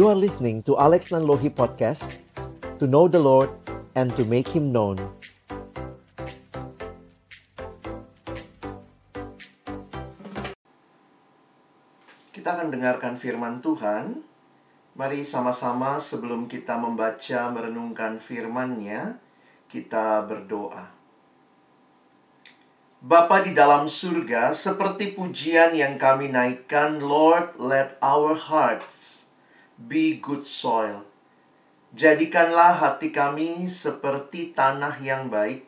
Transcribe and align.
You 0.00 0.08
are 0.08 0.16
listening 0.16 0.64
to 0.64 0.80
Alex 0.80 1.12
Nanlohi 1.12 1.52
Podcast 1.52 2.24
To 2.80 2.88
know 2.88 3.04
the 3.04 3.20
Lord 3.20 3.52
and 3.92 4.08
to 4.16 4.24
make 4.24 4.48
Him 4.48 4.72
known 4.72 4.96
Kita 12.32 12.56
akan 12.56 12.72
dengarkan 12.72 13.20
firman 13.20 13.60
Tuhan. 13.60 14.24
Mari 14.96 15.20
sama-sama 15.20 16.00
sebelum 16.00 16.48
kita 16.48 16.80
membaca 16.80 17.52
merenungkan 17.52 18.16
firman-Nya, 18.16 19.20
kita 19.68 20.24
berdoa. 20.24 20.88
Bapa 23.04 23.44
di 23.44 23.52
dalam 23.52 23.84
surga, 23.84 24.56
seperti 24.56 25.12
pujian 25.12 25.76
yang 25.76 26.00
kami 26.00 26.32
naikkan, 26.32 27.04
Lord, 27.04 27.60
let 27.60 28.00
our 28.00 28.32
hearts 28.32 29.09
be 29.80 30.20
good 30.20 30.44
soil. 30.44 31.08
Jadikanlah 31.96 32.76
hati 32.76 33.10
kami 33.10 33.66
seperti 33.66 34.52
tanah 34.52 35.00
yang 35.00 35.32
baik, 35.32 35.64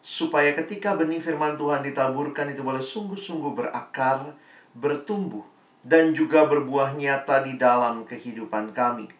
supaya 0.00 0.54
ketika 0.54 0.94
benih 0.94 1.18
firman 1.18 1.58
Tuhan 1.58 1.82
ditaburkan 1.82 2.48
itu 2.54 2.62
boleh 2.62 2.80
sungguh-sungguh 2.80 3.52
berakar, 3.52 4.32
bertumbuh, 4.72 5.44
dan 5.82 6.14
juga 6.14 6.46
berbuah 6.46 6.94
nyata 6.94 7.42
di 7.42 7.58
dalam 7.58 8.06
kehidupan 8.06 8.70
kami. 8.72 9.10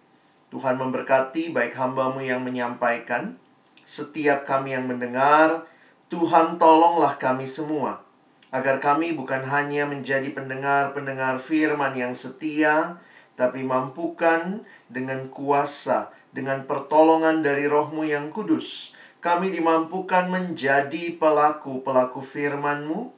Tuhan 0.49 0.79
memberkati 0.79 1.51
baik 1.51 1.75
hambamu 1.75 2.23
yang 2.23 2.41
menyampaikan, 2.41 3.37
setiap 3.83 4.47
kami 4.47 4.73
yang 4.73 4.87
mendengar, 4.87 5.67
Tuhan 6.09 6.57
tolonglah 6.57 7.19
kami 7.19 7.45
semua, 7.45 8.05
agar 8.53 8.79
kami 8.79 9.17
bukan 9.17 9.43
hanya 9.49 9.85
menjadi 9.85 10.29
pendengar-pendengar 10.33 11.41
firman 11.41 11.97
yang 11.97 12.13
setia, 12.17 13.01
tapi 13.35 13.65
mampukan 13.65 14.61
dengan 14.89 15.29
kuasa, 15.33 16.13
dengan 16.33 16.65
pertolongan 16.65 17.45
dari 17.45 17.69
rohmu 17.69 18.05
yang 18.05 18.33
kudus, 18.33 18.97
kami 19.23 19.55
dimampukan 19.55 20.27
menjadi 20.27 21.15
pelaku-pelaku 21.15 22.19
firman-Mu 22.19 23.13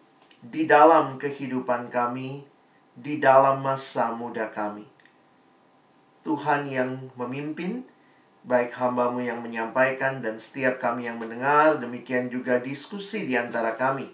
di 0.44 0.68
dalam 0.68 1.16
kehidupan 1.16 1.88
kami, 1.88 2.44
di 2.92 3.16
dalam 3.16 3.64
masa 3.64 4.12
muda 4.12 4.52
kami. 4.52 4.84
Tuhan 6.24 6.68
yang 6.68 7.08
memimpin, 7.16 7.84
baik 8.44 8.76
hambamu 8.76 9.24
yang 9.24 9.40
menyampaikan 9.40 10.20
dan 10.20 10.36
setiap 10.36 10.76
kami 10.76 11.08
yang 11.08 11.16
mendengar, 11.16 11.80
demikian 11.80 12.28
juga 12.28 12.60
diskusi 12.60 13.24
di 13.24 13.36
antara 13.40 13.72
kami. 13.72 14.12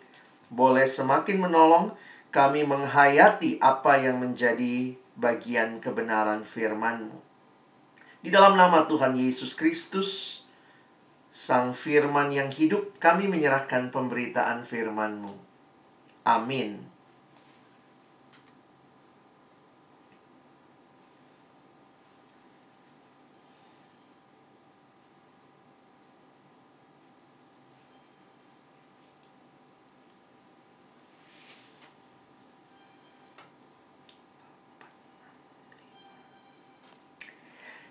Boleh 0.50 0.86
semakin 0.86 1.38
menolong 1.42 1.94
kami 2.30 2.62
menghayati 2.62 3.58
apa 3.58 3.98
yang 3.98 4.22
menjadi 4.22 4.94
bagian 5.20 5.78
kebenaran 5.78 6.42
firman-Mu. 6.42 7.20
Di 8.20 8.28
dalam 8.32 8.58
nama 8.58 8.88
Tuhan 8.90 9.14
Yesus 9.14 9.54
Kristus, 9.54 10.42
Sang 11.30 11.70
Firman 11.70 12.34
yang 12.34 12.50
hidup, 12.50 12.98
kami 12.98 13.30
menyerahkan 13.30 13.94
pemberitaan 13.94 14.66
firman-Mu. 14.66 15.30
Amin. 16.26 16.89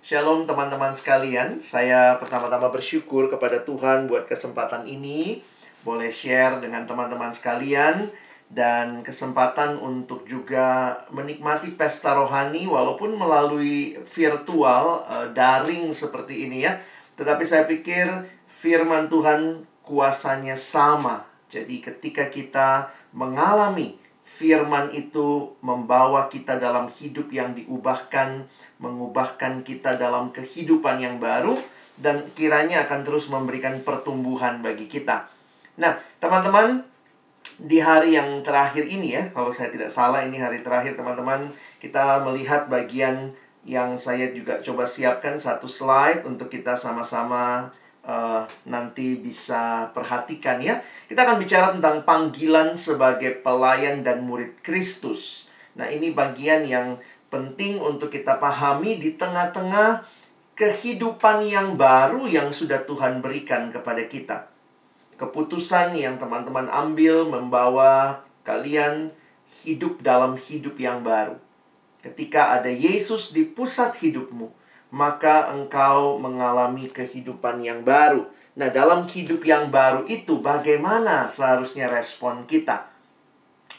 Shalom 0.09 0.49
teman-teman 0.49 0.89
sekalian, 0.89 1.61
saya 1.61 2.17
pertama-tama 2.17 2.73
bersyukur 2.73 3.29
kepada 3.29 3.61
Tuhan 3.61 4.09
buat 4.09 4.25
kesempatan 4.25 4.89
ini. 4.89 5.45
Boleh 5.85 6.09
share 6.09 6.57
dengan 6.57 6.89
teman-teman 6.89 7.29
sekalian 7.29 8.09
Dan 8.49 9.05
kesempatan 9.05 9.77
untuk 9.77 10.25
juga 10.25 10.97
menikmati 11.13 11.77
pesta 11.77 12.17
rohani 12.17 12.65
Walaupun 12.65 13.21
melalui 13.21 14.01
virtual, 14.01 15.05
uh, 15.05 15.29
daring 15.29 15.93
seperti 15.93 16.49
ini 16.49 16.65
ya. 16.65 16.81
Tetapi 17.13 17.45
saya 17.45 17.69
pikir 17.69 18.09
firman 18.49 19.13
Tuhan 19.13 19.61
kuasanya 19.85 20.57
sama. 20.57 21.21
Jadi 21.53 21.85
ketika 21.85 22.33
kita 22.33 22.89
mengalami 23.13 24.08
firman 24.29 24.93
itu 24.93 25.57
membawa 25.65 26.29
kita 26.29 26.61
dalam 26.61 26.85
hidup 26.93 27.33
yang 27.33 27.57
diubahkan, 27.57 28.45
mengubahkan 28.77 29.65
kita 29.65 29.97
dalam 29.97 30.29
kehidupan 30.29 31.01
yang 31.01 31.17
baru, 31.17 31.57
dan 31.97 32.29
kiranya 32.37 32.85
akan 32.85 33.01
terus 33.01 33.25
memberikan 33.27 33.81
pertumbuhan 33.81 34.61
bagi 34.61 34.85
kita. 34.85 35.25
Nah, 35.81 35.97
teman-teman, 36.21 36.85
di 37.57 37.81
hari 37.81 38.15
yang 38.15 38.45
terakhir 38.45 38.85
ini 38.85 39.17
ya, 39.17 39.33
kalau 39.33 39.49
saya 39.49 39.73
tidak 39.73 39.89
salah 39.89 40.23
ini 40.23 40.37
hari 40.37 40.61
terakhir 40.61 40.93
teman-teman, 40.93 41.49
kita 41.81 42.21
melihat 42.23 42.69
bagian 42.69 43.33
yang 43.67 43.99
saya 43.99 44.31
juga 44.31 44.63
coba 44.63 44.87
siapkan 44.87 45.35
satu 45.35 45.67
slide 45.67 46.23
untuk 46.23 46.47
kita 46.47 46.79
sama-sama 46.79 47.73
uh, 48.09 48.41
nanti 48.65 49.13
bisa 49.21 49.93
perhatikan 49.93 50.57
ya. 50.57 50.81
Kita 51.05 51.29
akan 51.29 51.37
bicara 51.37 51.69
tentang 51.77 52.01
panggilan 52.01 52.73
sebagai 52.73 53.37
pelayan 53.45 54.01
dan 54.01 54.25
murid 54.25 54.57
Kristus. 54.65 55.45
Nah, 55.77 55.85
ini 55.85 56.09
bagian 56.09 56.65
yang 56.65 56.97
penting 57.29 57.77
untuk 57.77 58.09
kita 58.09 58.41
pahami 58.41 58.97
di 58.97 59.13
tengah-tengah 59.13 60.01
kehidupan 60.57 61.45
yang 61.45 61.77
baru 61.79 62.25
yang 62.25 62.49
sudah 62.51 62.83
Tuhan 62.83 63.21
berikan 63.21 63.69
kepada 63.69 64.03
kita. 64.09 64.51
Keputusan 65.15 65.95
yang 65.95 66.17
teman-teman 66.17 66.67
ambil 66.67 67.29
membawa 67.29 68.25
kalian 68.43 69.13
hidup 69.63 70.01
dalam 70.03 70.35
hidup 70.35 70.75
yang 70.79 71.05
baru. 71.05 71.37
Ketika 71.99 72.55
ada 72.55 72.71
Yesus 72.71 73.35
di 73.35 73.43
pusat 73.43 73.99
hidupmu, 73.99 74.58
maka 74.89 75.53
engkau 75.53 76.17
mengalami 76.17 76.89
kehidupan 76.89 77.61
yang 77.61 77.85
baru. 77.85 78.25
Nah, 78.57 78.67
dalam 78.73 79.05
hidup 79.07 79.45
yang 79.45 79.69
baru 79.69 80.03
itu, 80.09 80.41
bagaimana 80.41 81.29
seharusnya 81.29 81.87
respon 81.87 82.43
kita? 82.49 82.89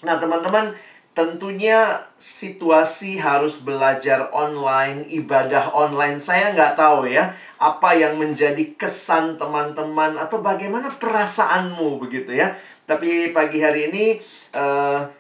Nah, 0.07 0.17
teman-teman, 0.17 0.73
tentunya 1.13 2.01
situasi 2.17 3.21
harus 3.21 3.61
belajar 3.61 4.31
online, 4.33 5.05
ibadah 5.11 5.75
online. 5.75 6.17
Saya 6.17 6.55
nggak 6.57 6.79
tahu 6.79 7.11
ya, 7.11 7.35
apa 7.61 7.93
yang 7.93 8.17
menjadi 8.17 8.73
kesan 8.79 9.37
teman-teman 9.37 10.17
atau 10.17 10.41
bagaimana 10.41 10.89
perasaanmu 10.97 12.01
begitu 12.01 12.33
ya. 12.33 12.57
Tapi 12.89 13.37
pagi 13.37 13.61
hari 13.61 13.93
ini, 13.93 14.05
uh, 14.57 15.20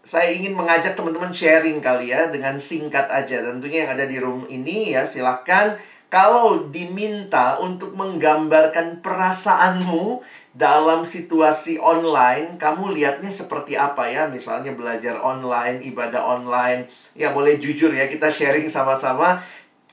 saya 0.00 0.32
ingin 0.32 0.56
mengajak 0.56 0.96
teman-teman 0.96 1.30
sharing 1.30 1.78
kali 1.84 2.12
ya 2.12 2.32
dengan 2.32 2.56
singkat 2.56 3.06
aja. 3.12 3.44
Tentunya 3.44 3.84
yang 3.84 3.92
ada 3.94 4.08
di 4.08 4.16
room 4.16 4.48
ini 4.48 4.96
ya 4.96 5.04
silahkan 5.04 5.76
kalau 6.10 6.66
diminta 6.74 7.62
untuk 7.62 7.94
menggambarkan 7.94 8.98
perasaanmu 8.98 10.18
dalam 10.50 11.06
situasi 11.06 11.78
online, 11.78 12.58
kamu 12.58 12.98
lihatnya 12.98 13.30
seperti 13.30 13.78
apa 13.78 14.10
ya? 14.10 14.26
Misalnya 14.26 14.74
belajar 14.74 15.22
online, 15.22 15.78
ibadah 15.86 16.26
online. 16.26 16.90
Ya 17.14 17.30
boleh 17.30 17.62
jujur 17.62 17.94
ya, 17.94 18.10
kita 18.10 18.26
sharing 18.26 18.66
sama-sama. 18.66 19.38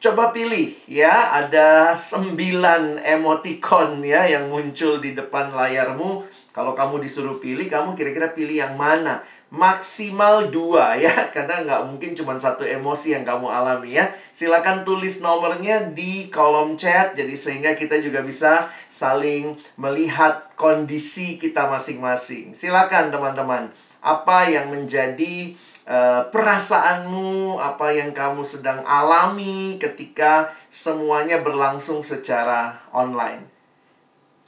Coba 0.02 0.34
pilih 0.34 0.74
ya, 0.90 1.38
ada 1.38 1.94
sembilan 1.94 2.98
emoticon 3.06 4.02
ya 4.02 4.26
yang 4.26 4.50
muncul 4.50 4.98
di 4.98 5.14
depan 5.14 5.54
layarmu. 5.54 6.26
Kalau 6.50 6.74
kamu 6.74 6.98
disuruh 7.06 7.38
pilih, 7.38 7.70
kamu 7.70 7.94
kira-kira 7.94 8.34
pilih 8.34 8.58
yang 8.58 8.74
mana? 8.74 9.22
Maksimal 9.54 10.52
dua 10.52 10.96
ya. 11.04 11.32
Karena 11.32 11.64
nggak 11.64 11.82
mungkin 11.88 12.12
cuma 12.16 12.36
satu 12.38 12.68
emosi 12.68 13.16
yang 13.16 13.24
kamu 13.24 13.48
alami 13.48 14.00
ya. 14.00 14.12
Silakan 14.36 14.84
tulis 14.84 15.20
nomornya 15.24 15.92
di 15.92 16.28
kolom 16.30 16.76
chat 16.76 17.16
jadi 17.18 17.34
sehingga 17.34 17.72
kita 17.74 18.00
juga 18.04 18.22
bisa 18.22 18.70
saling 18.92 19.56
melihat 19.80 20.52
kondisi 20.60 21.40
kita 21.40 21.68
masing-masing. 21.68 22.54
Silakan 22.54 23.10
teman-teman. 23.10 23.72
Apa 23.98 24.48
yang 24.48 24.72
menjadi 24.72 25.58
uh, 25.90 26.30
perasaanmu 26.30 27.58
apa 27.60 27.92
yang 27.92 28.14
kamu 28.14 28.46
sedang 28.46 28.86
alami 28.86 29.82
ketika 29.82 30.54
semuanya 30.70 31.42
berlangsung 31.42 32.06
secara 32.06 32.78
online? 32.94 33.44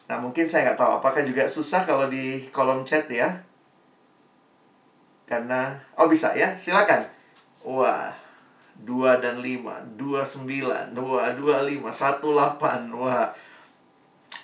Nah 0.06 0.18
mungkin 0.22 0.50
saya 0.50 0.72
nggak 0.72 0.80
tahu 0.80 0.92
apakah 1.02 1.22
juga 1.26 1.46
susah 1.50 1.86
kalau 1.86 2.10
di 2.10 2.46
kolom 2.50 2.82
chat 2.82 3.10
ya 3.10 3.49
karena 5.30 5.78
oh 5.94 6.10
bisa 6.10 6.34
ya, 6.34 6.58
silakan. 6.58 7.06
Wah, 7.62 8.10
2 8.82 9.22
dan 9.22 9.46
5, 9.46 9.94
29, 9.94 10.98
2 10.98 10.98
25, 10.98 11.86
18. 11.86 12.98
Wah. 12.98 13.30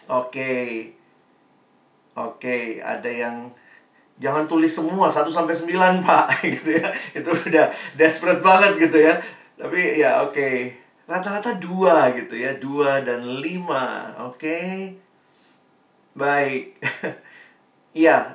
Oke. 0.05 0.53
Oke, 2.15 2.79
ada 2.79 3.09
yang 3.09 3.49
jangan 4.21 4.45
tulis 4.45 4.69
semua 4.69 5.09
1 5.09 5.25
sampai 5.33 5.57
9, 5.57 5.73
Pak, 6.05 6.45
gitu 6.45 6.77
ya. 6.77 6.87
Itu 7.17 7.33
udah 7.33 7.65
desperate 7.97 8.45
banget 8.45 8.85
gitu 8.85 9.01
ya. 9.01 9.17
Tapi 9.57 9.97
ya 9.97 10.21
oke. 10.21 10.35
Okay. 10.35 10.57
Rata-rata 11.05 11.57
dua 11.57 12.13
gitu 12.13 12.37
ya. 12.37 12.53
Dua 12.61 13.01
dan 13.01 13.25
lima. 13.41 14.13
Oke. 14.29 14.37
Okay. 14.37 14.71
Baik. 16.13 16.77
Iya, 17.95 18.34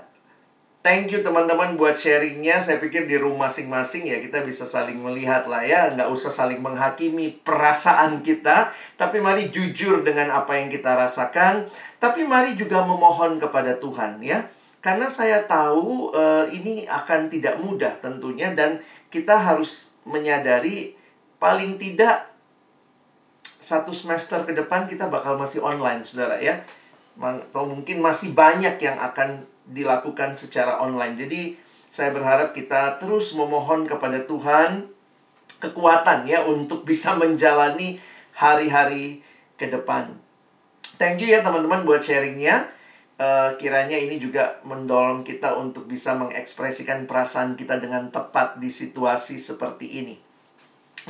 Thank 0.80 1.12
you 1.12 1.20
teman-teman 1.20 1.76
buat 1.76 1.92
sharingnya. 1.92 2.56
Saya 2.56 2.80
pikir 2.80 3.04
di 3.04 3.20
rumah 3.20 3.52
masing-masing 3.52 4.08
ya 4.08 4.16
kita 4.16 4.40
bisa 4.40 4.64
saling 4.64 4.96
melihat 4.96 5.44
lah 5.44 5.60
ya. 5.60 5.92
Nggak 5.92 6.08
usah 6.08 6.32
saling 6.32 6.56
menghakimi 6.56 7.36
perasaan 7.44 8.24
kita. 8.24 8.72
Tapi 8.96 9.20
mari 9.20 9.52
jujur 9.52 10.00
dengan 10.00 10.32
apa 10.32 10.56
yang 10.56 10.72
kita 10.72 10.96
rasakan. 10.96 11.68
Tapi 12.00 12.24
mari 12.24 12.56
juga 12.56 12.80
memohon 12.80 13.36
kepada 13.36 13.76
Tuhan 13.76 14.24
ya. 14.24 14.48
Karena 14.80 15.12
saya 15.12 15.44
tahu 15.44 16.16
uh, 16.16 16.48
ini 16.48 16.88
akan 16.88 17.28
tidak 17.28 17.60
mudah 17.60 18.00
tentunya. 18.00 18.48
Dan 18.56 18.80
kita 19.12 19.36
harus 19.36 19.92
menyadari 20.08 20.96
paling 21.36 21.76
tidak 21.76 22.24
satu 23.60 23.92
semester 23.92 24.48
ke 24.48 24.56
depan 24.56 24.88
kita 24.88 25.12
bakal 25.12 25.36
masih 25.36 25.60
online 25.60 26.00
saudara 26.08 26.40
ya. 26.40 26.64
Atau 27.20 27.68
mungkin 27.68 28.00
masih 28.00 28.32
banyak 28.32 28.80
yang 28.80 28.96
akan 28.96 29.44
dilakukan 29.70 30.34
secara 30.34 30.82
online. 30.82 31.14
Jadi 31.14 31.54
saya 31.90 32.10
berharap 32.14 32.54
kita 32.54 32.98
terus 32.98 33.34
memohon 33.34 33.86
kepada 33.86 34.22
Tuhan 34.26 34.90
kekuatan 35.60 36.26
ya 36.26 36.46
untuk 36.46 36.86
bisa 36.86 37.14
menjalani 37.14 37.98
hari-hari 38.34 39.20
ke 39.54 39.68
depan. 39.68 40.16
Thank 40.96 41.24
you 41.24 41.32
ya 41.32 41.44
teman-teman 41.44 41.84
buat 41.84 42.00
sharingnya. 42.00 42.68
Uh, 43.20 43.52
kiranya 43.60 44.00
ini 44.00 44.16
juga 44.16 44.64
mendorong 44.64 45.20
kita 45.20 45.52
untuk 45.60 45.84
bisa 45.84 46.16
mengekspresikan 46.16 47.04
perasaan 47.04 47.52
kita 47.52 47.76
dengan 47.76 48.08
tepat 48.08 48.56
di 48.56 48.72
situasi 48.72 49.36
seperti 49.36 50.00
ini. 50.00 50.16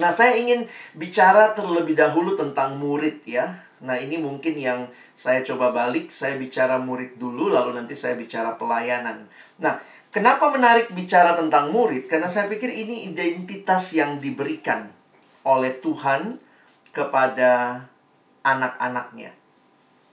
Nah, 0.02 0.10
saya 0.10 0.34
ingin 0.34 0.66
bicara 0.98 1.54
terlebih 1.54 1.94
dahulu 1.94 2.34
tentang 2.34 2.78
murid 2.82 3.22
ya. 3.26 3.62
Nah, 3.80 3.96
ini 3.96 4.20
mungkin 4.20 4.60
yang 4.60 4.92
saya 5.16 5.40
coba 5.40 5.72
balik, 5.72 6.12
saya 6.12 6.36
bicara 6.36 6.76
murid 6.76 7.16
dulu, 7.16 7.48
lalu 7.48 7.72
nanti 7.72 7.96
saya 7.96 8.12
bicara 8.12 8.60
pelayanan. 8.60 9.24
Nah, 9.56 9.80
kenapa 10.12 10.52
menarik 10.52 10.92
bicara 10.92 11.32
tentang 11.32 11.72
murid? 11.72 12.04
Karena 12.04 12.28
saya 12.28 12.44
pikir 12.52 12.68
ini 12.68 13.08
identitas 13.08 13.96
yang 13.96 14.20
diberikan 14.20 14.92
oleh 15.48 15.80
Tuhan 15.80 16.36
kepada 16.92 17.84
anak-anaknya. 18.44 19.32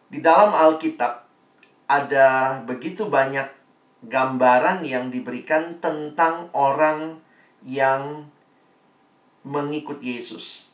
Di 0.08 0.24
dalam 0.24 0.56
Alkitab 0.56 1.28
ada 1.92 2.60
begitu 2.64 3.12
banyak 3.12 3.52
gambaran 4.08 4.88
yang 4.88 5.12
diberikan 5.12 5.84
tentang 5.84 6.48
orang 6.56 7.20
yang 7.68 8.32
mengikut 9.44 10.00
Yesus. 10.00 10.72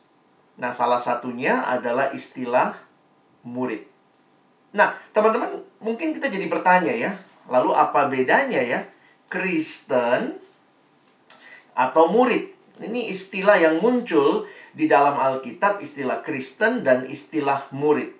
Nah, 0.54 0.70
salah 0.70 1.02
satunya 1.02 1.66
adalah 1.66 2.14
istilah 2.14 2.83
murid. 3.44 3.86
Nah, 4.74 4.96
teman-teman, 5.14 5.62
mungkin 5.78 6.10
kita 6.16 6.26
jadi 6.26 6.50
bertanya 6.50 6.90
ya, 6.90 7.12
lalu 7.46 7.70
apa 7.70 8.10
bedanya 8.10 8.58
ya 8.58 8.80
Kristen 9.30 10.40
atau 11.78 12.10
murid? 12.10 12.50
Ini 12.82 13.06
istilah 13.14 13.54
yang 13.54 13.78
muncul 13.78 14.50
di 14.74 14.90
dalam 14.90 15.14
Alkitab, 15.14 15.78
istilah 15.78 16.26
Kristen 16.26 16.82
dan 16.82 17.06
istilah 17.06 17.70
murid. 17.70 18.10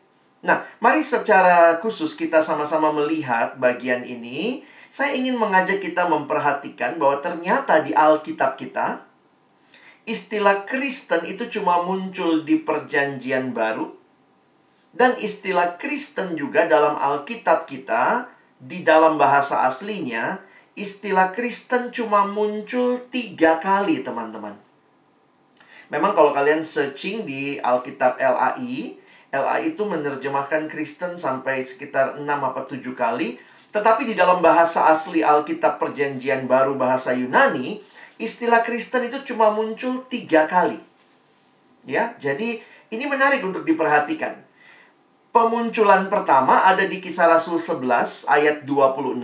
Nah, 0.46 0.62
mari 0.78 1.02
secara 1.02 1.82
khusus 1.82 2.14
kita 2.14 2.38
sama-sama 2.38 2.94
melihat 2.94 3.58
bagian 3.58 4.06
ini. 4.06 4.62
Saya 4.94 5.18
ingin 5.18 5.34
mengajak 5.34 5.82
kita 5.82 6.06
memperhatikan 6.06 7.02
bahwa 7.02 7.18
ternyata 7.18 7.82
di 7.82 7.90
Alkitab 7.90 8.54
kita, 8.54 9.02
istilah 10.06 10.62
Kristen 10.70 11.26
itu 11.26 11.50
cuma 11.50 11.82
muncul 11.82 12.46
di 12.46 12.62
Perjanjian 12.62 13.50
Baru, 13.50 14.03
dan 14.94 15.18
istilah 15.18 15.74
Kristen 15.74 16.38
juga 16.38 16.70
dalam 16.70 16.94
Alkitab 16.94 17.66
kita, 17.66 18.30
di 18.62 18.86
dalam 18.86 19.18
bahasa 19.18 19.66
aslinya, 19.66 20.38
istilah 20.78 21.34
Kristen 21.34 21.90
cuma 21.90 22.30
muncul 22.30 23.02
tiga 23.10 23.58
kali, 23.58 24.06
teman-teman. 24.06 24.54
Memang 25.90 26.14
kalau 26.14 26.30
kalian 26.30 26.62
searching 26.62 27.26
di 27.26 27.58
Alkitab 27.58 28.22
LAI, 28.22 28.94
LAI 29.34 29.74
itu 29.74 29.82
menerjemahkan 29.82 30.70
Kristen 30.70 31.18
sampai 31.18 31.66
sekitar 31.66 32.22
6 32.22 32.24
apa 32.24 32.62
7 32.62 32.78
kali. 32.94 33.36
Tetapi 33.74 34.06
di 34.06 34.14
dalam 34.14 34.38
bahasa 34.38 34.86
asli 34.86 35.26
Alkitab 35.26 35.82
Perjanjian 35.82 36.46
Baru 36.46 36.78
bahasa 36.78 37.10
Yunani, 37.10 37.82
istilah 38.22 38.62
Kristen 38.62 39.10
itu 39.10 39.34
cuma 39.34 39.50
muncul 39.50 40.06
tiga 40.06 40.46
kali. 40.46 40.78
Ya, 41.82 42.14
jadi 42.22 42.62
ini 42.94 43.04
menarik 43.10 43.42
untuk 43.42 43.66
diperhatikan. 43.66 44.43
Pemunculan 45.34 46.06
pertama 46.06 46.62
ada 46.62 46.86
di 46.86 47.02
kisah 47.02 47.26
Rasul 47.26 47.58
11 47.58 48.30
ayat 48.30 48.62
26. 48.62 49.18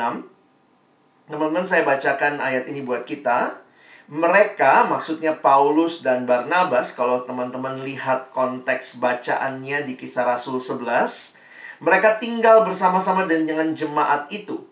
Teman-teman 1.30 1.62
saya 1.62 1.86
bacakan 1.86 2.42
ayat 2.42 2.66
ini 2.66 2.82
buat 2.82 3.06
kita. 3.06 3.62
Mereka, 4.10 4.90
maksudnya 4.90 5.38
Paulus 5.38 6.02
dan 6.02 6.26
Barnabas, 6.26 6.98
kalau 6.98 7.22
teman-teman 7.22 7.86
lihat 7.86 8.34
konteks 8.34 8.98
bacaannya 8.98 9.86
di 9.86 9.94
kisah 9.94 10.26
Rasul 10.26 10.58
11, 10.58 11.38
mereka 11.78 12.18
tinggal 12.18 12.66
bersama-sama 12.66 13.30
dengan 13.30 13.70
jemaat 13.70 14.26
itu. 14.34 14.66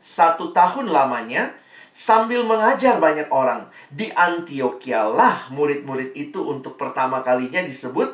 Satu 0.00 0.56
tahun 0.56 0.88
lamanya, 0.88 1.52
sambil 1.92 2.48
mengajar 2.48 2.96
banyak 2.96 3.28
orang. 3.28 3.68
Di 3.92 4.08
Antioquia 4.16 5.04
lah 5.04 5.52
murid-murid 5.52 6.16
itu 6.16 6.48
untuk 6.48 6.80
pertama 6.80 7.20
kalinya 7.20 7.60
disebut 7.60 8.08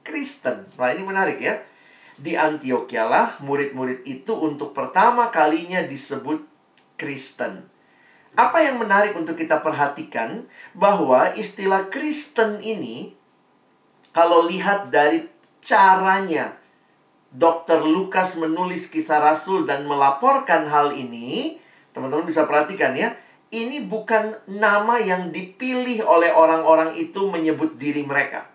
Kristen. 0.00 0.64
Nah 0.80 0.96
ini 0.96 1.04
menarik 1.04 1.36
ya 1.36 1.68
di 2.20 2.36
Antioquia 2.36 3.08
lah 3.08 3.40
murid-murid 3.40 4.04
itu 4.04 4.36
untuk 4.36 4.76
pertama 4.76 5.32
kalinya 5.32 5.80
disebut 5.80 6.44
Kristen. 7.00 7.64
Apa 8.36 8.60
yang 8.60 8.76
menarik 8.76 9.16
untuk 9.16 9.34
kita 9.34 9.58
perhatikan 9.64 10.44
bahwa 10.76 11.32
istilah 11.34 11.88
Kristen 11.88 12.60
ini 12.60 13.16
kalau 14.12 14.44
lihat 14.46 14.92
dari 14.92 15.26
caranya 15.64 16.60
Dr. 17.32 17.88
Lukas 17.88 18.36
menulis 18.36 18.86
kisah 18.90 19.22
Rasul 19.22 19.64
dan 19.64 19.86
melaporkan 19.86 20.66
hal 20.66 20.92
ini, 20.94 21.58
teman-teman 21.94 22.26
bisa 22.26 22.42
perhatikan 22.44 22.94
ya, 22.94 23.14
ini 23.54 23.86
bukan 23.86 24.34
nama 24.50 24.98
yang 24.98 25.30
dipilih 25.30 26.06
oleh 26.06 26.34
orang-orang 26.34 26.94
itu 26.98 27.30
menyebut 27.30 27.78
diri 27.78 28.02
mereka. 28.02 28.50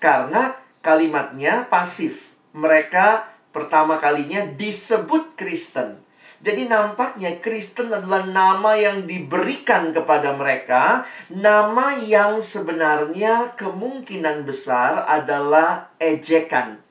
Karena 0.00 0.56
kalimatnya 0.80 1.68
pasif 1.68 2.31
mereka 2.52 3.32
pertama 3.52 4.00
kalinya 4.00 4.44
disebut 4.44 5.36
Kristen. 5.36 6.00
Jadi 6.42 6.66
nampaknya 6.66 7.38
Kristen 7.38 7.94
adalah 7.94 8.26
nama 8.26 8.74
yang 8.74 9.06
diberikan 9.06 9.94
kepada 9.94 10.34
mereka, 10.34 11.06
nama 11.30 11.94
yang 12.02 12.42
sebenarnya 12.42 13.54
kemungkinan 13.54 14.42
besar 14.42 15.06
adalah 15.06 15.94
ejekan. 16.02 16.82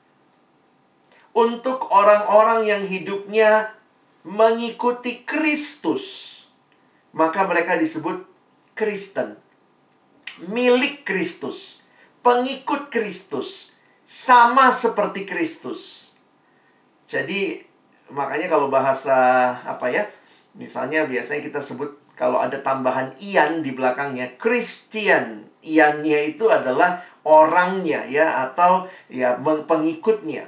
Untuk 1.35 1.91
orang-orang 1.91 2.63
yang 2.63 2.83
hidupnya 2.87 3.75
mengikuti 4.23 5.27
Kristus, 5.27 6.27
maka 7.11 7.43
mereka 7.43 7.75
disebut 7.75 8.23
Kristen. 8.71 9.35
Milik 10.47 11.03
Kristus, 11.03 11.83
pengikut 12.23 12.87
Kristus 12.87 13.70
sama 14.11 14.75
seperti 14.75 15.23
Kristus. 15.23 16.11
Jadi 17.07 17.63
makanya 18.11 18.51
kalau 18.51 18.67
bahasa 18.67 19.15
apa 19.63 19.87
ya? 19.87 20.03
Misalnya 20.59 21.07
biasanya 21.07 21.39
kita 21.39 21.63
sebut 21.63 21.95
kalau 22.19 22.43
ada 22.43 22.59
tambahan 22.59 23.15
ian 23.23 23.63
di 23.63 23.71
belakangnya 23.71 24.35
Christian. 24.35 25.47
Iannya 25.63 26.35
itu 26.35 26.51
adalah 26.51 26.99
orangnya 27.23 28.03
ya 28.03 28.51
atau 28.51 28.83
ya 29.07 29.39
pengikutnya. 29.39 30.43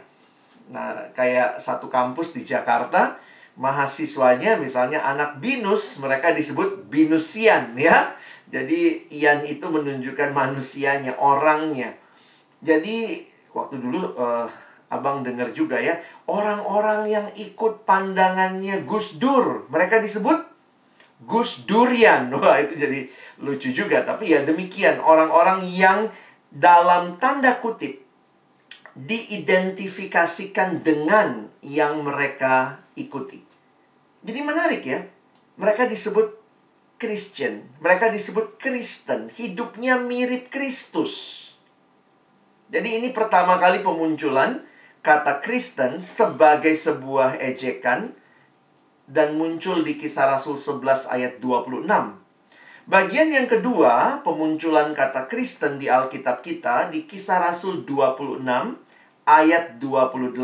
Nah, 0.67 1.15
kayak 1.15 1.63
satu 1.63 1.87
kampus 1.87 2.35
di 2.35 2.43
Jakarta, 2.43 3.15
mahasiswanya 3.55 4.59
misalnya 4.59 5.07
anak 5.07 5.39
binus, 5.39 6.03
mereka 6.03 6.35
disebut 6.35 6.91
binusian 6.91 7.79
ya. 7.79 8.11
Jadi 8.51 9.07
ian 9.13 9.47
itu 9.47 9.63
menunjukkan 9.71 10.35
manusianya, 10.35 11.15
orangnya. 11.15 11.95
Jadi 12.59 13.31
waktu 13.53 13.79
dulu 13.79 14.17
uh, 14.17 14.49
abang 14.89 15.25
dengar 15.25 15.49
juga 15.49 15.81
ya 15.81 15.97
orang-orang 16.29 17.09
yang 17.09 17.27
ikut 17.33 17.87
pandangannya 17.87 18.85
Gus 18.85 19.17
Dur 19.17 19.65
mereka 19.69 19.97
disebut 19.97 20.37
Gus 21.25 21.65
Durian 21.65 22.29
wah 22.37 22.59
itu 22.59 22.77
jadi 22.77 23.07
lucu 23.41 23.73
juga 23.73 24.05
tapi 24.05 24.33
ya 24.33 24.45
demikian 24.45 25.01
orang-orang 25.01 25.65
yang 25.65 26.09
dalam 26.53 27.17
tanda 27.17 27.57
kutip 27.57 28.05
diidentifikasikan 28.93 30.85
dengan 30.85 31.49
yang 31.65 32.05
mereka 32.05 32.85
ikuti 32.93 33.41
jadi 34.21 34.39
menarik 34.45 34.85
ya 34.85 35.01
mereka 35.57 35.85
disebut 35.85 36.43
Christian. 37.03 37.67
Mereka 37.83 38.15
disebut 38.15 38.55
Kristen. 38.55 39.27
Hidupnya 39.27 39.99
mirip 39.99 40.47
Kristus. 40.47 41.42
Jadi 42.69 43.01
ini 43.01 43.09
pertama 43.11 43.59
kali 43.59 43.83
pemunculan 43.83 44.63
kata 45.03 45.43
Kristen 45.43 45.99
sebagai 45.99 46.71
sebuah 46.71 47.41
ejekan 47.41 48.15
dan 49.03 49.35
muncul 49.35 49.83
di 49.83 49.99
kisah 49.99 50.31
Rasul 50.31 50.55
11 50.55 51.11
ayat 51.11 51.33
26. 51.43 51.83
Bagian 52.83 53.31
yang 53.31 53.47
kedua, 53.47 54.19
pemunculan 54.27 54.91
kata 54.91 55.31
Kristen 55.31 55.79
di 55.79 55.87
Alkitab 55.87 56.43
kita 56.43 56.91
di 56.91 57.07
kisah 57.07 57.39
Rasul 57.39 57.87
26 57.87 58.43
ayat 59.23 59.79
28. 59.79 60.35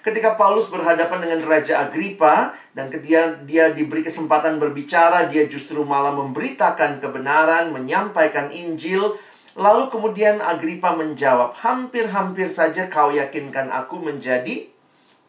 Ketika 0.00 0.34
Paulus 0.34 0.66
berhadapan 0.72 1.28
dengan 1.28 1.44
Raja 1.44 1.84
Agripa 1.84 2.56
dan 2.72 2.88
ketika 2.88 3.36
dia 3.44 3.70
diberi 3.70 4.00
kesempatan 4.00 4.56
berbicara, 4.56 5.28
dia 5.28 5.44
justru 5.44 5.84
malah 5.84 6.10
memberitakan 6.16 6.98
kebenaran, 6.98 7.70
menyampaikan 7.70 8.48
Injil. 8.48 9.14
Lalu 9.58 9.90
kemudian 9.90 10.38
Agripa 10.38 10.94
menjawab, 10.94 11.58
"Hampir-hampir 11.58 12.46
saja 12.46 12.86
kau 12.86 13.10
yakinkan 13.10 13.70
aku 13.70 13.98
menjadi 13.98 14.70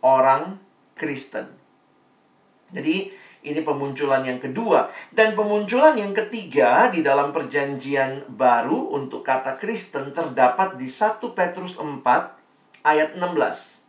orang 0.05 0.61
Kristen." 0.93 1.49
Jadi, 2.69 3.09
ini 3.41 3.65
pemunculan 3.65 4.21
yang 4.21 4.37
kedua 4.37 4.85
dan 5.09 5.33
pemunculan 5.33 5.97
yang 5.97 6.13
ketiga 6.13 6.93
di 6.93 7.01
dalam 7.01 7.33
perjanjian 7.33 8.29
baru 8.29 8.93
untuk 8.93 9.25
kata 9.25 9.57
Kristen 9.57 10.13
terdapat 10.13 10.77
di 10.77 10.85
1 10.85 11.33
Petrus 11.33 11.81
4 11.81 12.37
ayat 12.85 13.17
16. 13.17 13.80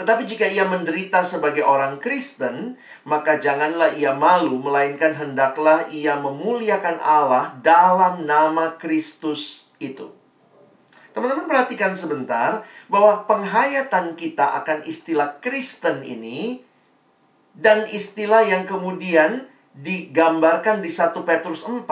Tetapi 0.00 0.24
jika 0.24 0.48
ia 0.48 0.64
menderita 0.64 1.20
sebagai 1.20 1.60
orang 1.60 2.00
Kristen, 2.00 2.80
maka 3.04 3.36
janganlah 3.36 3.92
ia 3.92 4.16
malu, 4.16 4.56
melainkan 4.56 5.12
hendaklah 5.12 5.92
ia 5.92 6.16
memuliakan 6.16 6.96
Allah 7.04 7.52
dalam 7.60 8.24
nama 8.24 8.80
Kristus 8.80 9.68
itu. 9.76 10.08
Teman-teman 11.12 11.44
perhatikan 11.44 11.92
sebentar 11.92 12.64
bahwa 12.88 13.28
penghayatan 13.28 14.16
kita 14.16 14.56
akan 14.64 14.88
istilah 14.88 15.36
Kristen 15.44 16.00
ini 16.00 16.64
dan 17.52 17.84
istilah 17.84 18.40
yang 18.48 18.64
kemudian 18.64 19.52
digambarkan 19.76 20.80
di 20.80 20.88
1 20.88 21.12
Petrus 21.28 21.60
4 21.68 21.84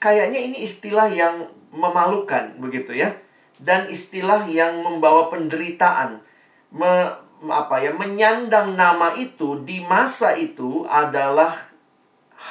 kayaknya 0.00 0.40
ini 0.40 0.64
istilah 0.64 1.12
yang 1.12 1.52
memalukan 1.68 2.56
begitu 2.56 2.96
ya 2.96 3.12
dan 3.60 3.92
istilah 3.92 4.48
yang 4.48 4.80
membawa 4.80 5.28
penderitaan 5.28 6.29
me, 6.70 7.10
apa 7.48 7.80
ya 7.80 7.96
menyandang 7.96 8.76
nama 8.76 9.16
itu 9.16 9.64
di 9.64 9.80
masa 9.86 10.36
itu 10.36 10.84
adalah 10.86 11.56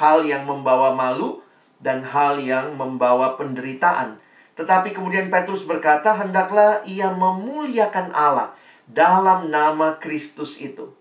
hal 0.00 0.24
yang 0.26 0.46
membawa 0.46 0.94
malu 0.94 1.42
dan 1.80 2.04
hal 2.04 2.38
yang 2.38 2.76
membawa 2.76 3.36
penderitaan. 3.40 4.20
Tetapi 4.54 4.92
kemudian 4.92 5.30
Petrus 5.32 5.64
berkata, 5.64 6.12
"Hendaklah 6.12 6.84
ia 6.84 7.08
memuliakan 7.10 8.12
Allah 8.12 8.52
dalam 8.84 9.48
nama 9.48 9.96
Kristus 9.96 10.60
itu." 10.60 10.92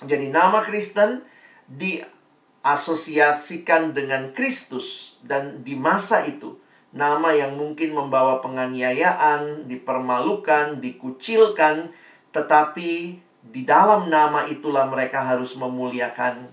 Jadi 0.00 0.32
nama 0.32 0.64
Kristen 0.64 1.20
diasosiasikan 1.66 3.92
dengan 3.92 4.32
Kristus 4.32 5.18
dan 5.20 5.60
di 5.66 5.74
masa 5.76 6.24
itu 6.24 6.56
nama 6.90 7.30
yang 7.30 7.54
mungkin 7.54 7.94
membawa 7.94 8.42
penganiayaan, 8.42 9.70
dipermalukan, 9.70 10.82
dikucilkan, 10.82 11.94
tetapi 12.30 13.18
di 13.40 13.62
dalam 13.66 14.06
nama 14.06 14.46
itulah 14.46 14.86
mereka 14.86 15.24
harus 15.24 15.56
memuliakan 15.56 16.46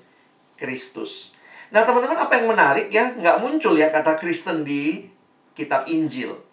Kristus. 0.58 1.36
Nah 1.70 1.84
teman-teman 1.84 2.18
apa 2.18 2.34
yang 2.40 2.48
menarik 2.50 2.88
ya, 2.90 3.14
nggak 3.14 3.44
muncul 3.44 3.76
ya 3.76 3.92
kata 3.92 4.16
Kristen 4.18 4.64
di 4.64 5.06
kitab 5.54 5.86
Injil. 5.86 6.48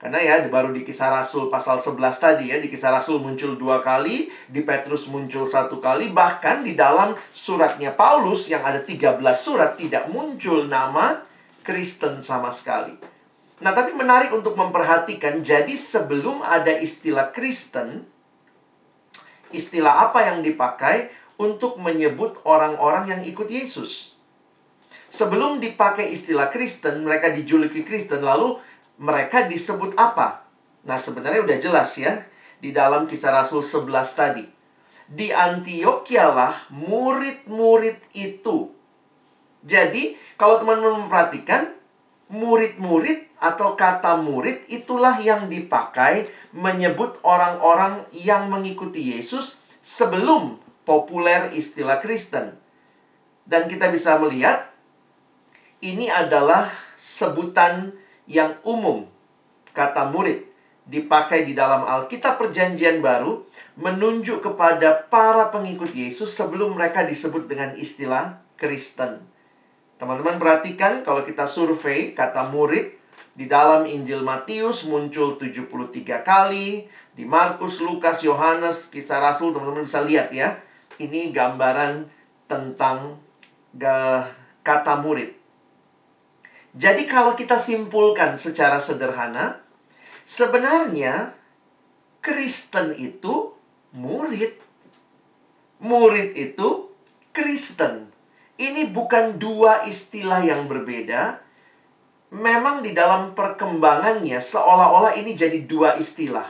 Karena 0.00 0.16
ya 0.16 0.40
baru 0.48 0.72
di 0.72 0.80
kisah 0.80 1.12
Rasul 1.12 1.52
pasal 1.52 1.76
11 1.76 2.00
tadi 2.16 2.48
ya, 2.48 2.56
di 2.56 2.72
kisah 2.72 2.88
Rasul 2.88 3.20
muncul 3.20 3.60
dua 3.60 3.84
kali, 3.84 4.32
di 4.48 4.64
Petrus 4.64 5.04
muncul 5.12 5.44
satu 5.44 5.76
kali, 5.76 6.08
bahkan 6.08 6.64
di 6.64 6.72
dalam 6.72 7.12
suratnya 7.36 7.92
Paulus 7.92 8.48
yang 8.48 8.64
ada 8.64 8.80
13 8.80 9.20
surat 9.36 9.76
tidak 9.76 10.08
muncul 10.08 10.64
nama 10.64 11.20
Kristen 11.60 12.24
sama 12.24 12.48
sekali. 12.48 12.96
Nah, 13.60 13.76
tapi 13.76 13.92
menarik 13.92 14.32
untuk 14.32 14.56
memperhatikan, 14.56 15.44
jadi 15.44 15.76
sebelum 15.76 16.40
ada 16.40 16.72
istilah 16.80 17.28
Kristen, 17.36 18.08
istilah 19.50 20.10
apa 20.10 20.30
yang 20.30 20.42
dipakai 20.42 21.10
untuk 21.40 21.80
menyebut 21.80 22.42
orang-orang 22.44 23.10
yang 23.16 23.20
ikut 23.24 23.48
Yesus? 23.48 24.14
Sebelum 25.10 25.58
dipakai 25.58 26.12
istilah 26.14 26.54
Kristen, 26.54 27.02
mereka 27.02 27.34
dijuluki 27.34 27.82
Kristen, 27.82 28.22
lalu 28.22 28.54
mereka 29.00 29.48
disebut 29.48 29.98
apa? 29.98 30.46
Nah, 30.86 31.00
sebenarnya 31.00 31.42
udah 31.42 31.58
jelas 31.58 31.98
ya, 31.98 32.14
di 32.62 32.70
dalam 32.70 33.08
kisah 33.10 33.34
Rasul 33.34 33.64
11 33.64 33.90
tadi. 34.14 34.44
Di 35.10 35.34
Antioquia 35.34 36.30
lah 36.30 36.54
murid-murid 36.70 37.98
itu. 38.14 38.70
Jadi, 39.66 40.14
kalau 40.38 40.62
teman-teman 40.62 41.04
memperhatikan, 41.04 41.79
murid-murid 42.30 43.42
atau 43.42 43.74
kata 43.74 44.22
murid 44.22 44.70
itulah 44.70 45.18
yang 45.18 45.50
dipakai 45.50 46.30
menyebut 46.54 47.18
orang-orang 47.26 48.06
yang 48.14 48.46
mengikuti 48.46 49.14
Yesus 49.14 49.60
sebelum 49.82 50.62
populer 50.86 51.50
istilah 51.52 51.98
Kristen. 51.98 52.54
Dan 53.42 53.66
kita 53.66 53.90
bisa 53.90 54.14
melihat 54.22 54.70
ini 55.82 56.06
adalah 56.06 56.70
sebutan 56.94 57.90
yang 58.30 58.54
umum 58.62 59.10
kata 59.74 60.10
murid 60.12 60.46
dipakai 60.90 61.46
di 61.46 61.54
dalam 61.54 61.86
Alkitab 61.86 62.38
Perjanjian 62.38 62.98
Baru 62.98 63.46
menunjuk 63.78 64.42
kepada 64.42 65.06
para 65.06 65.48
pengikut 65.54 65.94
Yesus 65.94 66.34
sebelum 66.34 66.74
mereka 66.74 67.06
disebut 67.06 67.46
dengan 67.46 67.74
istilah 67.78 68.42
Kristen. 68.58 69.29
Teman-teman 70.00 70.40
perhatikan 70.40 71.04
kalau 71.04 71.20
kita 71.28 71.44
survei 71.44 72.16
kata 72.16 72.48
murid 72.48 72.96
di 73.36 73.44
dalam 73.44 73.84
Injil 73.84 74.24
Matius 74.24 74.88
muncul 74.88 75.36
73 75.36 76.24
kali. 76.24 76.88
Di 77.12 77.28
Markus, 77.28 77.84
Lukas, 77.84 78.24
Yohanes, 78.24 78.88
kisah 78.88 79.20
Rasul, 79.20 79.52
teman-teman 79.52 79.84
bisa 79.84 80.00
lihat 80.00 80.32
ya. 80.32 80.56
Ini 80.96 81.36
gambaran 81.36 82.08
tentang 82.48 83.20
kata 84.64 84.94
murid. 85.04 85.36
Jadi 86.72 87.04
kalau 87.04 87.36
kita 87.36 87.60
simpulkan 87.60 88.40
secara 88.40 88.80
sederhana, 88.80 89.60
sebenarnya 90.24 91.36
Kristen 92.24 92.96
itu 92.96 93.52
murid. 93.92 94.56
Murid 95.84 96.32
itu 96.40 96.88
Kristen. 97.36 98.09
Ini 98.60 98.92
bukan 98.92 99.40
dua 99.40 99.88
istilah 99.88 100.44
yang 100.44 100.68
berbeda, 100.68 101.40
memang 102.28 102.84
di 102.84 102.92
dalam 102.92 103.32
perkembangannya 103.32 104.36
seolah-olah 104.36 105.16
ini 105.16 105.32
jadi 105.32 105.64
dua 105.64 105.96
istilah. 105.96 106.44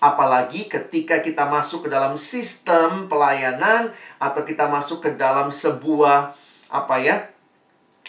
Apalagi 0.00 0.68
ketika 0.72 1.20
kita 1.20 1.44
masuk 1.48 1.84
ke 1.84 1.88
dalam 1.92 2.16
sistem 2.16 3.08
pelayanan 3.12 3.92
atau 4.16 4.40
kita 4.40 4.72
masuk 4.72 5.04
ke 5.04 5.10
dalam 5.20 5.52
sebuah 5.52 6.32
apa 6.72 6.96
ya 7.00 7.16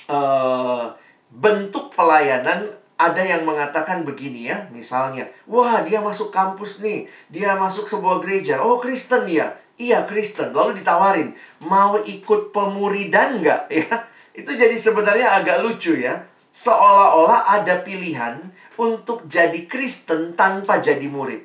uh, 0.08 0.96
bentuk 1.32 1.92
pelayanan 1.94 2.72
ada 2.96 3.20
yang 3.20 3.44
mengatakan 3.44 4.08
begini 4.08 4.48
ya, 4.48 4.72
misalnya, 4.72 5.28
wah 5.52 5.84
dia 5.84 6.00
masuk 6.00 6.32
kampus 6.32 6.80
nih, 6.80 7.12
dia 7.28 7.52
masuk 7.60 7.92
sebuah 7.92 8.24
gereja, 8.24 8.64
oh 8.64 8.80
Kristen 8.80 9.28
dia, 9.28 9.60
iya 9.76 10.04
Kristen, 10.08 10.56
lalu 10.56 10.80
ditawarin, 10.80 11.36
mau 11.64 12.00
ikut 12.00 12.52
pemuridan 12.56 13.44
nggak 13.44 13.64
ya? 13.84 14.10
Itu 14.36 14.52
jadi 14.52 14.76
sebenarnya 14.76 15.40
agak 15.40 15.64
lucu 15.64 15.96
ya 15.96 16.28
seolah-olah 16.56 17.52
ada 17.60 17.84
pilihan 17.84 18.40
untuk 18.80 19.28
jadi 19.28 19.68
Kristen 19.68 20.40
tanpa 20.40 20.80
jadi 20.80 21.04
murid. 21.12 21.44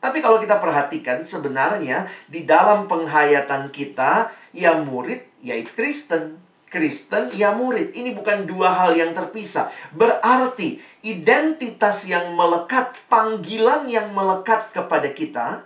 Tapi 0.00 0.24
kalau 0.24 0.40
kita 0.40 0.56
perhatikan 0.56 1.20
sebenarnya 1.20 2.08
di 2.24 2.48
dalam 2.48 2.88
penghayatan 2.88 3.68
kita 3.68 4.32
ya 4.56 4.80
murid 4.80 5.20
yaitu 5.44 5.76
Kristen. 5.76 6.40
Kristen 6.66 7.32
ya 7.36 7.52
murid. 7.54 7.92
Ini 7.92 8.16
bukan 8.16 8.44
dua 8.48 8.72
hal 8.74 8.96
yang 8.96 9.12
terpisah. 9.12 9.70
Berarti 9.94 10.80
identitas 11.04 12.04
yang 12.04 12.34
melekat, 12.34 12.96
panggilan 13.06 13.86
yang 13.86 14.12
melekat 14.12 14.74
kepada 14.74 15.08
kita 15.12 15.64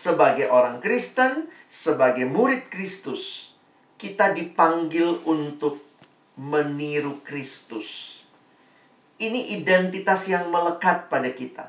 sebagai 0.00 0.48
orang 0.48 0.80
Kristen, 0.80 1.52
sebagai 1.68 2.24
murid 2.24 2.72
Kristus, 2.72 3.52
kita 4.00 4.32
dipanggil 4.32 5.20
untuk 5.28 5.84
meniru 6.40 7.20
Kristus. 7.20 8.16
Ini 9.20 9.60
identitas 9.60 10.24
yang 10.32 10.48
melekat 10.48 11.12
pada 11.12 11.28
kita. 11.28 11.68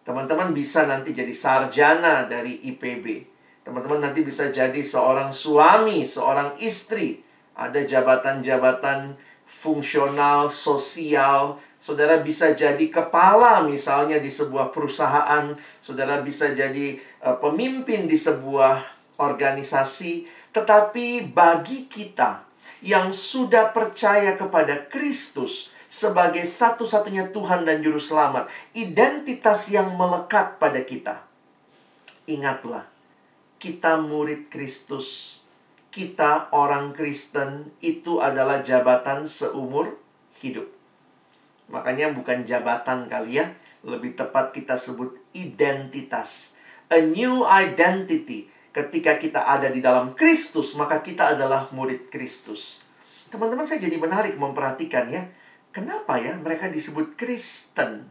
Teman-teman 0.00 0.56
bisa 0.56 0.88
nanti 0.88 1.12
jadi 1.12 1.28
sarjana 1.36 2.24
dari 2.24 2.64
IPB. 2.72 3.28
Teman-teman 3.60 4.08
nanti 4.08 4.24
bisa 4.24 4.48
jadi 4.48 4.80
seorang 4.80 5.36
suami, 5.36 6.08
seorang 6.08 6.56
istri. 6.64 7.20
Ada 7.52 7.84
jabatan-jabatan 7.84 9.20
fungsional, 9.44 10.48
sosial. 10.48 11.60
Saudara 11.78 12.18
bisa 12.18 12.50
jadi 12.52 12.82
kepala 12.90 13.62
misalnya 13.62 14.18
di 14.18 14.28
sebuah 14.28 14.74
perusahaan. 14.74 15.54
Saudara 15.78 16.18
bisa 16.18 16.50
jadi 16.50 16.98
uh, 17.22 17.38
pemimpin 17.38 18.10
di 18.10 18.18
sebuah 18.18 18.82
organisasi. 19.22 20.26
Tetapi 20.50 21.30
bagi 21.30 21.86
kita 21.86 22.42
yang 22.82 23.14
sudah 23.14 23.70
percaya 23.70 24.34
kepada 24.34 24.90
Kristus 24.90 25.70
sebagai 25.88 26.44
satu-satunya 26.44 27.32
Tuhan 27.32 27.64
dan 27.64 27.80
Juru 27.80 27.98
Selamat, 27.98 28.46
identitas 28.76 29.66
yang 29.72 29.96
melekat 29.96 30.60
pada 30.60 30.84
kita. 30.84 31.24
Ingatlah, 32.28 32.84
kita 33.56 33.96
murid 33.96 34.52
Kristus, 34.52 35.40
kita 35.88 36.52
orang 36.52 36.92
Kristen, 36.92 37.72
itu 37.80 38.20
adalah 38.20 38.60
jabatan 38.60 39.24
seumur 39.24 39.96
hidup. 40.44 40.77
Makanya 41.68 42.12
bukan 42.16 42.44
jabatan 42.48 43.08
kali 43.08 43.40
ya, 43.40 43.52
lebih 43.84 44.16
tepat 44.16 44.56
kita 44.56 44.74
sebut 44.74 45.16
identitas. 45.36 46.56
A 46.88 47.04
new 47.04 47.44
identity. 47.44 48.48
Ketika 48.72 49.16
kita 49.16 49.44
ada 49.44 49.68
di 49.68 49.80
dalam 49.84 50.12
Kristus, 50.16 50.76
maka 50.76 51.00
kita 51.04 51.36
adalah 51.36 51.68
murid 51.72 52.08
Kristus. 52.08 52.80
Teman-teman 53.28 53.68
saya 53.68 53.80
jadi 53.82 54.00
menarik 54.00 54.40
memperhatikan 54.40 55.08
ya, 55.12 55.28
kenapa 55.72 56.16
ya 56.16 56.36
mereka 56.40 56.72
disebut 56.72 57.16
Kristen? 57.18 58.08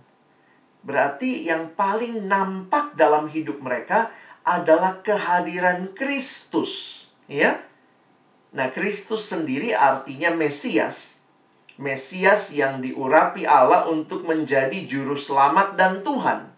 Berarti 0.86 1.50
yang 1.50 1.74
paling 1.74 2.30
nampak 2.30 2.94
dalam 2.94 3.26
hidup 3.28 3.60
mereka 3.60 4.14
adalah 4.48 5.04
kehadiran 5.04 5.92
Kristus, 5.92 7.04
ya. 7.28 7.60
Nah, 8.56 8.72
Kristus 8.72 9.28
sendiri 9.28 9.76
artinya 9.76 10.32
Mesias. 10.32 11.17
Mesias 11.78 12.54
yang 12.58 12.82
diurapi 12.82 13.46
Allah 13.46 13.86
untuk 13.86 14.26
menjadi 14.26 14.86
juru 14.90 15.14
selamat 15.14 15.78
dan 15.78 16.02
Tuhan. 16.02 16.50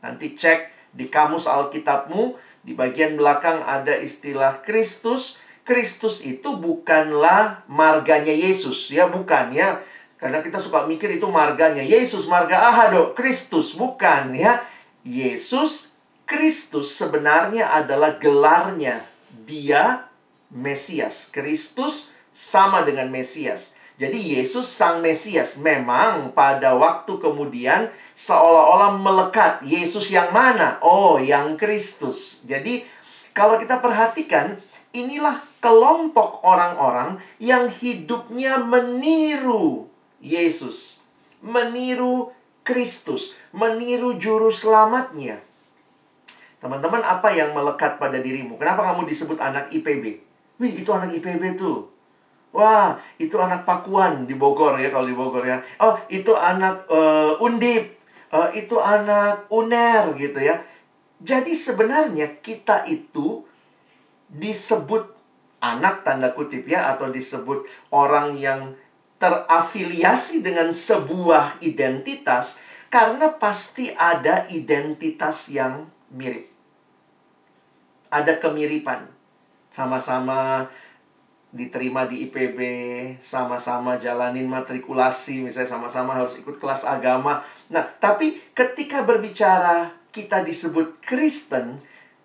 Nanti 0.00 0.32
cek 0.32 0.92
di 0.92 1.08
kamus 1.12 1.44
Alkitabmu, 1.44 2.36
di 2.64 2.72
bagian 2.72 3.20
belakang 3.20 3.60
ada 3.60 3.92
istilah 3.96 4.64
Kristus. 4.64 5.36
Kristus 5.64 6.20
itu 6.24 6.56
bukanlah 6.60 7.64
marganya 7.68 8.32
Yesus, 8.32 8.88
ya 8.92 9.08
bukan 9.08 9.52
ya. 9.52 9.80
Karena 10.16 10.40
kita 10.40 10.56
suka 10.56 10.88
mikir 10.88 11.12
itu 11.20 11.28
marganya 11.28 11.84
Yesus, 11.84 12.24
marga 12.24 12.68
Ahado, 12.72 13.12
Kristus, 13.12 13.76
bukan 13.76 14.32
ya. 14.32 14.64
Yesus 15.04 15.92
Kristus 16.24 16.96
sebenarnya 16.96 17.68
adalah 17.68 18.16
gelarnya. 18.16 19.04
Dia 19.44 20.08
Mesias. 20.48 21.28
Kristus 21.28 22.08
sama 22.32 22.80
dengan 22.80 23.12
Mesias. 23.12 23.73
Jadi 23.94 24.34
Yesus 24.34 24.66
sang 24.66 24.98
Mesias 24.98 25.62
memang 25.62 26.34
pada 26.34 26.74
waktu 26.74 27.14
kemudian 27.22 27.94
seolah-olah 28.18 28.98
melekat. 28.98 29.62
Yesus 29.62 30.10
yang 30.10 30.34
mana? 30.34 30.82
Oh, 30.82 31.22
yang 31.22 31.54
Kristus. 31.54 32.42
Jadi 32.42 32.82
kalau 33.30 33.54
kita 33.54 33.78
perhatikan, 33.78 34.58
inilah 34.90 35.38
kelompok 35.62 36.42
orang-orang 36.42 37.22
yang 37.38 37.70
hidupnya 37.70 38.58
meniru 38.58 39.86
Yesus. 40.18 40.98
Meniru 41.38 42.34
Kristus. 42.66 43.30
Meniru 43.54 44.18
juru 44.18 44.50
selamatnya. 44.50 45.38
Teman-teman, 46.58 47.06
apa 47.06 47.30
yang 47.30 47.54
melekat 47.54 48.02
pada 48.02 48.18
dirimu? 48.18 48.58
Kenapa 48.58 48.90
kamu 48.90 49.06
disebut 49.06 49.38
anak 49.38 49.70
IPB? 49.70 50.18
Wih, 50.58 50.72
itu 50.82 50.90
anak 50.90 51.14
IPB 51.14 51.54
tuh. 51.54 51.93
Wah, 52.54 52.94
itu 53.18 53.34
anak 53.34 53.66
Pakuan 53.66 54.30
di 54.30 54.38
Bogor 54.38 54.78
ya, 54.78 54.94
kalau 54.94 55.10
di 55.10 55.16
Bogor 55.16 55.42
ya. 55.42 55.58
Oh, 55.82 55.98
itu 56.06 56.30
anak 56.38 56.86
uh, 56.86 57.34
Undip. 57.42 57.98
Uh, 58.30 58.50
itu 58.54 58.78
anak 58.78 59.46
UNER 59.50 60.14
gitu 60.18 60.42
ya. 60.42 60.58
Jadi 61.22 61.54
sebenarnya 61.54 62.42
kita 62.42 62.82
itu 62.86 63.46
disebut 64.26 65.06
anak 65.62 66.02
tanda 66.02 66.34
kutip 66.34 66.66
ya 66.66 66.94
atau 66.94 67.14
disebut 67.14 67.62
orang 67.94 68.34
yang 68.34 68.74
terafiliasi 69.22 70.42
dengan 70.42 70.74
sebuah 70.74 71.62
identitas 71.62 72.58
karena 72.90 73.30
pasti 73.38 73.94
ada 73.94 74.50
identitas 74.50 75.46
yang 75.46 75.86
mirip 76.10 76.54
ada 78.14 78.38
kemiripan. 78.38 79.10
Sama-sama 79.74 80.70
diterima 81.54 82.10
di 82.10 82.26
IPB, 82.26 82.58
sama-sama 83.22 83.94
jalanin 83.94 84.50
matrikulasi, 84.50 85.46
misalnya 85.46 85.78
sama-sama 85.78 86.18
harus 86.18 86.34
ikut 86.34 86.58
kelas 86.58 86.82
agama. 86.82 87.46
Nah, 87.70 87.86
tapi 88.02 88.34
ketika 88.50 89.06
berbicara 89.06 89.94
kita 90.10 90.42
disebut 90.42 90.98
Kristen, 90.98 91.78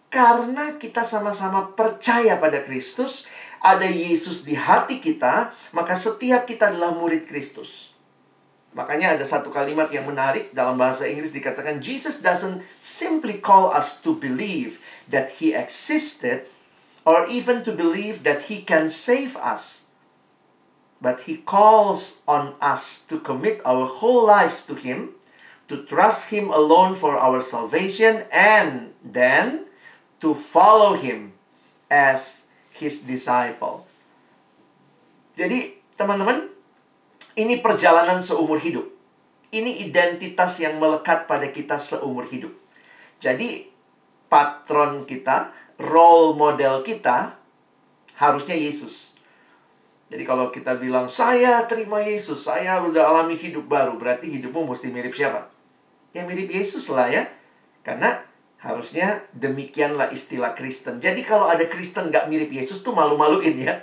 karena 0.09 0.81
kita 0.81 1.05
sama-sama 1.05 1.77
percaya 1.77 2.41
pada 2.41 2.65
Kristus, 2.65 3.29
ada 3.61 3.85
Yesus 3.85 4.41
di 4.41 4.57
hati 4.57 4.97
kita, 4.97 5.53
maka 5.77 5.93
setiap 5.93 6.49
kita 6.49 6.73
adalah 6.73 6.97
murid 6.97 7.29
Kristus. 7.29 7.93
Makanya 8.73 9.17
ada 9.17 9.25
satu 9.25 9.53
kalimat 9.53 9.89
yang 9.93 10.09
menarik 10.09 10.53
dalam 10.53 10.77
bahasa 10.77 11.05
Inggris 11.05 11.33
dikatakan 11.33 11.81
Jesus 11.81 12.21
doesn't 12.21 12.61
simply 12.81 13.37
call 13.37 13.69
us 13.73 14.01
to 14.01 14.17
believe 14.17 14.81
that 15.09 15.41
he 15.41 15.53
existed 15.53 16.45
or 17.09 17.25
even 17.25 17.65
to 17.65 17.73
believe 17.73 18.21
that 18.21 18.53
he 18.53 18.61
can 18.61 18.85
save 18.85 19.33
us. 19.41 19.89
But 21.01 21.25
he 21.25 21.41
calls 21.41 22.21
on 22.29 22.53
us 22.61 23.01
to 23.09 23.17
commit 23.17 23.65
our 23.65 23.89
whole 23.89 24.29
lives 24.29 24.61
to 24.69 24.77
him, 24.77 25.17
to 25.65 25.81
trust 25.89 26.29
him 26.29 26.53
alone 26.53 26.93
for 26.93 27.17
our 27.17 27.41
salvation 27.41 28.29
and 28.29 28.93
then 29.01 29.65
to 30.21 30.37
follow 30.37 30.93
him 30.93 31.33
as 31.89 32.45
his 32.69 33.01
disciple. 33.09 33.89
Jadi, 35.33 35.81
teman-teman, 35.97 36.45
ini 37.33 37.57
perjalanan 37.57 38.21
seumur 38.21 38.61
hidup. 38.61 38.85
Ini 39.49 39.81
identitas 39.81 40.61
yang 40.61 40.77
melekat 40.77 41.25
pada 41.25 41.49
kita 41.49 41.81
seumur 41.81 42.29
hidup. 42.29 42.53
Jadi, 43.17 43.65
patron 44.29 45.09
kita, 45.09 45.57
role 45.79 46.35
model 46.35 46.83
kita, 46.83 47.39
harusnya 48.19 48.53
Yesus. 48.53 49.15
Jadi 50.09 50.25
kalau 50.25 50.51
kita 50.51 50.75
bilang, 50.75 51.07
saya 51.07 51.63
terima 51.69 52.03
Yesus, 52.03 52.43
saya 52.43 52.81
udah 52.83 53.13
alami 53.13 53.39
hidup 53.39 53.69
baru, 53.69 53.95
berarti 53.95 54.27
hidupmu 54.27 54.67
mesti 54.67 54.91
mirip 54.91 55.15
siapa? 55.15 55.47
Ya 56.11 56.25
mirip 56.25 56.49
Yesus 56.49 56.89
lah 56.91 57.07
ya. 57.07 57.23
Karena 57.85 58.17
harusnya 58.59 59.23
demikianlah 59.31 60.11
istilah 60.11 60.51
Kristen. 60.51 60.99
Jadi 60.99 61.23
kalau 61.23 61.47
ada 61.47 61.63
Kristen 61.69 62.11
nggak 62.11 62.27
mirip 62.27 62.51
Yesus 62.51 62.83
tuh 62.83 62.91
malu-maluin 62.91 63.55
ya. 63.55 63.79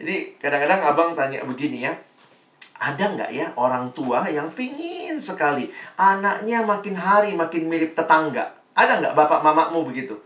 Jadi 0.00 0.40
kadang-kadang 0.40 0.80
abang 0.86 1.10
tanya 1.12 1.44
begini 1.44 1.84
ya, 1.84 1.92
ada 2.76 3.04
nggak 3.12 3.30
ya 3.32 3.46
orang 3.56 3.92
tua 3.96 4.28
yang 4.28 4.52
pingin 4.52 5.16
sekali 5.16 5.72
anaknya 5.96 6.60
makin 6.64 6.96
hari 6.96 7.32
makin 7.32 7.68
mirip 7.68 7.96
tetangga? 7.96 8.56
Ada 8.76 9.00
nggak 9.00 9.14
bapak 9.16 9.40
mamamu 9.40 9.88
begitu? 9.88 10.16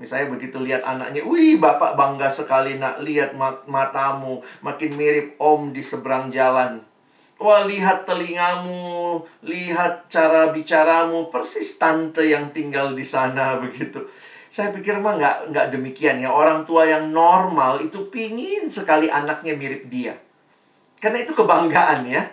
Misalnya 0.00 0.32
begitu 0.32 0.56
lihat 0.64 0.80
anaknya, 0.80 1.20
wih 1.28 1.60
bapak 1.60 1.92
bangga 1.92 2.32
sekali 2.32 2.80
nak 2.80 3.04
lihat 3.04 3.36
matamu 3.68 4.40
makin 4.64 4.96
mirip 4.96 5.36
om 5.36 5.76
di 5.76 5.84
seberang 5.84 6.32
jalan. 6.32 6.80
Wah 7.36 7.68
lihat 7.68 8.08
telingamu, 8.08 9.20
lihat 9.44 10.08
cara 10.08 10.48
bicaramu, 10.56 11.28
persis 11.28 11.76
tante 11.76 12.24
yang 12.24 12.48
tinggal 12.48 12.96
di 12.96 13.04
sana 13.04 13.56
begitu. 13.64 14.08
Saya 14.48 14.72
pikir 14.72 14.96
mah 14.98 15.20
nggak 15.20 15.36
nggak 15.52 15.66
demikian 15.68 16.24
ya. 16.24 16.32
Orang 16.32 16.64
tua 16.64 16.88
yang 16.88 17.12
normal 17.12 17.84
itu 17.84 18.08
pingin 18.08 18.72
sekali 18.72 19.12
anaknya 19.12 19.52
mirip 19.52 19.84
dia. 19.92 20.16
Karena 20.96 21.20
itu 21.20 21.36
kebanggaan 21.36 22.08
ya. 22.08 22.24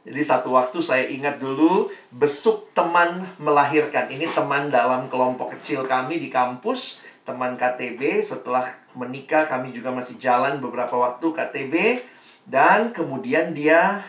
Jadi 0.00 0.20
satu 0.24 0.56
waktu 0.56 0.80
saya 0.80 1.04
ingat 1.12 1.36
dulu 1.36 1.92
besuk 2.08 2.72
teman 2.72 3.20
melahirkan. 3.36 4.08
Ini 4.08 4.32
teman 4.32 4.72
dalam 4.72 5.12
kelompok 5.12 5.56
kecil 5.56 5.84
kami 5.84 6.16
di 6.16 6.32
kampus, 6.32 7.04
teman 7.30 7.54
KTB. 7.54 8.18
Setelah 8.26 8.66
menikah 8.98 9.46
kami 9.46 9.70
juga 9.70 9.94
masih 9.94 10.18
jalan 10.18 10.58
beberapa 10.58 10.98
waktu 10.98 11.30
KTB 11.30 12.02
dan 12.50 12.90
kemudian 12.90 13.54
dia 13.54 14.02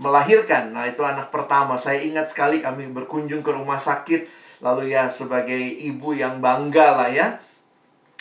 melahirkan. 0.00 0.72
Nah, 0.72 0.88
itu 0.88 1.04
anak 1.04 1.28
pertama. 1.28 1.76
Saya 1.76 2.00
ingat 2.00 2.32
sekali 2.32 2.64
kami 2.64 2.88
berkunjung 2.88 3.44
ke 3.44 3.52
rumah 3.52 3.76
sakit 3.76 4.40
lalu 4.64 4.94
ya 4.94 5.10
sebagai 5.12 5.58
ibu 5.58 6.14
yang 6.14 6.38
bangga 6.38 6.94
lah 6.94 7.10
ya 7.10 7.42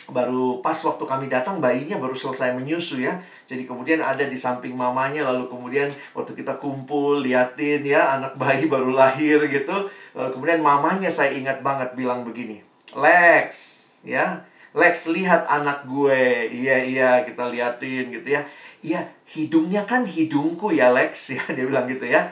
baru 0.09 0.59
pas 0.59 0.75
waktu 0.81 1.05
kami 1.07 1.29
datang 1.31 1.63
bayinya 1.63 1.95
baru 2.01 2.11
selesai 2.17 2.57
menyusu 2.57 2.99
ya. 2.99 3.23
Jadi 3.47 3.63
kemudian 3.63 4.03
ada 4.03 4.27
di 4.27 4.35
samping 4.35 4.75
mamanya 4.75 5.23
lalu 5.23 5.47
kemudian 5.47 5.87
waktu 6.11 6.35
kita 6.35 6.59
kumpul 6.59 7.23
liatin 7.23 7.85
ya 7.87 8.19
anak 8.19 8.35
bayi 8.35 8.67
baru 8.67 8.91
lahir 8.91 9.39
gitu. 9.47 9.73
Lalu 10.17 10.29
kemudian 10.35 10.59
mamanya 10.59 11.07
saya 11.07 11.31
ingat 11.31 11.63
banget 11.63 11.95
bilang 11.95 12.27
begini. 12.27 12.59
Lex, 12.91 13.80
ya. 14.05 14.45
Lex 14.71 15.11
lihat 15.11 15.47
anak 15.51 15.83
gue. 15.83 16.47
Iya 16.47 16.77
iya 16.87 17.09
kita 17.27 17.51
liatin 17.51 18.07
gitu 18.11 18.39
ya. 18.39 18.41
Iya 18.81 19.03
hidungnya 19.27 19.83
kan 19.83 20.07
hidungku 20.07 20.71
ya 20.71 20.95
Lex 20.95 21.13
ya 21.35 21.43
dia 21.51 21.65
bilang 21.67 21.85
gitu 21.85 22.07
ya. 22.07 22.31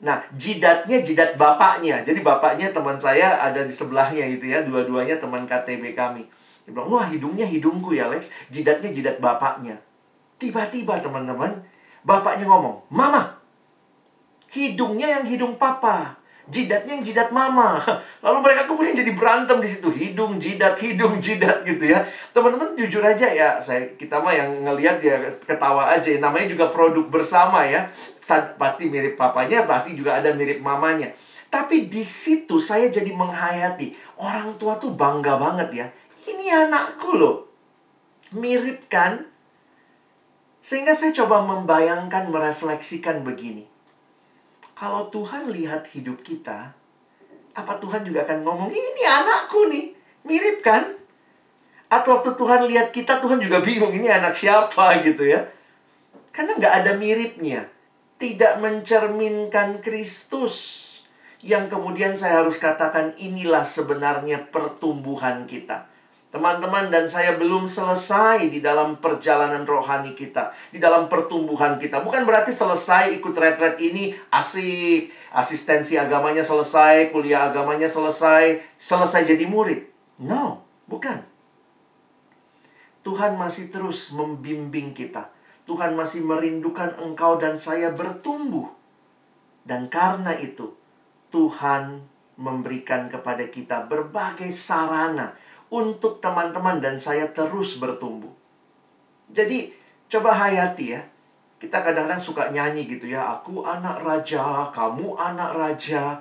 Nah 0.00 0.22
jidatnya 0.38 1.02
jidat 1.02 1.34
bapaknya. 1.34 2.00
Jadi 2.06 2.22
bapaknya 2.22 2.70
teman 2.70 2.94
saya 2.96 3.42
ada 3.42 3.66
di 3.66 3.74
sebelahnya 3.74 4.26
gitu 4.30 4.46
ya. 4.46 4.62
Dua-duanya 4.62 5.18
teman 5.18 5.44
KTB 5.44 5.98
kami. 5.98 6.22
Dia 6.64 6.70
bilang 6.70 6.88
wah 6.88 7.06
hidungnya 7.10 7.44
hidungku 7.44 7.90
ya 7.96 8.06
Lex. 8.06 8.30
Jidatnya 8.54 8.94
jidat 8.94 9.18
bapaknya. 9.18 9.76
Tiba-tiba 10.38 11.02
teman-teman 11.02 11.52
bapaknya 12.06 12.48
ngomong 12.48 12.86
mama 12.88 13.40
hidungnya 14.50 15.20
yang 15.20 15.24
hidung 15.24 15.54
papa 15.56 16.19
jidatnya 16.48 16.98
yang 16.98 17.04
jidat 17.04 17.28
mama. 17.30 17.76
Lalu 18.24 18.38
mereka 18.40 18.64
kemudian 18.64 18.96
jadi 18.96 19.12
berantem 19.12 19.60
di 19.60 19.68
situ, 19.68 19.88
hidung 19.92 20.40
jidat, 20.40 20.78
hidung 20.80 21.18
jidat 21.24 21.62
gitu 21.66 21.90
ya. 21.90 22.00
Teman-teman 22.32 22.72
jujur 22.78 23.02
aja 23.04 23.28
ya, 23.28 23.60
saya 23.62 23.92
kita 23.98 24.22
mah 24.22 24.32
yang 24.32 24.64
ngelihat 24.64 24.96
ya 25.00 25.16
ketawa 25.44 25.92
aja. 25.92 26.10
Namanya 26.16 26.50
juga 26.50 26.68
produk 26.68 27.06
bersama 27.06 27.64
ya. 27.66 27.88
Pasti 28.56 28.86
mirip 28.86 29.18
papanya, 29.18 29.66
pasti 29.66 29.98
juga 29.98 30.18
ada 30.18 30.30
mirip 30.34 30.62
mamanya. 30.62 31.10
Tapi 31.50 31.90
di 31.90 32.06
situ 32.06 32.62
saya 32.62 32.86
jadi 32.86 33.10
menghayati 33.10 34.20
orang 34.22 34.54
tua 34.54 34.78
tuh 34.78 34.94
bangga 34.94 35.34
banget 35.34 35.68
ya. 35.74 35.86
Ini 36.30 36.68
anakku 36.68 37.18
loh. 37.18 37.50
Mirip 38.38 38.86
kan? 38.86 39.26
Sehingga 40.62 40.94
saya 40.94 41.10
coba 41.10 41.42
membayangkan, 41.42 42.30
merefleksikan 42.30 43.26
begini 43.26 43.69
kalau 44.80 45.12
Tuhan 45.12 45.52
lihat 45.52 45.92
hidup 45.92 46.24
kita, 46.24 46.72
apa 47.52 47.72
Tuhan 47.76 48.00
juga 48.00 48.24
akan 48.24 48.40
ngomong, 48.40 48.72
ini 48.72 49.02
anakku 49.04 49.68
nih, 49.68 49.92
mirip 50.24 50.64
kan? 50.64 50.96
Atau 51.92 52.16
waktu 52.16 52.32
Tuhan 52.32 52.64
lihat 52.64 52.88
kita, 52.88 53.20
Tuhan 53.20 53.44
juga 53.44 53.60
bingung, 53.60 53.92
ini 53.92 54.08
anak 54.08 54.32
siapa 54.32 55.04
gitu 55.04 55.28
ya. 55.28 55.44
Karena 56.32 56.56
nggak 56.56 56.74
ada 56.80 56.92
miripnya. 56.96 57.68
Tidak 58.16 58.64
mencerminkan 58.64 59.84
Kristus. 59.84 60.88
Yang 61.44 61.76
kemudian 61.76 62.16
saya 62.16 62.40
harus 62.40 62.56
katakan 62.56 63.12
inilah 63.20 63.68
sebenarnya 63.68 64.48
pertumbuhan 64.48 65.44
kita. 65.44 65.89
Teman-teman 66.30 66.94
dan 66.94 67.10
saya 67.10 67.34
belum 67.34 67.66
selesai 67.66 68.54
di 68.54 68.62
dalam 68.62 69.02
perjalanan 69.02 69.66
rohani 69.66 70.14
kita, 70.14 70.54
di 70.70 70.78
dalam 70.78 71.10
pertumbuhan 71.10 71.74
kita. 71.74 72.06
Bukan 72.06 72.22
berarti 72.22 72.54
selesai 72.54 73.18
ikut 73.18 73.34
retret 73.34 73.82
ini 73.82 74.14
asik, 74.30 75.10
asistensi 75.34 75.98
agamanya 75.98 76.46
selesai, 76.46 77.10
kuliah 77.10 77.50
agamanya 77.50 77.90
selesai, 77.90 78.62
selesai 78.78 79.26
jadi 79.26 79.42
murid. 79.50 79.90
No, 80.22 80.62
bukan. 80.86 81.18
Tuhan 83.02 83.34
masih 83.34 83.74
terus 83.74 84.14
membimbing 84.14 84.94
kita. 84.94 85.34
Tuhan 85.66 85.98
masih 85.98 86.22
merindukan 86.22 86.94
engkau 87.02 87.42
dan 87.42 87.58
saya 87.58 87.90
bertumbuh. 87.90 88.70
Dan 89.66 89.90
karena 89.90 90.38
itu, 90.38 90.78
Tuhan 91.34 92.06
memberikan 92.38 93.10
kepada 93.10 93.50
kita 93.50 93.90
berbagai 93.90 94.54
sarana 94.54 95.34
untuk 95.70 96.18
teman-teman 96.18 96.82
dan 96.82 96.98
saya 96.98 97.30
terus 97.30 97.78
bertumbuh. 97.78 98.34
Jadi, 99.30 99.70
coba 100.10 100.34
hayati 100.34 100.98
ya. 100.98 101.02
Kita 101.62 101.86
kadang-kadang 101.86 102.18
suka 102.18 102.50
nyanyi 102.50 102.90
gitu 102.90 103.06
ya. 103.06 103.38
Aku 103.38 103.62
anak 103.62 104.02
raja, 104.02 104.66
kamu 104.74 105.14
anak 105.14 105.54
raja. 105.54 106.18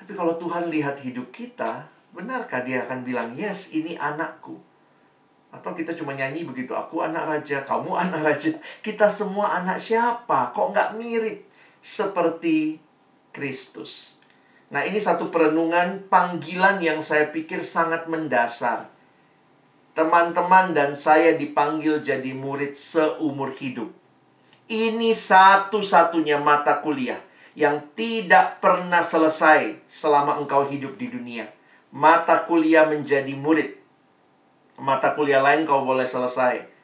Tapi 0.00 0.12
kalau 0.16 0.40
Tuhan 0.40 0.72
lihat 0.72 0.96
hidup 1.04 1.28
kita, 1.28 1.84
benarkah 2.16 2.64
dia 2.64 2.88
akan 2.88 3.04
bilang, 3.04 3.28
yes, 3.36 3.76
ini 3.76 4.00
anakku. 4.00 4.56
Atau 5.52 5.76
kita 5.76 5.92
cuma 5.92 6.16
nyanyi 6.16 6.48
begitu, 6.48 6.72
aku 6.72 7.04
anak 7.04 7.28
raja, 7.28 7.60
kamu 7.64 7.92
anak 8.08 8.22
raja. 8.24 8.56
Kita 8.80 9.12
semua 9.12 9.60
anak 9.60 9.76
siapa? 9.76 10.56
Kok 10.56 10.72
nggak 10.72 10.90
mirip 10.96 11.44
seperti 11.84 12.80
Kristus? 13.36 14.15
Nah, 14.66 14.82
ini 14.82 14.98
satu 14.98 15.30
perenungan 15.30 16.10
panggilan 16.10 16.82
yang 16.82 16.98
saya 16.98 17.30
pikir 17.30 17.62
sangat 17.62 18.10
mendasar. 18.10 18.90
Teman-teman 19.94 20.76
dan 20.76 20.92
saya 20.98 21.38
dipanggil 21.38 22.02
jadi 22.02 22.34
murid 22.36 22.76
seumur 22.76 23.54
hidup. 23.56 23.88
Ini 24.66 25.14
satu-satunya 25.14 26.42
mata 26.42 26.82
kuliah 26.82 27.22
yang 27.54 27.80
tidak 27.94 28.60
pernah 28.60 29.00
selesai 29.00 29.80
selama 29.86 30.42
engkau 30.42 30.66
hidup 30.66 30.98
di 30.98 31.08
dunia. 31.08 31.48
Mata 31.94 32.44
kuliah 32.44 32.84
menjadi 32.84 33.32
murid. 33.32 33.78
Mata 34.76 35.16
kuliah 35.16 35.40
lain 35.40 35.64
kau 35.64 35.86
boleh 35.86 36.04
selesai 36.04 36.75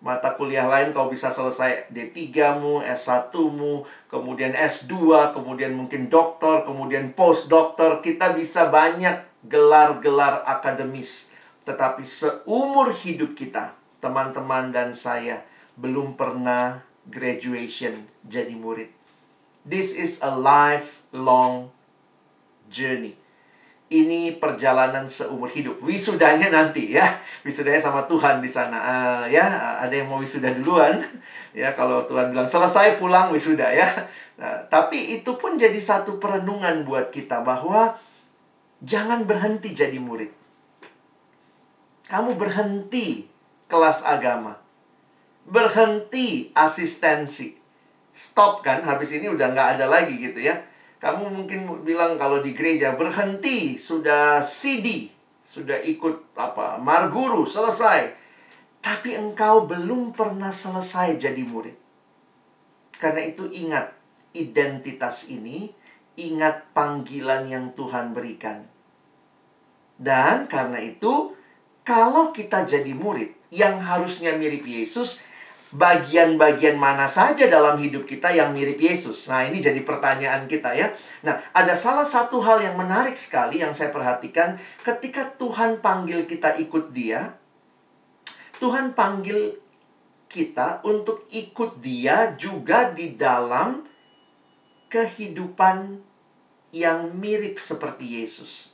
mata 0.00 0.36
kuliah 0.36 0.68
lain 0.68 0.94
kau 0.94 1.10
bisa 1.10 1.30
selesai 1.32 1.90
D3-mu, 1.90 2.84
S1-mu, 2.84 3.84
kemudian 4.08 4.52
S2, 4.52 4.92
kemudian 5.34 5.72
mungkin 5.74 6.12
doktor, 6.12 6.62
kemudian 6.62 7.16
postdoktor. 7.16 8.04
Kita 8.04 8.36
bisa 8.36 8.68
banyak 8.68 9.46
gelar-gelar 9.48 10.44
akademis. 10.44 11.32
Tetapi 11.64 12.04
seumur 12.04 12.92
hidup 12.92 13.32
kita, 13.32 13.72
teman-teman 14.04 14.70
dan 14.70 14.92
saya 14.92 15.42
belum 15.80 16.14
pernah 16.14 16.84
graduation 17.08 18.04
jadi 18.24 18.52
murid. 18.52 18.92
This 19.64 19.96
is 19.96 20.20
a 20.20 20.32
lifelong 20.36 21.72
journey 22.68 23.23
ini 23.94 24.34
perjalanan 24.34 25.06
seumur 25.06 25.46
hidup. 25.46 25.78
Wisudanya 25.78 26.50
nanti 26.50 26.98
ya. 26.98 27.06
Wisudanya 27.46 27.78
sama 27.78 28.02
Tuhan 28.10 28.42
di 28.42 28.50
sana. 28.50 28.78
Uh, 28.82 29.24
ya, 29.30 29.46
ada 29.78 29.94
yang 29.94 30.10
mau 30.10 30.18
wisuda 30.18 30.50
duluan. 30.50 30.98
ya, 31.54 31.70
kalau 31.78 32.02
Tuhan 32.02 32.34
bilang 32.34 32.50
selesai 32.50 32.98
pulang 32.98 33.30
wisuda 33.30 33.70
ya. 33.70 33.86
Nah, 34.34 34.66
tapi 34.66 35.14
itu 35.22 35.38
pun 35.38 35.54
jadi 35.54 35.78
satu 35.78 36.18
perenungan 36.18 36.82
buat 36.82 37.14
kita 37.14 37.46
bahwa 37.46 37.94
jangan 38.82 39.22
berhenti 39.30 39.70
jadi 39.70 39.94
murid. 40.02 40.34
Kamu 42.10 42.34
berhenti 42.34 43.30
kelas 43.70 44.02
agama. 44.02 44.58
Berhenti 45.46 46.50
asistensi. 46.50 47.54
Stop 48.10 48.66
kan, 48.66 48.82
habis 48.82 49.14
ini 49.14 49.30
udah 49.30 49.54
nggak 49.54 49.78
ada 49.78 49.86
lagi 49.86 50.18
gitu 50.18 50.42
ya 50.42 50.73
kamu 51.04 51.36
mungkin 51.36 51.68
bilang 51.84 52.16
kalau 52.16 52.40
di 52.40 52.56
gereja 52.56 52.96
berhenti, 52.96 53.76
sudah 53.76 54.40
CD, 54.40 55.12
sudah 55.44 55.76
ikut 55.84 56.32
apa, 56.32 56.80
marguru, 56.80 57.44
selesai. 57.44 58.16
Tapi 58.80 59.12
engkau 59.12 59.68
belum 59.68 60.16
pernah 60.16 60.48
selesai 60.48 61.20
jadi 61.20 61.44
murid. 61.44 61.76
Karena 62.96 63.20
itu 63.20 63.44
ingat 63.52 63.92
identitas 64.32 65.28
ini, 65.28 65.68
ingat 66.16 66.72
panggilan 66.72 67.52
yang 67.52 67.76
Tuhan 67.76 68.16
berikan. 68.16 68.64
Dan 70.00 70.48
karena 70.48 70.80
itu, 70.80 71.36
kalau 71.84 72.32
kita 72.32 72.64
jadi 72.64 72.96
murid 72.96 73.52
yang 73.52 73.76
harusnya 73.76 74.32
mirip 74.40 74.64
Yesus, 74.64 75.20
bagian-bagian 75.74 76.78
mana 76.78 77.10
saja 77.10 77.50
dalam 77.50 77.76
hidup 77.82 78.06
kita 78.06 78.30
yang 78.30 78.54
mirip 78.54 78.78
Yesus? 78.78 79.26
Nah, 79.26 79.42
ini 79.42 79.58
jadi 79.58 79.82
pertanyaan 79.82 80.46
kita 80.46 80.70
ya. 80.70 80.94
Nah, 81.26 81.42
ada 81.50 81.74
salah 81.74 82.06
satu 82.06 82.38
hal 82.38 82.62
yang 82.62 82.78
menarik 82.78 83.18
sekali 83.18 83.58
yang 83.58 83.74
saya 83.74 83.90
perhatikan 83.90 84.54
ketika 84.86 85.34
Tuhan 85.34 85.82
panggil 85.82 86.30
kita 86.30 86.54
ikut 86.62 86.94
Dia. 86.94 87.34
Tuhan 88.62 88.94
panggil 88.94 89.58
kita 90.30 90.86
untuk 90.86 91.26
ikut 91.34 91.82
Dia 91.82 92.38
juga 92.38 92.94
di 92.94 93.18
dalam 93.18 93.82
kehidupan 94.86 95.98
yang 96.70 97.18
mirip 97.18 97.58
seperti 97.58 98.22
Yesus. 98.22 98.70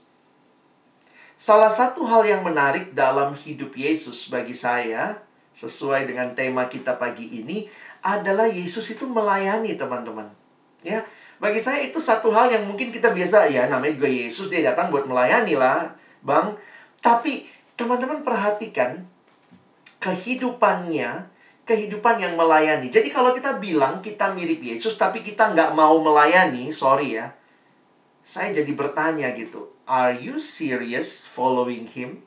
Salah 1.41 1.73
satu 1.73 2.05
hal 2.05 2.29
yang 2.29 2.45
menarik 2.45 2.93
dalam 2.93 3.33
hidup 3.33 3.73
Yesus 3.73 4.29
bagi 4.29 4.53
saya 4.53 5.25
sesuai 5.61 6.09
dengan 6.09 6.33
tema 6.33 6.65
kita 6.65 6.97
pagi 6.97 7.29
ini 7.29 7.69
adalah 8.01 8.49
Yesus 8.49 8.97
itu 8.97 9.05
melayani 9.05 9.77
teman-teman. 9.77 10.25
Ya, 10.81 11.05
bagi 11.37 11.61
saya 11.61 11.85
itu 11.85 12.01
satu 12.01 12.33
hal 12.33 12.49
yang 12.49 12.65
mungkin 12.65 12.89
kita 12.89 13.13
biasa 13.13 13.53
ya 13.53 13.69
namanya 13.69 14.01
juga 14.01 14.09
Yesus 14.09 14.49
dia 14.49 14.65
datang 14.65 14.89
buat 14.89 15.05
melayani 15.05 15.61
lah, 15.61 15.93
Bang. 16.25 16.57
Tapi 17.05 17.45
teman-teman 17.77 18.25
perhatikan 18.25 19.05
kehidupannya, 20.01 21.29
kehidupan 21.69 22.17
yang 22.17 22.41
melayani. 22.41 22.89
Jadi 22.89 23.13
kalau 23.13 23.37
kita 23.37 23.61
bilang 23.61 24.01
kita 24.01 24.33
mirip 24.33 24.65
Yesus 24.65 24.97
tapi 24.97 25.21
kita 25.21 25.53
nggak 25.53 25.77
mau 25.77 26.01
melayani, 26.01 26.73
sorry 26.73 27.21
ya. 27.21 27.37
Saya 28.25 28.57
jadi 28.57 28.73
bertanya 28.73 29.33
gitu, 29.37 29.69
are 29.85 30.17
you 30.17 30.41
serious 30.41 31.29
following 31.29 31.85
him? 31.85 32.25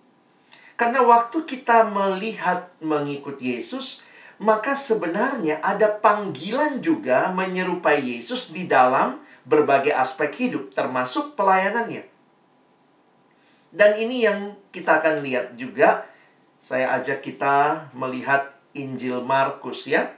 Karena 0.84 1.00
waktu 1.00 1.48
kita 1.48 1.96
melihat 1.96 2.68
mengikut 2.84 3.40
Yesus, 3.40 4.04
maka 4.44 4.76
sebenarnya 4.76 5.64
ada 5.64 5.88
panggilan 5.88 6.84
juga 6.84 7.32
menyerupai 7.32 8.04
Yesus 8.04 8.52
di 8.52 8.68
dalam 8.68 9.16
berbagai 9.48 9.96
aspek 9.96 10.36
hidup, 10.36 10.76
termasuk 10.76 11.40
pelayanannya. 11.40 12.04
Dan 13.72 13.96
ini 13.96 14.28
yang 14.28 14.60
kita 14.76 15.00
akan 15.00 15.24
lihat 15.24 15.56
juga 15.56 16.04
saya 16.60 17.00
ajak 17.00 17.24
kita 17.32 17.88
melihat 17.96 18.52
Injil 18.76 19.24
Markus 19.24 19.88
ya. 19.88 20.12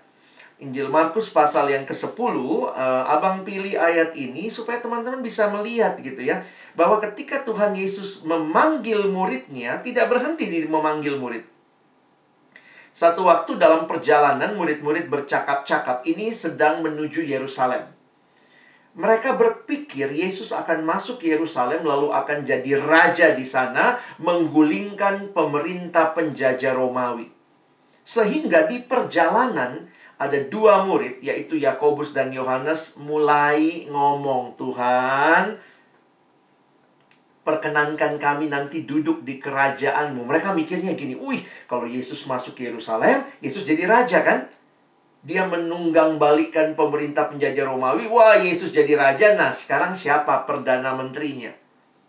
Injil 0.57 0.89
Markus 0.89 1.29
pasal 1.29 1.69
yang 1.69 1.85
ke-10, 1.85 2.17
uh, 2.17 3.05
Abang 3.05 3.45
pilih 3.45 3.77
ayat 3.77 4.17
ini 4.17 4.49
supaya 4.49 4.81
teman-teman 4.81 5.21
bisa 5.21 5.45
melihat 5.53 5.93
gitu 6.01 6.25
ya. 6.25 6.41
Bahwa 6.75 6.99
ketika 6.99 7.43
Tuhan 7.47 7.75
Yesus 7.75 8.23
memanggil 8.27 9.07
muridnya, 9.07 9.79
tidak 9.79 10.11
berhenti 10.11 10.51
di 10.51 10.67
memanggil 10.67 11.15
murid. 11.15 11.55
Satu 12.95 13.27
waktu 13.27 13.59
dalam 13.59 13.91
perjalanan 13.91 14.55
murid-murid 14.55 15.11
bercakap-cakap 15.11 16.07
ini 16.07 16.31
sedang 16.31 16.79
menuju 16.79 17.27
Yerusalem. 17.27 17.91
Mereka 18.95 19.35
berpikir 19.35 20.07
Yesus 20.15 20.55
akan 20.55 20.87
masuk 20.87 21.19
Yerusalem 21.19 21.83
lalu 21.83 22.15
akan 22.15 22.47
jadi 22.47 22.79
raja 22.79 23.35
di 23.35 23.43
sana 23.43 23.99
menggulingkan 24.23 25.35
pemerintah 25.35 26.15
penjajah 26.15 26.71
Romawi. 26.71 27.27
Sehingga 28.07 28.63
di 28.63 28.87
perjalanan 28.87 29.91
ada 30.15 30.39
dua 30.47 30.87
murid 30.87 31.19
yaitu 31.19 31.59
Yakobus 31.59 32.15
dan 32.15 32.31
Yohanes 32.31 32.95
mulai 32.95 33.91
ngomong, 33.91 34.55
"Tuhan, 34.55 35.59
perkenankan 37.45 38.17
kami 38.17 38.49
nanti 38.49 38.83
duduk 38.83 39.21
di 39.21 39.37
kerajaanmu." 39.37 40.25
Mereka 40.25 40.57
mikirnya 40.57 40.97
gini, 40.97 41.13
"Wih, 41.13 41.45
kalau 41.69 41.85
Yesus 41.85 42.25
masuk 42.25 42.57
Yerusalem, 42.57 43.23
Yesus 43.39 43.61
jadi 43.61 43.85
raja 43.85 44.25
kan?" 44.25 44.49
Dia 45.25 45.41
menunggang 45.49 46.21
balikan 46.21 46.77
pemerintah 46.77 47.25
penjajah 47.25 47.65
Romawi. 47.65 48.05
Wah, 48.05 48.37
Yesus 48.37 48.69
jadi 48.69 48.93
raja. 48.93 49.33
Nah, 49.33 49.49
sekarang 49.49 49.97
siapa 49.97 50.45
perdana 50.45 50.93
menterinya? 50.93 51.49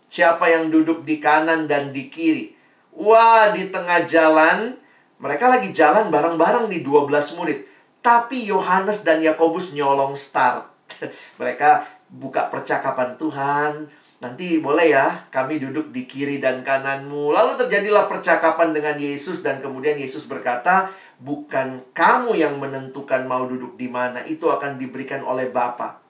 Siapa 0.05 0.45
yang 0.53 0.69
duduk 0.69 1.01
di 1.01 1.17
kanan 1.17 1.65
dan 1.65 1.89
di 1.89 2.13
kiri? 2.13 2.53
Wah, 2.93 3.49
di 3.49 3.73
tengah 3.73 4.05
jalan, 4.05 4.77
mereka 5.17 5.49
lagi 5.49 5.73
jalan 5.73 6.13
bareng-bareng 6.13 6.69
nih 6.69 6.85
12 6.85 7.33
murid. 7.41 7.65
Tapi 8.05 8.45
Yohanes 8.45 9.01
dan 9.01 9.17
Yakobus 9.17 9.73
nyolong 9.73 10.13
start. 10.13 10.69
mereka 11.41 11.89
buka 12.07 12.47
percakapan 12.53 13.17
Tuhan. 13.17 13.71
Nanti 14.17 14.57
boleh 14.57 14.97
ya, 14.97 15.29
kami 15.29 15.61
duduk 15.61 15.93
di 15.93 16.09
kiri 16.09 16.41
dan 16.41 16.65
kananmu. 16.65 17.29
Lalu 17.29 17.53
terjadilah 17.53 18.09
percakapan 18.09 18.73
dengan 18.73 18.97
Yesus 18.97 19.45
dan 19.45 19.61
kemudian 19.61 19.93
Yesus 19.93 20.25
berkata, 20.25 20.89
bukan 21.21 21.85
kamu 21.93 22.33
yang 22.33 22.57
menentukan 22.57 23.29
mau 23.29 23.45
duduk 23.45 23.77
di 23.77 23.85
mana, 23.85 24.25
itu 24.25 24.49
akan 24.49 24.81
diberikan 24.81 25.21
oleh 25.21 25.53
Bapa. 25.53 26.01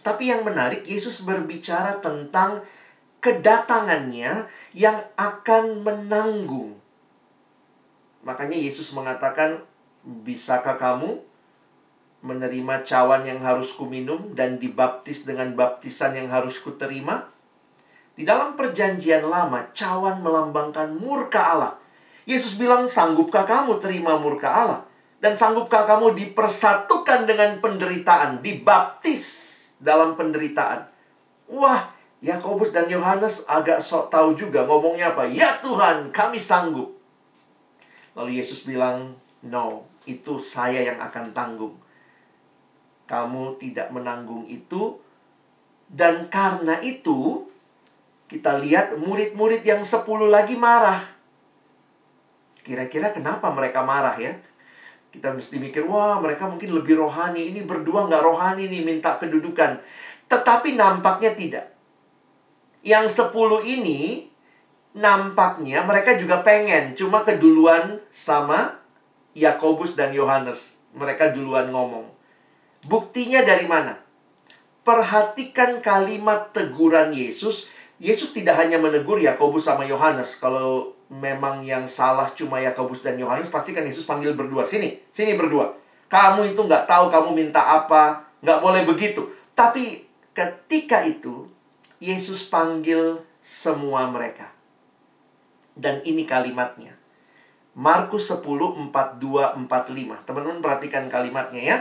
Tapi 0.00 0.32
yang 0.32 0.40
menarik, 0.40 0.88
Yesus 0.88 1.20
berbicara 1.20 2.00
tentang 2.00 2.64
kedatangannya 3.20 4.48
yang 4.72 4.96
akan 5.20 5.84
menanggung. 5.84 6.80
Makanya 8.24 8.56
Yesus 8.56 8.96
mengatakan, 8.96 9.60
"Bisakah 10.00 10.80
kamu 10.80 11.27
menerima 12.28 12.84
cawan 12.84 13.24
yang 13.24 13.40
harus 13.40 13.72
kuminum 13.72 14.36
dan 14.36 14.60
dibaptis 14.60 15.24
dengan 15.24 15.56
baptisan 15.56 16.12
yang 16.12 16.28
harus 16.28 16.60
kuterima?" 16.60 17.32
Di 18.18 18.26
dalam 18.26 18.58
perjanjian 18.58 19.22
lama, 19.30 19.70
cawan 19.70 20.18
melambangkan 20.20 20.90
murka 20.98 21.54
Allah. 21.54 21.78
Yesus 22.26 22.58
bilang, 22.58 22.90
sanggupkah 22.90 23.46
kamu 23.46 23.78
terima 23.78 24.18
murka 24.18 24.50
Allah? 24.50 24.82
Dan 25.22 25.38
sanggupkah 25.38 25.86
kamu 25.86 26.18
dipersatukan 26.18 27.30
dengan 27.30 27.62
penderitaan, 27.62 28.42
dibaptis 28.42 29.22
dalam 29.78 30.18
penderitaan? 30.18 30.90
Wah, 31.46 31.94
Yakobus 32.18 32.74
dan 32.74 32.90
Yohanes 32.90 33.46
agak 33.46 33.78
sok 33.78 34.10
tahu 34.10 34.34
juga 34.34 34.66
ngomongnya 34.66 35.14
apa? 35.14 35.30
Ya 35.30 35.54
Tuhan, 35.62 36.10
kami 36.10 36.42
sanggup. 36.42 36.98
Lalu 38.18 38.42
Yesus 38.42 38.66
bilang, 38.66 39.14
no, 39.46 39.86
itu 40.10 40.42
saya 40.42 40.82
yang 40.82 40.98
akan 40.98 41.30
tanggung. 41.30 41.78
Kamu 43.08 43.56
tidak 43.56 43.88
menanggung 43.88 44.44
itu. 44.46 45.00
Dan 45.88 46.28
karena 46.28 46.76
itu, 46.84 47.48
kita 48.28 48.60
lihat 48.60 48.92
murid-murid 49.00 49.64
yang 49.64 49.80
sepuluh 49.80 50.28
lagi 50.28 50.52
marah. 50.52 51.00
Kira-kira 52.60 53.08
kenapa 53.16 53.48
mereka 53.48 53.80
marah 53.80 54.12
ya? 54.20 54.36
Kita 55.08 55.32
mesti 55.32 55.56
mikir, 55.56 55.88
wah 55.88 56.20
mereka 56.20 56.44
mungkin 56.44 56.76
lebih 56.76 57.00
rohani. 57.00 57.48
Ini 57.48 57.64
berdua 57.64 58.04
nggak 58.04 58.20
rohani 58.20 58.68
nih, 58.68 58.84
minta 58.84 59.16
kedudukan. 59.16 59.80
Tetapi 60.28 60.76
nampaknya 60.76 61.32
tidak. 61.32 61.72
Yang 62.84 63.16
sepuluh 63.16 63.64
ini, 63.64 64.28
nampaknya 64.92 65.80
mereka 65.88 66.12
juga 66.20 66.44
pengen. 66.44 66.92
Cuma 66.92 67.24
keduluan 67.24 68.04
sama 68.12 68.76
Yakobus 69.32 69.96
dan 69.96 70.12
Yohanes. 70.12 70.76
Mereka 70.92 71.32
duluan 71.32 71.72
ngomong. 71.72 72.17
Buktinya 72.86 73.42
dari 73.42 73.66
mana? 73.66 73.98
Perhatikan 74.86 75.82
kalimat 75.82 76.54
teguran 76.54 77.10
Yesus. 77.10 77.72
Yesus 77.98 78.30
tidak 78.30 78.54
hanya 78.62 78.78
menegur 78.78 79.18
Yakobus 79.18 79.66
sama 79.66 79.82
Yohanes. 79.82 80.38
Kalau 80.38 80.94
memang 81.10 81.64
yang 81.66 81.88
salah 81.90 82.30
cuma 82.30 82.62
Yakobus 82.62 83.02
dan 83.02 83.18
Yohanes, 83.18 83.50
pasti 83.50 83.74
kan 83.74 83.82
Yesus 83.82 84.06
panggil 84.06 84.36
berdua. 84.38 84.62
Sini, 84.62 85.02
sini 85.10 85.34
berdua. 85.34 85.74
Kamu 86.08 86.46
itu 86.54 86.60
nggak 86.62 86.86
tahu 86.88 87.10
kamu 87.10 87.30
minta 87.34 87.60
apa, 87.60 88.30
nggak 88.40 88.60
boleh 88.62 88.82
begitu. 88.86 89.28
Tapi 89.52 90.06
ketika 90.32 91.02
itu, 91.02 91.50
Yesus 91.98 92.46
panggil 92.46 93.20
semua 93.42 94.06
mereka. 94.06 94.54
Dan 95.74 96.00
ini 96.06 96.22
kalimatnya. 96.22 96.94
Markus 97.78 98.30
10, 98.30 98.42
42, 98.90 98.90
45. 98.90 100.26
Teman-teman 100.26 100.58
perhatikan 100.58 101.06
kalimatnya 101.06 101.62
ya. 101.62 101.78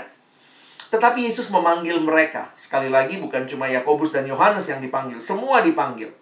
Tetapi 0.88 1.28
Yesus 1.28 1.52
memanggil 1.52 2.00
mereka. 2.00 2.48
Sekali 2.56 2.88
lagi 2.88 3.20
bukan 3.20 3.44
cuma 3.44 3.68
Yakobus 3.68 4.16
dan 4.16 4.24
Yohanes 4.24 4.68
yang 4.72 4.80
dipanggil, 4.80 5.20
semua 5.20 5.60
dipanggil. 5.60 6.16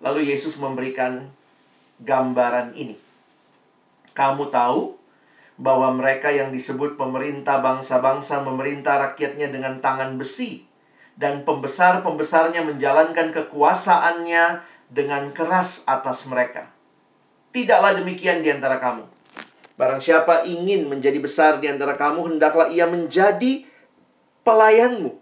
Lalu 0.00 0.32
Yesus 0.32 0.56
memberikan 0.56 1.28
gambaran 2.00 2.72
ini. 2.72 2.96
Kamu 4.16 4.48
tahu 4.48 4.96
bahwa 5.58 5.90
mereka 5.90 6.30
yang 6.30 6.54
disebut 6.54 6.94
pemerintah 6.94 7.58
bangsa-bangsa 7.58 8.46
memerintah 8.46 9.10
rakyatnya 9.10 9.50
dengan 9.50 9.82
tangan 9.82 10.14
besi 10.14 10.64
dan 11.18 11.42
pembesar-pembesarnya 11.42 12.62
menjalankan 12.62 13.34
kekuasaannya 13.34 14.62
dengan 14.88 15.34
keras 15.34 15.82
atas 15.84 16.24
mereka. 16.30 16.70
Tidaklah 17.50 17.98
demikian 17.98 18.40
di 18.40 18.54
antara 18.54 18.78
kamu. 18.78 19.02
Barang 19.74 20.02
siapa 20.02 20.46
ingin 20.46 20.86
menjadi 20.90 21.18
besar 21.18 21.62
di 21.62 21.66
antara 21.70 21.98
kamu, 21.98 22.34
hendaklah 22.34 22.70
ia 22.70 22.86
menjadi 22.86 23.66
pelayanmu. 24.48 25.12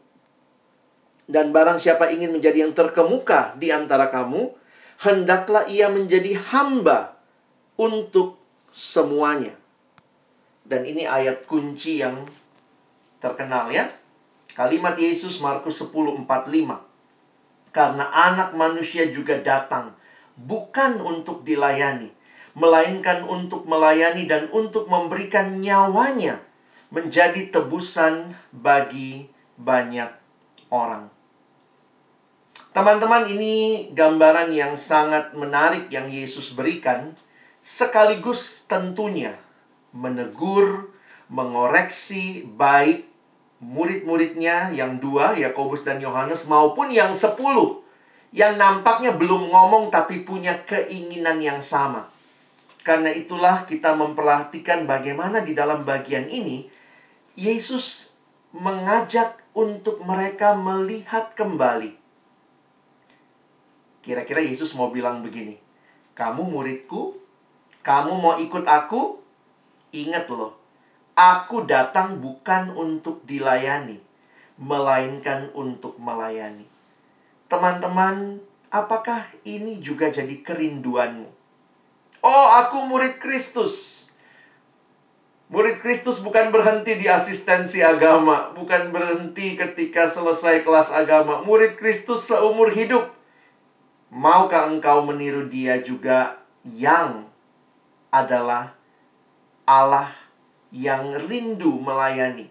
Dan 1.27 1.51
barang 1.51 1.83
siapa 1.83 2.15
ingin 2.15 2.39
menjadi 2.39 2.63
yang 2.63 2.71
terkemuka 2.71 3.59
di 3.59 3.75
antara 3.75 4.15
kamu, 4.15 4.55
hendaklah 5.03 5.67
ia 5.67 5.91
menjadi 5.91 6.39
hamba 6.55 7.19
untuk 7.75 8.39
semuanya. 8.71 9.59
Dan 10.63 10.87
ini 10.87 11.03
ayat 11.03 11.43
kunci 11.51 11.99
yang 11.99 12.31
terkenal 13.19 13.75
ya. 13.75 13.91
Kalimat 14.55 14.95
Yesus 14.95 15.43
Markus 15.43 15.83
10:45. 15.83 16.87
Karena 17.75 18.07
anak 18.09 18.55
manusia 18.55 19.11
juga 19.11 19.37
datang 19.43 19.99
bukan 20.39 21.03
untuk 21.03 21.43
dilayani, 21.43 22.15
melainkan 22.55 23.27
untuk 23.27 23.67
melayani 23.67 24.25
dan 24.31 24.47
untuk 24.55 24.87
memberikan 24.87 25.59
nyawanya 25.59 26.46
menjadi 26.91 27.51
tebusan 27.51 28.35
bagi 28.55 29.27
banyak 29.59 30.11
orang. 30.71 31.11
Teman-teman, 32.77 33.25
ini 33.25 33.89
gambaran 33.97 34.53
yang 34.53 34.77
sangat 34.77 35.33
menarik 35.33 35.89
yang 35.89 36.13
Yesus 36.13 36.53
berikan, 36.53 37.17
sekaligus 37.65 38.69
tentunya 38.69 39.33
menegur, 39.97 40.93
mengoreksi 41.33 42.45
baik 42.45 43.09
murid-muridnya 43.65 44.77
yang 44.77 45.01
dua, 45.01 45.33
Yakobus 45.33 45.89
dan 45.89 45.99
Yohanes, 46.05 46.45
maupun 46.45 46.93
yang 46.93 47.17
sepuluh, 47.17 47.81
yang 48.37 48.61
nampaknya 48.61 49.17
belum 49.17 49.49
ngomong 49.49 49.89
tapi 49.89 50.21
punya 50.29 50.61
keinginan 50.69 51.41
yang 51.41 51.65
sama. 51.65 52.13
Karena 52.85 53.11
itulah 53.11 53.65
kita 53.65 53.97
memperhatikan 53.97 54.85
bagaimana 54.85 55.41
di 55.41 55.57
dalam 55.57 55.83
bagian 55.83 56.29
ini, 56.29 56.76
Yesus 57.37 58.17
mengajak 58.51 59.45
untuk 59.53 60.01
mereka 60.03 60.57
melihat 60.57 61.37
kembali 61.37 62.07
Kira-kira 64.07 64.39
Yesus 64.39 64.71
mau 64.79 64.95
bilang 64.95 65.19
begini, 65.19 65.59
kamu 66.15 66.47
muridku, 66.47 67.19
kamu 67.83 68.15
mau 68.15 68.39
ikut 68.39 68.63
aku? 68.63 69.19
Ingat 69.91 70.31
loh, 70.31 70.55
aku 71.19 71.67
datang 71.67 72.23
bukan 72.23 72.71
untuk 72.71 73.27
dilayani, 73.27 73.99
melainkan 74.63 75.51
untuk 75.59 75.99
melayani. 75.99 76.71
Teman-teman, 77.51 78.39
apakah 78.71 79.27
ini 79.43 79.83
juga 79.83 80.07
jadi 80.07 80.39
kerinduanmu? 80.39 81.27
Oh, 82.23 82.47
aku 82.63 82.87
murid 82.87 83.19
Kristus. 83.19 84.06
Murid 85.47 85.79
Kristus 85.79 86.19
bukan 86.19 86.51
berhenti 86.51 86.99
di 86.99 87.07
asistensi 87.07 87.79
agama, 87.79 88.51
bukan 88.51 88.91
berhenti 88.91 89.55
ketika 89.55 90.11
selesai 90.11 90.67
kelas 90.67 90.91
agama. 90.91 91.47
Murid 91.47 91.79
Kristus 91.79 92.27
seumur 92.27 92.75
hidup. 92.75 93.15
Maukah 94.11 94.67
engkau 94.67 95.07
meniru 95.07 95.47
dia 95.47 95.79
juga 95.79 96.43
yang 96.67 97.31
adalah 98.11 98.75
Allah 99.63 100.11
yang 100.75 101.15
rindu 101.15 101.79
melayani 101.79 102.51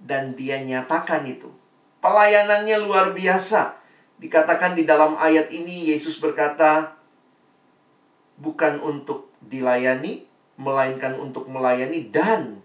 dan 0.00 0.32
dia 0.32 0.56
nyatakan 0.64 1.28
itu. 1.28 1.52
Pelayanannya 2.00 2.80
luar 2.80 3.12
biasa. 3.12 3.76
Dikatakan 4.16 4.72
di 4.72 4.88
dalam 4.88 5.20
ayat 5.20 5.52
ini 5.52 5.92
Yesus 5.92 6.16
berkata 6.16 6.96
bukan 8.40 8.80
untuk 8.80 9.28
dilayani 9.44 10.31
melainkan 10.60 11.16
untuk 11.16 11.48
melayani 11.48 12.12
dan 12.12 12.60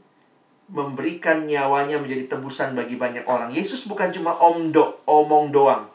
memberikan 0.67 1.47
nyawanya 1.47 1.95
menjadi 1.95 2.35
tebusan 2.35 2.75
bagi 2.75 2.99
banyak 2.99 3.23
orang. 3.23 3.51
Yesus 3.55 3.87
bukan 3.87 4.11
cuma 4.11 4.35
omdo, 4.35 4.99
omong 5.07 5.55
doang. 5.55 5.87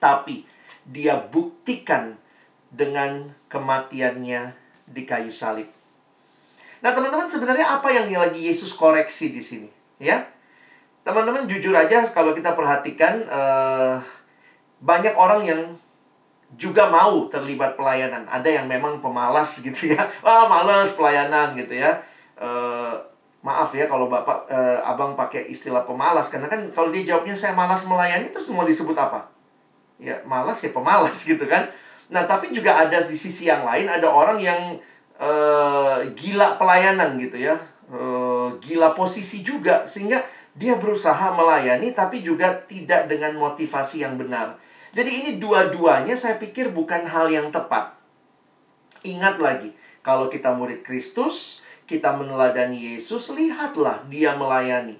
Tapi 0.00 0.48
dia 0.88 1.20
buktikan 1.20 2.16
dengan 2.72 3.36
kematiannya 3.52 4.56
di 4.88 5.02
kayu 5.04 5.28
salib. 5.28 5.68
Nah, 6.80 6.92
teman-teman 6.92 7.26
sebenarnya 7.26 7.80
apa 7.80 7.88
yang 7.90 8.06
lagi 8.12 8.46
Yesus 8.46 8.76
koreksi 8.76 9.32
di 9.32 9.42
sini, 9.42 9.68
ya? 9.98 10.22
Teman-teman 11.02 11.48
jujur 11.48 11.72
aja 11.72 12.04
kalau 12.12 12.36
kita 12.36 12.52
perhatikan 12.52 13.24
uh, 13.26 13.98
banyak 14.82 15.14
orang 15.16 15.42
yang 15.46 15.60
juga 16.54 16.86
mau 16.86 17.26
terlibat 17.26 17.74
pelayanan. 17.74 18.22
Ada 18.30 18.62
yang 18.62 18.66
memang 18.70 19.02
pemalas 19.02 19.58
gitu 19.58 19.90
ya. 19.90 20.06
Wah, 20.22 20.46
males 20.52 20.94
pelayanan 20.94 21.58
gitu 21.58 21.74
ya. 21.74 21.98
E, 22.38 22.48
maaf 23.42 23.74
ya 23.74 23.90
kalau 23.90 24.06
Bapak 24.06 24.46
e, 24.46 24.58
Abang 24.86 25.18
pakai 25.18 25.50
istilah 25.50 25.82
pemalas 25.82 26.30
karena 26.30 26.46
kan 26.46 26.70
kalau 26.70 26.94
dia 26.94 27.02
jawabnya 27.02 27.34
saya 27.34 27.54
malas 27.54 27.82
melayani 27.82 28.30
terus 28.30 28.46
semua 28.46 28.62
disebut 28.62 28.94
apa? 28.94 29.26
Ya, 29.98 30.22
malas 30.22 30.62
ya 30.62 30.70
pemalas 30.70 31.18
gitu 31.30 31.42
kan. 31.50 31.66
Nah, 32.06 32.22
tapi 32.22 32.54
juga 32.54 32.78
ada 32.78 33.02
di 33.02 33.18
sisi 33.18 33.50
yang 33.50 33.66
lain 33.66 33.90
ada 33.90 34.06
orang 34.06 34.38
yang 34.38 34.78
e, 35.18 35.30
gila 36.14 36.54
pelayanan 36.54 37.18
gitu 37.18 37.42
ya. 37.42 37.58
E, 37.90 37.98
gila 38.62 38.94
posisi 38.94 39.42
juga 39.42 39.82
sehingga 39.90 40.22
dia 40.56 40.78
berusaha 40.80 41.36
melayani 41.36 41.92
tapi 41.92 42.24
juga 42.24 42.54
tidak 42.64 43.10
dengan 43.10 43.34
motivasi 43.36 44.06
yang 44.06 44.16
benar. 44.16 44.56
Jadi 44.96 45.10
ini 45.12 45.30
dua-duanya 45.36 46.16
saya 46.16 46.40
pikir 46.40 46.72
bukan 46.72 47.04
hal 47.04 47.28
yang 47.28 47.52
tepat. 47.52 47.92
Ingat 49.04 49.36
lagi, 49.36 49.76
kalau 50.00 50.32
kita 50.32 50.56
murid 50.56 50.80
Kristus, 50.80 51.60
kita 51.84 52.16
meneladani 52.16 52.96
Yesus, 52.96 53.28
lihatlah 53.28 54.08
dia 54.08 54.32
melayani. 54.32 54.96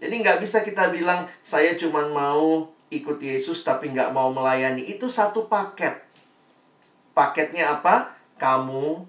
Jadi 0.00 0.14
nggak 0.24 0.40
bisa 0.40 0.64
kita 0.64 0.88
bilang, 0.88 1.28
saya 1.44 1.76
cuma 1.76 2.08
mau 2.08 2.72
ikut 2.88 3.20
Yesus 3.20 3.60
tapi 3.60 3.92
nggak 3.92 4.16
mau 4.16 4.32
melayani. 4.32 4.88
Itu 4.88 5.12
satu 5.12 5.52
paket. 5.52 6.00
Paketnya 7.12 7.76
apa? 7.76 8.16
Kamu 8.40 9.04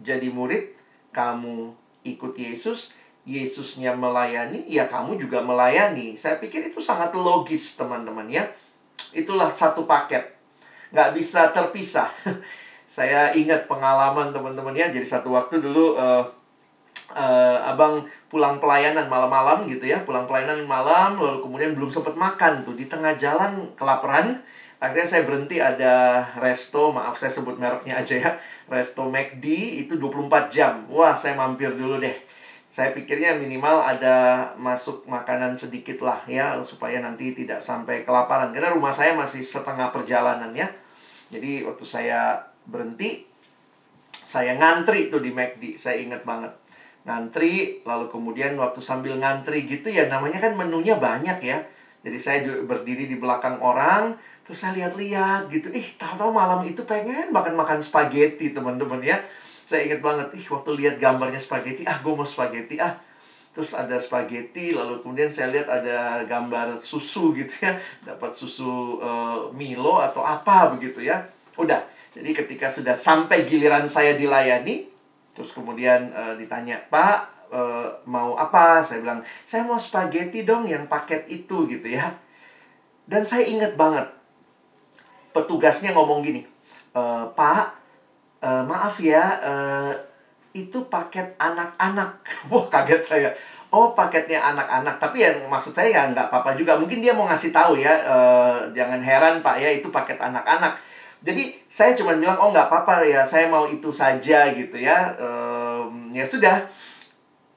jadi 0.00 0.32
murid, 0.32 0.72
kamu 1.12 1.76
ikut 2.08 2.40
Yesus, 2.40 2.96
Yesusnya 3.28 3.92
melayani, 3.92 4.64
ya 4.64 4.88
kamu 4.88 5.20
juga 5.20 5.44
melayani. 5.44 6.16
Saya 6.16 6.40
pikir 6.40 6.72
itu 6.72 6.80
sangat 6.80 7.12
logis, 7.12 7.76
teman-teman 7.76 8.32
ya. 8.32 8.48
Itulah 9.12 9.48
satu 9.52 9.84
paket. 9.84 10.24
Nggak 10.92 11.10
bisa 11.16 11.48
terpisah. 11.52 12.08
Saya 12.92 13.32
ingat 13.32 13.64
pengalaman 13.68 14.32
teman-teman 14.32 14.76
ya. 14.76 14.92
Jadi 14.92 15.04
satu 15.04 15.32
waktu 15.32 15.64
dulu 15.64 15.96
uh, 15.96 16.24
uh, 17.16 17.58
abang 17.64 18.04
pulang 18.28 18.60
pelayanan 18.60 19.08
malam-malam 19.08 19.64
gitu 19.68 19.88
ya. 19.88 20.04
Pulang 20.04 20.28
pelayanan 20.28 20.64
malam, 20.68 21.16
lalu 21.16 21.40
kemudian 21.40 21.72
belum 21.72 21.88
sempat 21.88 22.16
makan 22.16 22.64
tuh. 22.64 22.76
Di 22.76 22.88
tengah 22.88 23.16
jalan 23.16 23.72
kelaparan. 23.76 24.40
Akhirnya 24.82 25.06
saya 25.06 25.22
berhenti 25.22 25.62
ada 25.62 26.26
resto, 26.42 26.90
maaf 26.90 27.14
saya 27.14 27.30
sebut 27.30 27.54
mereknya 27.54 28.02
aja 28.02 28.18
ya. 28.18 28.30
Resto 28.66 29.06
McD 29.06 29.46
itu 29.86 29.94
24 29.94 30.50
jam. 30.50 30.90
Wah, 30.90 31.14
saya 31.14 31.38
mampir 31.38 31.70
dulu 31.70 32.02
deh 32.02 32.31
saya 32.72 32.88
pikirnya 32.96 33.36
minimal 33.36 33.84
ada 33.84 34.48
masuk 34.56 35.04
makanan 35.04 35.60
sedikit 35.60 36.00
lah 36.00 36.24
ya 36.24 36.56
supaya 36.64 37.04
nanti 37.04 37.36
tidak 37.36 37.60
sampai 37.60 38.00
kelaparan. 38.00 38.48
Karena 38.48 38.72
rumah 38.72 38.96
saya 38.96 39.12
masih 39.12 39.44
setengah 39.44 39.92
perjalanan 39.92 40.48
ya. 40.56 40.72
Jadi 41.28 41.68
waktu 41.68 41.84
saya 41.84 42.40
berhenti 42.64 43.28
saya 44.24 44.56
ngantri 44.56 45.12
tuh 45.12 45.20
di 45.20 45.36
McD 45.36 45.76
saya 45.76 46.00
ingat 46.00 46.24
banget. 46.24 46.48
Ngantri 47.04 47.84
lalu 47.84 48.08
kemudian 48.08 48.56
waktu 48.56 48.80
sambil 48.80 49.20
ngantri 49.20 49.68
gitu 49.68 49.92
ya 49.92 50.08
namanya 50.08 50.40
kan 50.40 50.56
menunya 50.56 50.96
banyak 50.96 51.44
ya. 51.44 51.60
Jadi 52.00 52.16
saya 52.16 52.40
berdiri 52.64 53.04
di 53.04 53.20
belakang 53.20 53.60
orang 53.60 54.16
terus 54.48 54.64
saya 54.64 54.72
lihat-lihat 54.80 55.52
gitu. 55.52 55.68
Ih 55.76 55.92
tahu-tahu 56.00 56.32
malam 56.32 56.64
itu 56.64 56.80
pengen 56.88 57.36
makan 57.36 57.52
makan 57.52 57.84
spaghetti 57.84 58.56
teman-teman 58.56 59.04
ya 59.04 59.20
saya 59.72 59.88
ingat 59.88 60.04
banget, 60.04 60.28
ih 60.36 60.46
waktu 60.52 60.76
lihat 60.76 61.00
gambarnya 61.00 61.40
spaghetti, 61.40 61.88
ah 61.88 61.96
gue 62.04 62.12
mau 62.12 62.28
spaghetti, 62.28 62.76
ah. 62.76 62.92
Terus 63.52 63.72
ada 63.72 63.96
spaghetti, 63.96 64.76
lalu 64.76 65.00
kemudian 65.00 65.32
saya 65.32 65.48
lihat 65.48 65.68
ada 65.72 66.24
gambar 66.28 66.76
susu 66.76 67.32
gitu 67.32 67.52
ya. 67.64 67.76
Dapat 68.04 68.32
susu 68.32 69.00
uh, 69.00 69.48
Milo 69.56 69.96
atau 70.00 70.20
apa 70.20 70.72
begitu 70.76 71.00
ya. 71.04 71.24
Udah, 71.56 71.84
jadi 72.12 72.32
ketika 72.32 72.68
sudah 72.68 72.92
sampai 72.96 73.48
giliran 73.48 73.88
saya 73.88 74.16
dilayani, 74.16 74.88
terus 75.32 75.52
kemudian 75.52 76.12
uh, 76.12 76.32
ditanya, 76.36 76.80
Pak, 76.88 77.48
uh, 77.52 77.88
mau 78.08 78.36
apa? 78.36 78.80
Saya 78.80 79.04
bilang, 79.04 79.20
saya 79.44 79.64
mau 79.64 79.76
spaghetti 79.76 80.44
dong 80.44 80.64
yang 80.68 80.88
paket 80.88 81.28
itu 81.28 81.68
gitu 81.68 81.88
ya. 81.92 82.08
Dan 83.04 83.28
saya 83.28 83.44
ingat 83.44 83.76
banget, 83.76 84.08
petugasnya 85.34 85.90
ngomong 85.90 86.22
gini, 86.22 86.46
e, 86.94 87.02
Pak, 87.34 87.81
uh, 88.42 88.62
maaf 88.66 88.98
ya, 88.98 89.22
uh, 89.40 89.92
itu 90.52 90.84
paket 90.90 91.32
anak-anak. 91.38 92.20
Wah, 92.50 92.66
kaget 92.68 93.02
saya. 93.02 93.30
Oh, 93.72 93.96
paketnya 93.96 94.36
anak-anak. 94.52 95.00
Tapi 95.00 95.24
yang 95.24 95.48
maksud 95.48 95.72
saya 95.72 95.88
ya 95.88 96.02
nggak 96.12 96.28
apa-apa 96.28 96.52
juga. 96.60 96.76
Mungkin 96.76 97.00
dia 97.00 97.16
mau 97.16 97.24
ngasih 97.24 97.56
tahu 97.56 97.80
ya, 97.80 98.04
uh, 98.04 98.68
jangan 98.76 99.00
heran 99.00 99.40
Pak 99.40 99.56
ya, 99.56 99.72
itu 99.72 99.88
paket 99.88 100.20
anak-anak. 100.20 100.76
Jadi 101.24 101.56
saya 101.72 101.96
cuma 101.96 102.12
bilang, 102.12 102.36
oh 102.36 102.52
nggak 102.52 102.68
apa-apa 102.68 103.06
ya, 103.08 103.24
saya 103.24 103.48
mau 103.48 103.64
itu 103.64 103.88
saja 103.88 104.52
gitu 104.52 104.76
ya. 104.76 105.16
Um, 105.16 106.12
ya 106.12 106.28
sudah. 106.28 106.68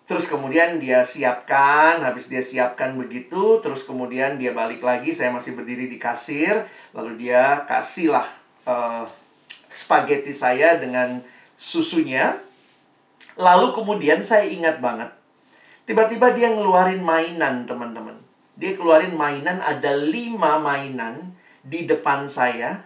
Terus 0.05 0.29
kemudian 0.29 0.77
dia 0.77 1.01
siapkan, 1.01 1.97
habis 1.99 2.29
dia 2.29 2.39
siapkan 2.39 2.93
begitu, 2.93 3.57
terus 3.59 3.81
kemudian 3.83 4.37
dia 4.37 4.53
balik 4.53 4.85
lagi, 4.85 5.11
saya 5.17 5.33
masih 5.33 5.57
berdiri 5.57 5.89
di 5.89 5.97
kasir, 5.97 6.61
lalu 6.93 7.25
dia 7.25 7.65
kasihlah 7.65 8.29
uh, 8.69 9.09
spaghetti 9.75 10.31
saya 10.31 10.79
dengan 10.79 11.19
susunya. 11.59 12.39
Lalu 13.35 13.75
kemudian 13.75 14.23
saya 14.23 14.47
ingat 14.47 14.79
banget. 14.79 15.11
Tiba-tiba 15.83 16.31
dia 16.31 16.49
ngeluarin 16.49 17.03
mainan, 17.03 17.67
teman-teman. 17.67 18.15
Dia 18.55 18.73
keluarin 18.79 19.13
mainan, 19.13 19.59
ada 19.59 19.91
lima 19.93 20.57
mainan 20.57 21.35
di 21.59 21.83
depan 21.83 22.25
saya. 22.31 22.79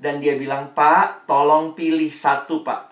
Dan 0.00 0.24
dia 0.24 0.34
bilang, 0.40 0.72
Pak, 0.72 1.28
tolong 1.28 1.76
pilih 1.76 2.08
satu, 2.08 2.64
Pak. 2.64 2.88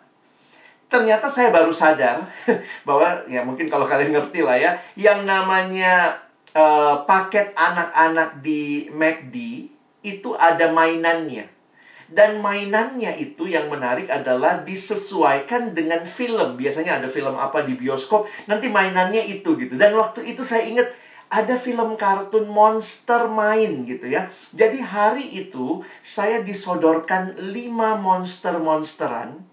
Ternyata 0.93 1.33
saya 1.33 1.49
baru 1.49 1.73
sadar 1.73 2.29
bahwa, 2.89 3.25
ya 3.25 3.41
mungkin 3.49 3.73
kalau 3.73 3.89
kalian 3.89 4.13
ngerti 4.13 4.45
lah 4.45 4.61
ya, 4.61 4.77
yang 4.93 5.25
namanya 5.25 6.21
uh, 6.53 7.05
paket 7.09 7.57
anak-anak 7.57 8.45
di 8.45 8.93
McD, 8.93 9.37
itu 10.05 10.31
ada 10.37 10.69
mainannya. 10.71 11.58
Dan 12.09 12.41
mainannya 12.41 13.13
itu 13.21 13.45
yang 13.45 13.69
menarik 13.69 14.09
adalah 14.09 14.65
disesuaikan 14.65 15.77
dengan 15.77 16.09
film. 16.09 16.57
Biasanya 16.57 17.05
ada 17.05 17.09
film 17.13 17.37
apa 17.37 17.61
di 17.61 17.77
bioskop, 17.77 18.25
nanti 18.49 18.73
mainannya 18.73 19.29
itu 19.29 19.61
gitu. 19.61 19.77
Dan 19.77 19.93
waktu 19.93 20.25
itu 20.25 20.41
saya 20.41 20.65
ingat 20.65 20.89
ada 21.29 21.61
film 21.61 22.01
kartun 22.01 22.49
monster 22.49 23.29
main 23.29 23.85
gitu 23.85 24.09
ya. 24.09 24.33
Jadi 24.57 24.81
hari 24.81 25.37
itu 25.37 25.85
saya 26.01 26.41
disodorkan 26.41 27.37
lima 27.53 28.01
monster-monsteran. 28.01 29.45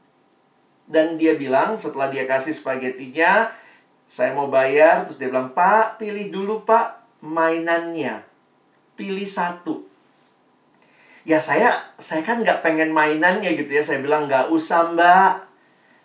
Dan 0.87 1.19
dia 1.19 1.35
bilang 1.35 1.75
setelah 1.75 2.07
dia 2.07 2.23
kasih 2.23 2.55
spagettinya, 2.55 3.51
saya 4.07 4.31
mau 4.31 4.47
bayar. 4.47 5.03
Terus 5.03 5.19
dia 5.19 5.27
bilang, 5.27 5.51
Pak 5.51 5.99
pilih 5.99 6.31
dulu 6.31 6.63
pak 6.63 7.03
mainannya. 7.19 8.23
Pilih 8.95 9.27
satu 9.27 9.94
ya 11.25 11.41
saya 11.41 11.73
saya 11.97 12.21
kan 12.21 12.45
nggak 12.45 12.61
pengen 12.61 12.93
mainannya 12.93 13.57
gitu 13.57 13.73
ya. 13.73 13.83
Saya 13.83 13.99
bilang 13.99 14.29
nggak 14.29 14.53
usah 14.53 14.93
mbak. 14.93 15.49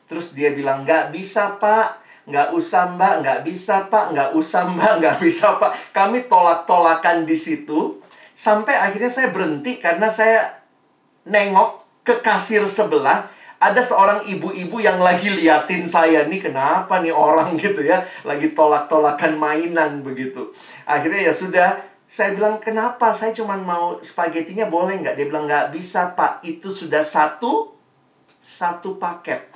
Terus 0.08 0.32
dia 0.34 0.50
bilang 0.56 0.82
nggak 0.82 1.14
bisa 1.14 1.60
pak. 1.60 2.00
Nggak 2.26 2.56
usah 2.56 2.96
mbak. 2.96 3.14
Nggak 3.22 3.40
bisa 3.44 3.86
pak. 3.86 4.04
Nggak 4.16 4.30
usah 4.34 4.62
mbak. 4.66 4.92
Nggak 5.04 5.16
bisa 5.20 5.46
pak. 5.60 5.70
Kami 5.92 6.26
tolak 6.26 6.64
tolakan 6.64 7.28
di 7.28 7.36
situ. 7.36 8.00
Sampai 8.32 8.74
akhirnya 8.74 9.12
saya 9.12 9.28
berhenti 9.30 9.76
karena 9.76 10.08
saya 10.08 10.64
nengok 11.28 11.84
ke 12.00 12.24
kasir 12.24 12.64
sebelah 12.64 13.28
ada 13.60 13.84
seorang 13.84 14.24
ibu-ibu 14.24 14.80
yang 14.80 14.96
lagi 14.96 15.28
liatin 15.28 15.84
saya. 15.84 16.24
Nih 16.24 16.40
kenapa 16.40 16.96
nih 17.04 17.12
orang? 17.12 17.54
gitu 17.60 17.84
ya. 17.84 18.00
Lagi 18.24 18.56
tolak-tolakan 18.56 19.36
mainan 19.36 20.00
begitu. 20.00 20.48
Akhirnya 20.88 21.28
ya 21.28 21.34
sudah 21.36 21.89
saya 22.10 22.34
bilang 22.34 22.58
kenapa? 22.58 23.14
Saya 23.14 23.30
cuma 23.30 23.54
mau 23.54 23.94
spagettinya 24.02 24.66
boleh 24.66 24.98
nggak? 24.98 25.14
Dia 25.14 25.26
bilang 25.30 25.46
nggak 25.46 25.70
bisa 25.70 26.10
pak. 26.18 26.42
Itu 26.42 26.74
sudah 26.74 27.06
satu 27.06 27.70
satu 28.42 28.98
paket. 28.98 29.46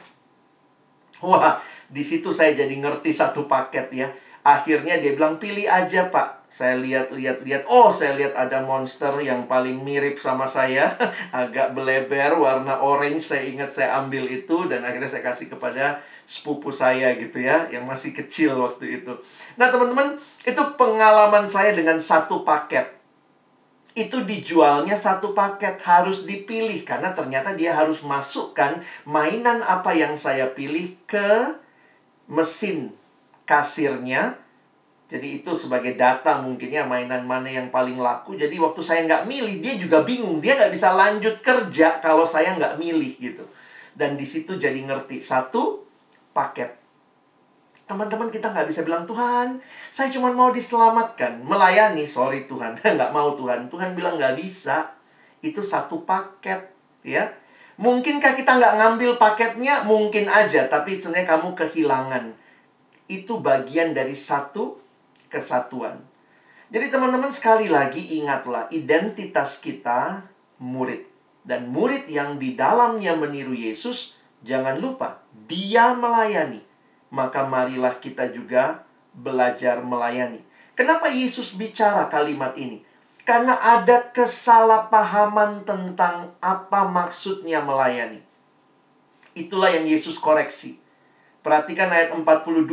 Wah 1.26 1.58
di 1.90 2.06
situ 2.06 2.30
saya 2.30 2.54
jadi 2.54 2.70
ngerti 2.78 3.10
satu 3.10 3.50
paket 3.50 3.90
ya. 3.90 4.06
Akhirnya 4.46 5.02
dia 5.02 5.18
bilang 5.18 5.42
pilih 5.42 5.66
aja 5.66 6.06
pak. 6.14 6.46
Saya 6.46 6.78
lihat-lihat 6.78 7.42
lihat. 7.42 7.66
Oh 7.66 7.90
saya 7.90 8.14
lihat 8.14 8.38
ada 8.38 8.62
monster 8.62 9.18
yang 9.18 9.50
paling 9.50 9.82
mirip 9.82 10.22
sama 10.22 10.46
saya. 10.46 10.94
Agak 11.34 11.74
beleber 11.74 12.38
warna 12.38 12.78
orange 12.78 13.34
saya 13.34 13.50
ingat 13.50 13.74
saya 13.74 13.98
ambil 13.98 14.30
itu 14.30 14.70
dan 14.70 14.86
akhirnya 14.86 15.10
saya 15.10 15.26
kasih 15.26 15.50
kepada 15.50 15.98
sepupu 16.24 16.72
saya 16.72 17.12
gitu 17.16 17.40
ya 17.40 17.68
yang 17.68 17.84
masih 17.84 18.16
kecil 18.16 18.56
waktu 18.56 19.00
itu 19.00 19.12
nah 19.60 19.68
teman-teman 19.68 20.16
itu 20.44 20.62
pengalaman 20.76 21.48
saya 21.48 21.76
dengan 21.76 22.00
satu 22.00 22.42
paket 22.42 22.90
itu 23.94 24.26
dijualnya 24.26 24.98
satu 24.98 25.36
paket 25.38 25.78
harus 25.86 26.26
dipilih 26.26 26.82
karena 26.82 27.14
ternyata 27.14 27.54
dia 27.54 27.78
harus 27.78 28.02
masukkan 28.02 28.82
mainan 29.06 29.62
apa 29.62 29.94
yang 29.94 30.18
saya 30.18 30.50
pilih 30.50 30.98
ke 31.06 31.54
mesin 32.26 32.90
kasirnya 33.46 34.34
jadi 35.04 35.38
itu 35.38 35.52
sebagai 35.52 35.94
data 35.94 36.40
mungkinnya 36.40 36.88
mainan 36.88 37.28
mana 37.28 37.46
yang 37.46 37.68
paling 37.68 38.00
laku. 38.00 38.40
Jadi 38.40 38.56
waktu 38.56 38.80
saya 38.80 39.04
nggak 39.04 39.28
milih, 39.28 39.60
dia 39.60 39.76
juga 39.76 40.00
bingung. 40.00 40.40
Dia 40.40 40.56
nggak 40.56 40.72
bisa 40.72 40.96
lanjut 40.96 41.38
kerja 41.44 42.00
kalau 42.00 42.24
saya 42.24 42.56
nggak 42.56 42.80
milih 42.80 43.12
gitu. 43.20 43.44
Dan 43.92 44.16
di 44.16 44.24
situ 44.24 44.56
jadi 44.56 44.74
ngerti. 44.74 45.20
Satu, 45.20 45.83
paket. 46.34 46.84
Teman-teman 47.84 48.28
kita 48.28 48.50
nggak 48.50 48.68
bisa 48.68 48.82
bilang, 48.82 49.06
Tuhan, 49.06 49.62
saya 49.88 50.10
cuma 50.10 50.34
mau 50.34 50.50
diselamatkan. 50.50 51.40
Melayani, 51.46 52.04
sorry 52.04 52.44
Tuhan. 52.44 52.76
nggak 52.82 53.12
mau 53.14 53.32
Tuhan. 53.38 53.70
Tuhan 53.70 53.94
bilang 53.94 54.18
nggak 54.18 54.36
bisa. 54.36 54.92
Itu 55.40 55.62
satu 55.62 56.02
paket. 56.02 56.74
ya. 57.06 57.30
Mungkinkah 57.78 58.32
kita 58.34 58.56
nggak 58.56 58.74
ngambil 58.80 59.20
paketnya? 59.20 59.84
Mungkin 59.84 60.26
aja. 60.32 60.66
Tapi 60.66 60.96
sebenarnya 60.96 61.36
kamu 61.36 61.48
kehilangan. 61.52 62.24
Itu 63.04 63.44
bagian 63.44 63.92
dari 63.92 64.16
satu 64.16 64.80
kesatuan. 65.28 66.00
Jadi 66.72 66.88
teman-teman 66.88 67.28
sekali 67.28 67.68
lagi 67.68 68.16
ingatlah 68.16 68.66
identitas 68.72 69.60
kita 69.60 70.24
murid. 70.56 71.04
Dan 71.44 71.68
murid 71.68 72.08
yang 72.08 72.40
di 72.40 72.56
dalamnya 72.56 73.12
meniru 73.12 73.52
Yesus, 73.52 74.16
jangan 74.40 74.80
lupa 74.80 75.23
dia 75.44 75.92
melayani. 75.96 76.62
Maka 77.14 77.46
marilah 77.46 77.96
kita 77.98 78.30
juga 78.32 78.82
belajar 79.14 79.78
melayani. 79.84 80.42
Kenapa 80.74 81.06
Yesus 81.06 81.54
bicara 81.54 82.10
kalimat 82.10 82.58
ini? 82.58 82.82
Karena 83.22 83.56
ada 83.56 84.10
kesalahpahaman 84.10 85.64
tentang 85.64 86.34
apa 86.42 86.84
maksudnya 86.90 87.62
melayani. 87.62 88.20
Itulah 89.32 89.70
yang 89.72 89.86
Yesus 89.86 90.18
koreksi. 90.18 90.82
Perhatikan 91.40 91.88
ayat 91.88 92.12
42 92.12 92.66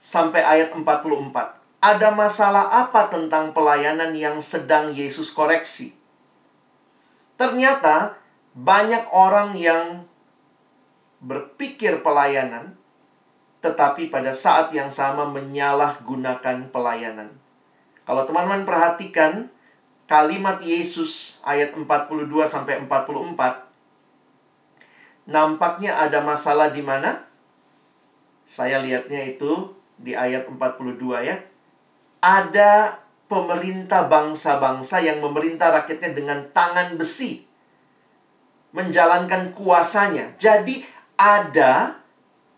sampai 0.00 0.40
ayat 0.42 0.72
44 0.72 1.60
ada 1.80 2.12
masalah 2.12 2.68
apa 2.68 3.08
tentang 3.08 3.56
pelayanan 3.56 4.12
yang 4.12 4.36
sedang 4.44 4.92
Yesus 4.92 5.32
koreksi? 5.32 5.96
Ternyata 7.40 8.20
banyak 8.52 9.08
orang 9.16 9.56
yang 9.56 10.04
berpikir 11.20 12.00
pelayanan, 12.00 12.74
tetapi 13.60 14.08
pada 14.08 14.32
saat 14.32 14.72
yang 14.72 14.88
sama 14.88 15.28
menyalahgunakan 15.28 16.72
pelayanan. 16.72 17.28
Kalau 18.08 18.24
teman-teman 18.24 18.64
perhatikan 18.64 19.52
kalimat 20.08 20.58
Yesus 20.58 21.38
ayat 21.46 21.76
42 21.76 22.26
sampai 22.48 22.82
44 22.82 23.70
nampaknya 25.30 25.94
ada 25.94 26.18
masalah 26.18 26.74
di 26.74 26.82
mana? 26.82 27.22
Saya 28.42 28.82
lihatnya 28.82 29.22
itu 29.30 29.78
di 29.94 30.18
ayat 30.18 30.50
42 30.50 30.98
ya 31.22 31.38
ada 32.20 33.00
pemerintah 33.30 34.10
bangsa-bangsa 34.10 35.00
yang 35.00 35.22
memerintah 35.22 35.70
rakyatnya 35.70 36.10
dengan 36.12 36.38
tangan 36.52 36.98
besi. 36.98 37.46
Menjalankan 38.70 39.50
kuasanya. 39.50 40.34
Jadi 40.38 40.84
ada 41.20 42.00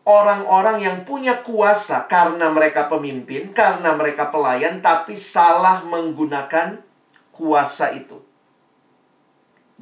orang-orang 0.07 0.87
yang 0.87 0.97
punya 1.03 1.43
kuasa 1.43 2.07
karena 2.07 2.47
mereka 2.55 2.87
pemimpin, 2.87 3.51
karena 3.51 3.95
mereka 3.99 4.31
pelayan, 4.31 4.79
tapi 4.79 5.19
salah 5.19 5.83
menggunakan 5.83 6.79
kuasa 7.35 7.91
itu. 7.99 8.23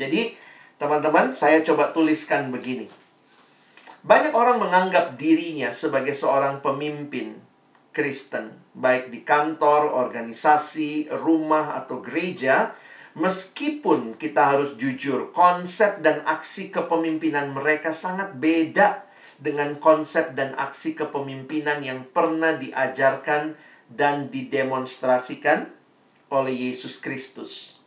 Jadi, 0.01 0.33
teman-teman, 0.81 1.28
saya 1.37 1.61
coba 1.61 1.93
tuliskan 1.93 2.49
begini. 2.49 2.89
Banyak 4.01 4.33
orang 4.33 4.57
menganggap 4.57 5.20
dirinya 5.20 5.68
sebagai 5.68 6.16
seorang 6.16 6.64
pemimpin 6.64 7.37
Kristen, 7.93 8.57
baik 8.72 9.12
di 9.12 9.20
kantor, 9.26 9.93
organisasi, 9.93 11.12
rumah, 11.20 11.76
atau 11.76 12.01
gereja, 12.01 12.72
meskipun 13.16 14.18
kita 14.18 14.54
harus 14.56 14.76
jujur, 14.76 15.34
konsep 15.34 16.02
dan 16.04 16.22
aksi 16.26 16.70
kepemimpinan 16.70 17.54
mereka 17.54 17.90
sangat 17.90 18.36
beda 18.38 19.06
dengan 19.40 19.78
konsep 19.80 20.36
dan 20.36 20.52
aksi 20.58 20.94
kepemimpinan 20.94 21.80
yang 21.80 22.04
pernah 22.11 22.54
diajarkan 22.54 23.56
dan 23.90 24.28
didemonstrasikan 24.28 25.70
oleh 26.30 26.70
Yesus 26.70 27.00
Kristus. 27.00 27.80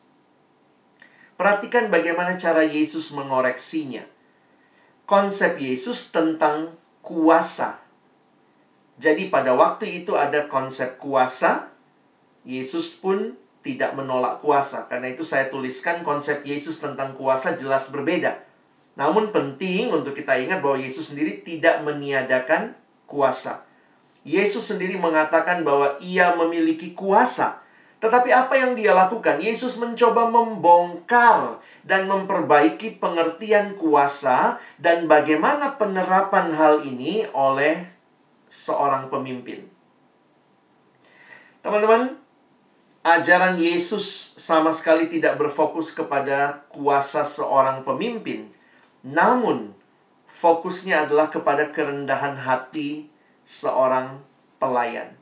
Perhatikan 1.39 1.87
bagaimana 1.89 2.35
cara 2.35 2.65
Yesus 2.65 3.13
mengoreksinya. 3.15 4.05
Konsep 5.03 5.59
Yesus 5.59 6.11
tentang 6.15 6.75
kuasa 7.03 7.83
jadi 8.97 9.29
pada 9.33 9.57
waktu 9.57 10.03
itu 10.03 10.13
ada 10.13 10.45
konsep 10.45 11.01
kuasa. 11.01 11.73
Yesus 12.43 12.91
pun 12.93 13.39
tidak 13.63 13.95
menolak 13.95 14.43
kuasa. 14.43 14.85
Karena 14.91 15.09
itu 15.09 15.23
saya 15.23 15.47
tuliskan 15.47 16.03
konsep 16.03 16.43
Yesus 16.43 16.77
tentang 16.83 17.15
kuasa 17.15 17.55
jelas 17.55 17.89
berbeda. 17.89 18.43
Namun 18.93 19.33
penting 19.33 19.89
untuk 19.89 20.13
kita 20.13 20.37
ingat 20.37 20.61
bahwa 20.61 20.77
Yesus 20.77 21.09
sendiri 21.09 21.41
tidak 21.41 21.81
meniadakan 21.81 22.77
kuasa. 23.09 23.65
Yesus 24.21 24.69
sendiri 24.69 24.99
mengatakan 24.99 25.65
bahwa 25.65 25.97
ia 25.99 26.35
memiliki 26.37 26.93
kuasa. 26.93 27.63
Tetapi 28.03 28.35
apa 28.35 28.59
yang 28.59 28.75
dia 28.75 28.91
lakukan? 28.91 29.39
Yesus 29.39 29.79
mencoba 29.79 30.27
membongkar 30.27 31.63
dan 31.87 32.03
memperbaiki 32.11 32.99
pengertian 32.99 33.79
kuasa 33.79 34.59
dan 34.75 35.07
bagaimana 35.07 35.79
penerapan 35.79 36.51
hal 36.51 36.83
ini 36.83 37.23
oleh 37.31 37.87
seorang 38.51 39.07
pemimpin. 39.07 39.63
Teman-teman, 41.63 42.22
ajaran 43.03 43.59
Yesus 43.59 44.31
sama 44.39 44.71
sekali 44.71 45.11
tidak 45.11 45.35
berfokus 45.35 45.91
kepada 45.91 46.63
kuasa 46.71 47.27
seorang 47.27 47.83
pemimpin, 47.83 48.47
namun 49.03 49.75
fokusnya 50.31 51.05
adalah 51.05 51.27
kepada 51.27 51.69
kerendahan 51.75 52.39
hati 52.39 53.11
seorang 53.43 54.23
pelayan. 54.55 55.19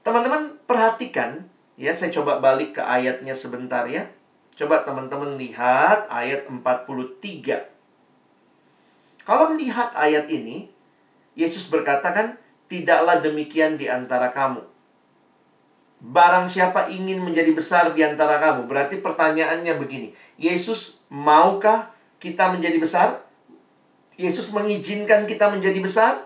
Teman-teman, 0.00 0.56
perhatikan 0.64 1.44
ya, 1.76 1.92
saya 1.92 2.08
coba 2.08 2.40
balik 2.40 2.80
ke 2.80 2.82
ayatnya 2.82 3.36
sebentar 3.36 3.84
ya. 3.84 4.08
Coba 4.56 4.82
teman-teman 4.82 5.36
lihat 5.36 6.08
ayat 6.08 6.48
43. 6.48 7.68
Kalau 9.28 9.52
melihat 9.52 9.92
ayat 9.92 10.26
ini, 10.32 10.72
Yesus 11.36 11.68
berkata 11.68 12.10
kan, 12.16 12.40
tidaklah 12.66 13.20
demikian 13.20 13.76
di 13.76 13.86
antara 13.86 14.32
kamu. 14.32 14.77
Barang 15.98 16.46
siapa 16.46 16.86
ingin 16.86 17.18
menjadi 17.18 17.50
besar 17.50 17.90
di 17.90 18.06
antara 18.06 18.38
kamu, 18.38 18.70
berarti 18.70 19.02
pertanyaannya 19.02 19.74
begini. 19.76 20.14
Yesus, 20.38 21.02
maukah 21.10 21.90
kita 22.22 22.54
menjadi 22.54 22.78
besar? 22.78 23.08
Yesus 24.14 24.54
mengizinkan 24.54 25.26
kita 25.26 25.50
menjadi 25.50 25.78
besar? 25.82 26.22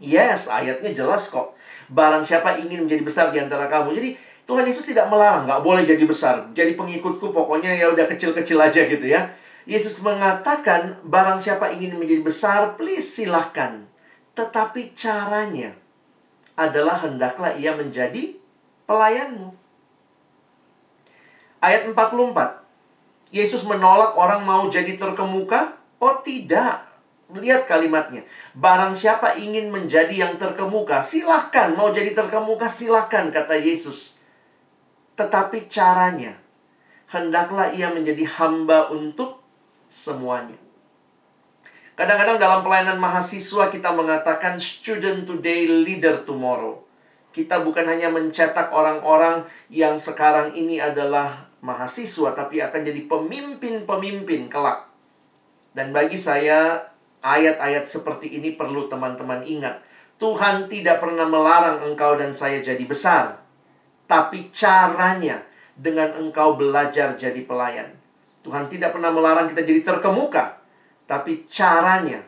Yes, 0.00 0.48
ayatnya 0.48 0.92
jelas 0.96 1.28
kok. 1.28 1.52
Barang 1.92 2.24
siapa 2.24 2.56
ingin 2.56 2.88
menjadi 2.88 3.04
besar 3.04 3.26
di 3.28 3.38
antara 3.38 3.68
kamu. 3.68 3.92
Jadi, 3.92 4.16
Tuhan 4.48 4.64
Yesus 4.64 4.88
tidak 4.88 5.06
melarang, 5.12 5.44
nggak 5.44 5.62
boleh 5.62 5.84
jadi 5.84 6.02
besar. 6.02 6.50
Jadi 6.56 6.74
pengikutku 6.74 7.30
pokoknya 7.30 7.76
ya 7.76 7.92
udah 7.92 8.08
kecil-kecil 8.08 8.56
aja 8.58 8.88
gitu 8.88 9.04
ya. 9.04 9.30
Yesus 9.68 10.00
mengatakan, 10.02 10.98
barang 11.06 11.38
siapa 11.38 11.70
ingin 11.70 11.94
menjadi 12.00 12.24
besar, 12.24 12.74
please 12.74 13.06
silahkan 13.06 13.86
tetapi 14.32 14.96
caranya 14.96 15.76
adalah 16.56 17.00
hendaklah 17.04 17.52
ia 17.56 17.76
menjadi 17.76 18.36
pelayanmu. 18.92 19.48
Ayat 21.64 21.88
44. 21.88 23.32
Yesus 23.32 23.64
menolak 23.64 24.12
orang 24.20 24.44
mau 24.44 24.68
jadi 24.68 24.92
terkemuka. 24.92 25.80
Oh 25.96 26.20
tidak, 26.20 26.84
lihat 27.32 27.64
kalimatnya. 27.64 28.28
Barang 28.52 28.92
siapa 28.92 29.40
ingin 29.40 29.72
menjadi 29.72 30.28
yang 30.28 30.36
terkemuka, 30.36 31.00
silahkan. 31.00 31.72
Mau 31.72 31.88
jadi 31.88 32.12
terkemuka, 32.12 32.68
silahkan, 32.68 33.32
kata 33.32 33.56
Yesus. 33.56 34.20
Tetapi 35.16 35.70
caranya, 35.72 36.36
hendaklah 37.08 37.72
ia 37.72 37.88
menjadi 37.88 38.28
hamba 38.36 38.92
untuk 38.92 39.40
semuanya. 39.88 40.58
Kadang-kadang 41.96 42.36
dalam 42.42 42.60
pelayanan 42.66 42.98
mahasiswa 42.98 43.70
kita 43.70 43.94
mengatakan 43.94 44.58
student 44.58 45.22
today, 45.22 45.70
leader 45.70 46.26
tomorrow. 46.26 46.91
Kita 47.32 47.64
bukan 47.64 47.88
hanya 47.88 48.12
mencetak 48.12 48.70
orang-orang 48.76 49.48
yang 49.72 49.96
sekarang 49.96 50.52
ini 50.52 50.78
adalah 50.78 51.48
mahasiswa, 51.64 52.36
tapi 52.36 52.60
akan 52.60 52.80
jadi 52.84 53.08
pemimpin-pemimpin 53.08 54.52
kelak. 54.52 54.86
Dan 55.72 55.96
bagi 55.96 56.20
saya, 56.20 56.92
ayat-ayat 57.24 57.88
seperti 57.88 58.36
ini 58.36 58.52
perlu 58.52 58.84
teman-teman 58.86 59.40
ingat. 59.48 59.80
Tuhan 60.20 60.68
tidak 60.68 61.00
pernah 61.00 61.24
melarang 61.24 61.80
engkau 61.88 62.14
dan 62.20 62.36
saya 62.36 62.60
jadi 62.60 62.84
besar. 62.84 63.40
Tapi 64.04 64.52
caranya 64.52 65.40
dengan 65.72 66.12
engkau 66.20 66.60
belajar 66.60 67.16
jadi 67.16 67.40
pelayan. 67.48 67.96
Tuhan 68.44 68.68
tidak 68.68 68.92
pernah 68.92 69.08
melarang 69.08 69.48
kita 69.48 69.64
jadi 69.64 69.80
terkemuka 69.80 70.62
tapi 71.12 71.44
caranya 71.44 72.24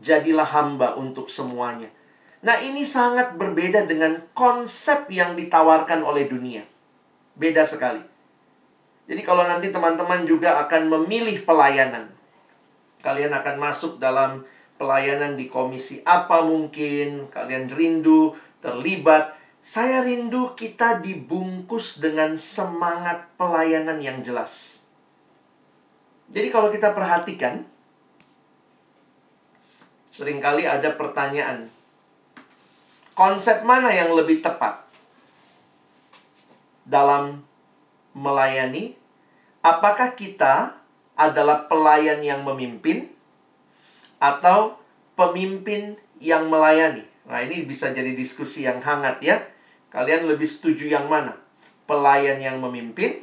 jadilah 0.00 0.46
hamba 0.46 0.96
untuk 0.96 1.28
semuanya. 1.28 1.92
Nah, 2.42 2.58
ini 2.58 2.82
sangat 2.82 3.38
berbeda 3.38 3.86
dengan 3.86 4.18
konsep 4.34 5.06
yang 5.14 5.38
ditawarkan 5.38 6.02
oleh 6.02 6.26
dunia. 6.26 6.66
Beda 7.38 7.62
sekali. 7.62 8.02
Jadi 9.06 9.22
kalau 9.22 9.46
nanti 9.46 9.70
teman-teman 9.70 10.26
juga 10.26 10.58
akan 10.66 10.90
memilih 10.90 11.46
pelayanan. 11.46 12.10
Kalian 13.02 13.34
akan 13.34 13.56
masuk 13.58 14.02
dalam 14.02 14.46
pelayanan 14.78 15.38
di 15.38 15.46
komisi 15.46 16.02
apa 16.02 16.42
mungkin, 16.42 17.30
kalian 17.30 17.70
rindu 17.70 18.34
terlibat. 18.58 19.38
Saya 19.62 20.02
rindu 20.02 20.58
kita 20.58 20.98
dibungkus 20.98 22.02
dengan 22.02 22.34
semangat 22.34 23.30
pelayanan 23.38 24.02
yang 24.02 24.18
jelas. 24.18 24.82
Jadi 26.34 26.50
kalau 26.50 26.66
kita 26.74 26.90
perhatikan, 26.90 27.62
sering 30.10 30.42
kali 30.42 30.66
ada 30.66 30.90
pertanyaan. 30.98 31.70
Konsep 33.12 33.60
mana 33.68 33.92
yang 33.92 34.16
lebih 34.16 34.40
tepat 34.40 34.88
dalam 36.88 37.44
melayani? 38.16 38.96
Apakah 39.60 40.16
kita 40.16 40.80
adalah 41.14 41.68
pelayan 41.68 42.24
yang 42.24 42.42
memimpin 42.42 43.12
atau 44.16 44.80
pemimpin 45.14 46.00
yang 46.18 46.48
melayani? 46.48 47.04
Nah, 47.28 47.44
ini 47.44 47.62
bisa 47.62 47.92
jadi 47.92 48.16
diskusi 48.16 48.64
yang 48.66 48.82
hangat 48.82 49.22
ya. 49.22 49.38
Kalian 49.92 50.26
lebih 50.26 50.48
setuju 50.48 50.88
yang 50.88 51.06
mana? 51.06 51.36
Pelayan 51.84 52.40
yang 52.40 52.58
memimpin 52.58 53.22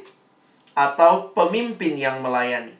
atau 0.72 1.34
pemimpin 1.34 1.98
yang 1.98 2.22
melayani? 2.22 2.72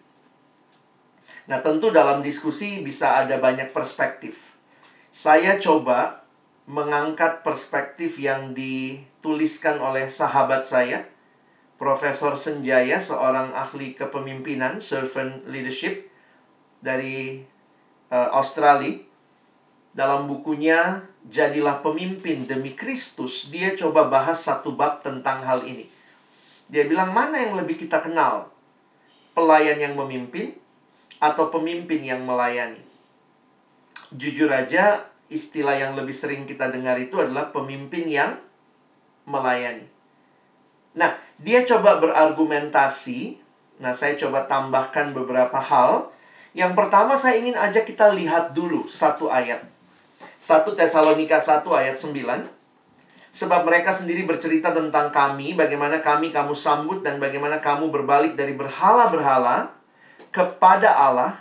Nah, 1.50 1.58
tentu 1.58 1.90
dalam 1.90 2.22
diskusi 2.22 2.78
bisa 2.80 3.18
ada 3.18 3.34
banyak 3.42 3.74
perspektif. 3.74 4.54
Saya 5.11 5.58
coba 5.58 6.19
mengangkat 6.70 7.42
perspektif 7.42 8.22
yang 8.22 8.54
dituliskan 8.54 9.82
oleh 9.82 10.06
sahabat 10.06 10.62
saya, 10.62 11.02
Profesor 11.74 12.38
Senjaya, 12.38 13.02
seorang 13.02 13.50
ahli 13.50 13.98
kepemimpinan, 13.98 14.78
servant 14.78 15.42
leadership 15.50 16.06
dari 16.78 17.42
uh, 18.14 18.30
Australia. 18.38 19.02
Dalam 19.90 20.30
bukunya 20.30 21.02
Jadilah 21.26 21.82
Pemimpin 21.82 22.46
Demi 22.46 22.78
Kristus, 22.78 23.50
dia 23.50 23.74
coba 23.74 24.06
bahas 24.06 24.38
satu 24.38 24.70
bab 24.78 25.02
tentang 25.02 25.42
hal 25.42 25.66
ini. 25.66 25.90
Dia 26.70 26.86
bilang 26.86 27.10
mana 27.10 27.42
yang 27.42 27.58
lebih 27.58 27.74
kita 27.74 27.98
kenal? 27.98 28.54
Pelayan 29.34 29.82
yang 29.82 29.98
memimpin 29.98 30.54
atau 31.18 31.50
pemimpin 31.50 32.06
yang 32.06 32.22
melayani. 32.22 32.78
Jujur 34.14 34.46
aja, 34.54 35.10
istilah 35.31 35.78
yang 35.78 35.95
lebih 35.95 36.12
sering 36.12 36.45
kita 36.45 36.68
dengar 36.68 36.99
itu 36.99 37.16
adalah 37.22 37.55
pemimpin 37.55 38.11
yang 38.11 38.37
melayani. 39.24 39.87
Nah, 40.99 41.14
dia 41.39 41.62
coba 41.62 42.03
berargumentasi. 42.03 43.39
Nah, 43.81 43.95
saya 43.95 44.18
coba 44.18 44.45
tambahkan 44.51 45.14
beberapa 45.14 45.57
hal. 45.57 46.11
Yang 46.51 46.74
pertama 46.74 47.14
saya 47.14 47.39
ingin 47.39 47.55
ajak 47.55 47.87
kita 47.87 48.11
lihat 48.11 48.53
dulu 48.53 48.91
satu 48.91 49.31
ayat. 49.31 49.62
1 50.43 50.66
Tesalonika 50.74 51.39
1 51.39 51.62
ayat 51.70 51.95
9. 51.95 52.11
Sebab 53.31 53.62
mereka 53.62 53.95
sendiri 53.95 54.26
bercerita 54.26 54.74
tentang 54.74 55.14
kami, 55.14 55.55
bagaimana 55.55 56.03
kami 56.03 56.35
kamu 56.35 56.51
sambut 56.59 57.07
dan 57.07 57.22
bagaimana 57.22 57.62
kamu 57.62 57.87
berbalik 57.87 58.35
dari 58.35 58.59
berhala-berhala 58.59 59.70
kepada 60.35 60.91
Allah 60.91 61.39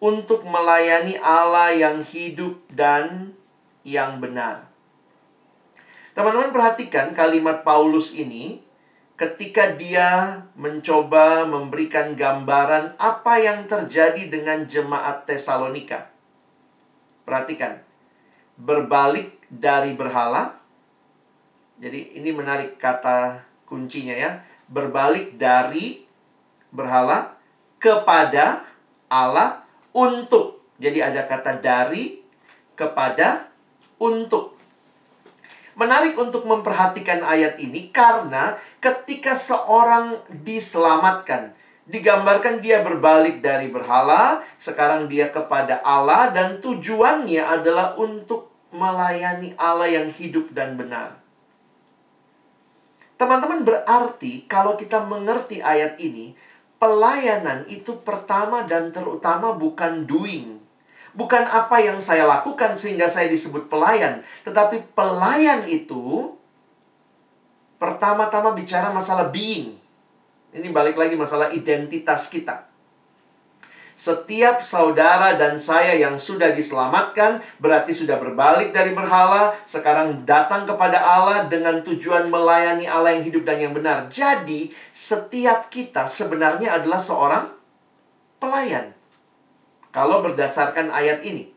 untuk 0.00 0.48
melayani 0.48 1.20
Allah 1.20 1.76
yang 1.76 2.00
hidup 2.00 2.56
dan 2.72 3.36
yang 3.84 4.18
benar. 4.18 4.66
Teman-teman 6.16 6.50
perhatikan 6.50 7.12
kalimat 7.12 7.62
Paulus 7.62 8.16
ini 8.16 8.64
ketika 9.20 9.76
dia 9.76 10.42
mencoba 10.56 11.44
memberikan 11.44 12.16
gambaran 12.16 12.96
apa 12.96 13.36
yang 13.36 13.68
terjadi 13.68 14.32
dengan 14.32 14.64
jemaat 14.64 15.28
Tesalonika. 15.28 16.08
Perhatikan. 17.28 17.84
Berbalik 18.56 19.36
dari 19.52 19.92
berhala. 19.92 20.56
Jadi 21.80 22.16
ini 22.16 22.32
menarik 22.32 22.80
kata 22.80 23.44
kuncinya 23.68 24.16
ya. 24.16 24.40
Berbalik 24.72 25.36
dari 25.36 26.08
berhala 26.72 27.36
kepada 27.76 28.64
Allah 29.12 29.69
untuk. 29.96 30.60
Jadi 30.80 30.98
ada 31.04 31.28
kata 31.28 31.60
dari, 31.60 32.24
kepada, 32.72 33.50
untuk. 34.00 34.56
Menarik 35.76 36.16
untuk 36.16 36.44
memperhatikan 36.48 37.24
ayat 37.24 37.60
ini 37.60 37.92
karena 37.92 38.56
ketika 38.80 39.36
seorang 39.36 40.18
diselamatkan, 40.28 41.52
digambarkan 41.88 42.64
dia 42.64 42.80
berbalik 42.80 43.44
dari 43.44 43.68
berhala, 43.68 44.40
sekarang 44.56 45.08
dia 45.08 45.28
kepada 45.28 45.80
Allah 45.84 46.32
dan 46.32 46.60
tujuannya 46.60 47.44
adalah 47.44 47.96
untuk 47.96 48.52
melayani 48.70 49.52
Allah 49.58 49.88
yang 49.90 50.08
hidup 50.08 50.52
dan 50.54 50.78
benar. 50.78 51.20
Teman-teman 53.20 53.68
berarti 53.68 54.48
kalau 54.48 54.80
kita 54.80 55.04
mengerti 55.04 55.60
ayat 55.60 56.00
ini, 56.00 56.32
pelayanan 56.80 57.68
itu 57.68 58.00
pertama 58.00 58.64
dan 58.64 58.88
terutama 58.90 59.52
bukan 59.52 60.08
doing. 60.08 60.58
Bukan 61.12 61.44
apa 61.44 61.84
yang 61.84 62.00
saya 62.00 62.24
lakukan 62.24 62.72
sehingga 62.74 63.06
saya 63.06 63.28
disebut 63.28 63.68
pelayan. 63.68 64.24
Tetapi 64.46 64.96
pelayan 64.96 65.68
itu 65.68 66.32
pertama-tama 67.76 68.56
bicara 68.56 68.88
masalah 68.88 69.28
being. 69.28 69.76
Ini 70.50 70.72
balik 70.72 70.96
lagi 70.96 71.14
masalah 71.14 71.52
identitas 71.52 72.32
kita. 72.32 72.69
Setiap 74.00 74.64
saudara 74.64 75.36
dan 75.36 75.60
saya 75.60 75.92
yang 75.92 76.16
sudah 76.16 76.56
diselamatkan 76.56 77.44
berarti 77.60 77.92
sudah 77.92 78.16
berbalik 78.16 78.72
dari 78.72 78.96
berhala, 78.96 79.52
sekarang 79.68 80.24
datang 80.24 80.64
kepada 80.64 80.96
Allah 80.96 81.44
dengan 81.52 81.84
tujuan 81.84 82.32
melayani 82.32 82.88
Allah 82.88 83.20
yang 83.20 83.28
hidup 83.28 83.44
dan 83.44 83.60
yang 83.60 83.76
benar. 83.76 84.08
Jadi, 84.08 84.72
setiap 84.88 85.68
kita 85.68 86.08
sebenarnya 86.08 86.80
adalah 86.80 86.96
seorang 86.96 87.52
pelayan. 88.40 88.96
Kalau 89.92 90.24
berdasarkan 90.24 90.88
ayat 90.88 91.20
ini. 91.20 91.52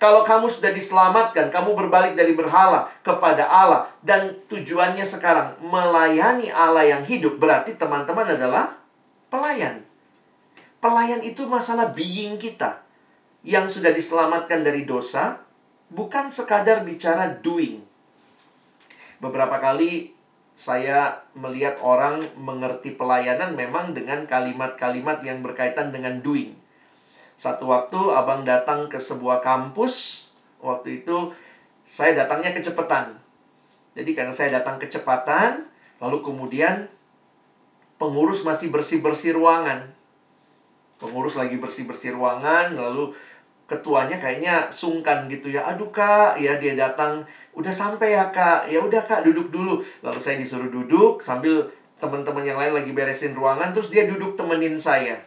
Kalau 0.00 0.24
kamu 0.24 0.48
sudah 0.48 0.72
diselamatkan, 0.72 1.52
kamu 1.52 1.76
berbalik 1.76 2.16
dari 2.16 2.32
berhala 2.32 2.88
kepada 3.04 3.44
Allah 3.44 3.92
dan 4.00 4.32
tujuannya 4.48 5.04
sekarang 5.04 5.60
melayani 5.60 6.48
Allah 6.48 6.88
yang 6.88 7.04
hidup, 7.04 7.36
berarti 7.36 7.76
teman-teman 7.76 8.24
adalah 8.24 8.72
pelayan. 9.28 9.83
Pelayan 10.84 11.24
itu 11.24 11.48
masalah 11.48 11.96
being 11.96 12.36
kita. 12.36 12.84
Yang 13.40 13.80
sudah 13.80 13.88
diselamatkan 13.96 14.60
dari 14.60 14.84
dosa, 14.84 15.40
bukan 15.88 16.28
sekadar 16.28 16.84
bicara 16.84 17.40
doing. 17.40 17.80
Beberapa 19.16 19.64
kali 19.64 20.12
saya 20.52 21.24
melihat 21.32 21.80
orang 21.80 22.20
mengerti 22.36 22.92
pelayanan 22.92 23.56
memang 23.56 23.96
dengan 23.96 24.28
kalimat-kalimat 24.28 25.24
yang 25.24 25.40
berkaitan 25.40 25.88
dengan 25.88 26.20
doing. 26.20 26.52
Satu 27.40 27.72
waktu 27.72 27.96
abang 28.12 28.44
datang 28.44 28.92
ke 28.92 29.00
sebuah 29.00 29.40
kampus, 29.40 30.28
waktu 30.60 31.00
itu 31.00 31.32
saya 31.88 32.12
datangnya 32.12 32.52
kecepatan. 32.52 33.16
Jadi 33.96 34.12
karena 34.12 34.36
saya 34.36 34.60
datang 34.60 34.76
kecepatan, 34.76 35.64
lalu 35.96 36.20
kemudian 36.20 36.92
pengurus 37.96 38.44
masih 38.44 38.68
bersih-bersih 38.68 39.32
ruangan. 39.32 40.03
Pengurus 40.94 41.34
lagi 41.34 41.58
bersih-bersih 41.58 42.14
ruangan, 42.14 42.78
lalu 42.78 43.10
ketuanya 43.64 44.20
kayaknya 44.20 44.68
sungkan 44.70 45.26
gitu 45.26 45.50
ya. 45.50 45.64
Aduh 45.66 45.90
kak, 45.90 46.38
ya 46.38 46.56
dia 46.60 46.76
datang, 46.78 47.24
udah 47.56 47.72
sampai 47.72 48.14
ya 48.14 48.30
kak, 48.30 48.70
ya 48.70 48.78
udah 48.78 49.02
kak 49.02 49.26
duduk 49.26 49.50
dulu. 49.50 49.82
Lalu 50.04 50.18
saya 50.20 50.38
disuruh 50.38 50.70
duduk 50.70 51.24
sambil 51.24 51.66
teman-teman 51.98 52.44
yang 52.44 52.58
lain 52.60 52.76
lagi 52.76 52.92
beresin 52.92 53.34
ruangan, 53.34 53.72
terus 53.74 53.90
dia 53.90 54.06
duduk 54.06 54.36
temenin 54.38 54.76
saya. 54.78 55.18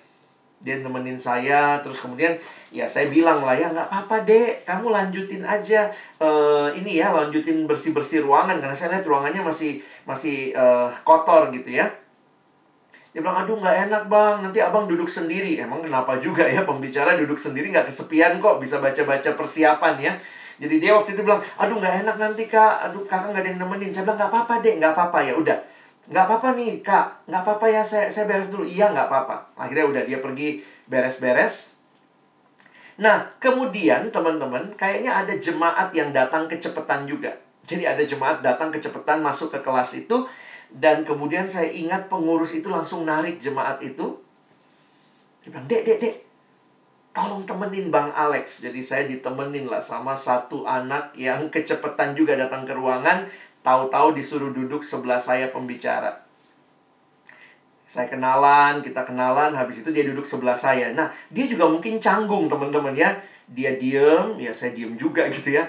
Dia 0.57 0.81
temenin 0.81 1.21
saya, 1.21 1.77
terus 1.85 2.01
kemudian 2.01 2.33
ya 2.73 2.89
saya 2.89 3.07
bilang 3.13 3.45
lah 3.45 3.53
ya 3.53 3.69
nggak 3.69 3.87
apa-apa 3.93 4.25
dek, 4.25 4.65
kamu 4.65 4.89
lanjutin 4.89 5.45
aja 5.45 5.87
uh, 6.19 6.73
ini 6.73 6.97
ya 6.97 7.13
lanjutin 7.13 7.63
bersih-bersih 7.69 8.25
ruangan 8.25 8.57
karena 8.57 8.75
saya 8.75 8.97
lihat 8.97 9.05
ruangannya 9.05 9.45
masih 9.45 9.79
masih 10.03 10.51
uh, 10.57 10.89
kotor 11.05 11.53
gitu 11.53 11.77
ya 11.77 11.87
dia 13.17 13.25
bilang, 13.25 13.41
aduh 13.41 13.57
nggak 13.57 13.89
enak 13.89 14.03
bang, 14.13 14.45
nanti 14.45 14.61
abang 14.61 14.85
duduk 14.85 15.09
sendiri. 15.09 15.57
Emang 15.57 15.81
kenapa 15.81 16.21
juga 16.21 16.45
ya 16.45 16.61
pembicara 16.61 17.17
duduk 17.17 17.41
sendiri 17.41 17.73
nggak 17.73 17.89
kesepian 17.89 18.37
kok, 18.37 18.61
bisa 18.61 18.77
baca-baca 18.77 19.33
persiapan 19.33 19.97
ya. 19.97 20.13
Jadi 20.61 20.77
dia 20.77 20.93
waktu 20.93 21.17
itu 21.17 21.25
bilang, 21.25 21.41
aduh 21.57 21.81
nggak 21.81 22.05
enak 22.05 22.13
nanti 22.21 22.45
kak, 22.45 22.85
aduh 22.85 23.01
kakak 23.09 23.33
nggak 23.33 23.41
ada 23.41 23.49
yang 23.49 23.59
nemenin. 23.65 23.89
Saya 23.89 24.05
bilang, 24.05 24.21
nggak 24.21 24.29
apa-apa 24.29 24.53
deh, 24.61 24.77
nggak 24.77 24.93
apa-apa 24.93 25.19
ya 25.25 25.33
udah. 25.33 25.57
Nggak 26.13 26.23
apa-apa 26.29 26.47
nih 26.61 26.71
kak, 26.85 27.05
nggak 27.25 27.41
apa-apa 27.41 27.65
ya 27.65 27.81
saya, 27.81 28.05
saya 28.13 28.29
beres 28.29 28.53
dulu. 28.53 28.69
Iya 28.69 28.93
nggak 28.93 29.09
apa-apa. 29.09 29.35
Akhirnya 29.57 29.85
udah 29.89 30.03
dia 30.05 30.21
pergi 30.21 30.61
beres-beres. 30.85 31.73
Nah, 33.01 33.33
kemudian 33.41 34.13
teman-teman, 34.13 34.77
kayaknya 34.77 35.25
ada 35.25 35.33
jemaat 35.33 35.89
yang 35.89 36.13
datang 36.13 36.45
kecepatan 36.45 37.09
juga. 37.09 37.33
Jadi 37.65 37.81
ada 37.81 38.05
jemaat 38.05 38.45
datang 38.45 38.69
kecepatan 38.69 39.25
masuk 39.25 39.49
ke 39.49 39.65
kelas 39.65 40.05
itu 40.05 40.21
dan 40.73 41.07
kemudian 41.07 41.47
saya 41.47 41.71
ingat 41.71 42.11
pengurus 42.11 42.51
itu 42.51 42.67
langsung 42.67 43.07
narik 43.07 43.39
jemaat 43.39 43.79
itu. 43.79 44.19
Dia 45.43 45.49
bilang, 45.55 45.67
dek, 45.67 45.81
dek, 45.87 45.97
dek, 46.03 46.15
tolong 47.15 47.47
temenin 47.47 47.87
Bang 47.87 48.11
Alex. 48.11 48.59
Jadi 48.59 48.83
saya 48.83 49.07
ditemenin 49.07 49.71
lah 49.71 49.79
sama 49.79 50.11
satu 50.11 50.67
anak 50.67 51.15
yang 51.15 51.47
kecepatan 51.53 52.13
juga 52.13 52.35
datang 52.35 52.67
ke 52.67 52.75
ruangan. 52.75 53.23
Tahu-tahu 53.63 54.15
disuruh 54.15 54.51
duduk 54.51 54.83
sebelah 54.83 55.19
saya 55.19 55.51
pembicara. 55.51 56.23
Saya 57.87 58.11
kenalan, 58.11 58.83
kita 58.83 59.07
kenalan, 59.07 59.55
habis 59.55 59.79
itu 59.79 59.95
dia 59.95 60.03
duduk 60.03 60.27
sebelah 60.27 60.59
saya. 60.59 60.91
Nah, 60.91 61.07
dia 61.31 61.47
juga 61.47 61.71
mungkin 61.71 62.03
canggung 62.03 62.51
teman-teman 62.51 62.91
ya. 62.91 63.15
Dia 63.47 63.79
diem, 63.79 64.35
ya 64.43 64.51
saya 64.51 64.75
diem 64.75 64.99
juga 64.99 65.23
gitu 65.35 65.55
ya 65.55 65.63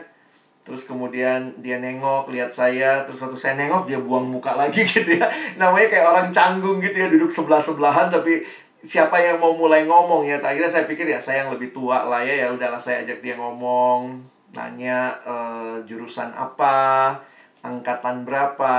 Terus 0.68 0.84
kemudian 0.84 1.56
dia 1.64 1.80
nengok, 1.80 2.28
lihat 2.28 2.52
saya, 2.52 3.08
terus 3.08 3.16
waktu 3.16 3.40
saya 3.40 3.56
nengok 3.56 3.88
dia 3.88 3.96
buang 4.04 4.28
muka 4.28 4.52
lagi 4.52 4.84
gitu 4.92 5.16
ya. 5.16 5.24
Namanya 5.56 5.88
kayak 5.88 6.06
orang 6.12 6.28
canggung 6.28 6.76
gitu 6.84 6.92
ya, 6.92 7.08
duduk 7.08 7.32
sebelah-sebelahan 7.32 8.12
tapi 8.12 8.44
siapa 8.84 9.16
yang 9.16 9.40
mau 9.40 9.56
mulai 9.56 9.88
ngomong 9.88 10.28
ya. 10.28 10.36
Akhirnya 10.36 10.68
saya 10.68 10.84
pikir 10.84 11.08
ya 11.08 11.16
saya 11.16 11.48
yang 11.48 11.56
lebih 11.56 11.72
tua 11.72 12.04
lah 12.04 12.20
ya, 12.20 12.36
ya 12.36 12.46
udahlah 12.52 12.76
saya 12.76 13.00
ajak 13.00 13.24
dia 13.24 13.40
ngomong, 13.40 14.20
nanya 14.52 15.16
uh, 15.24 15.80
jurusan 15.88 16.36
apa, 16.36 17.16
angkatan 17.64 18.28
berapa, 18.28 18.76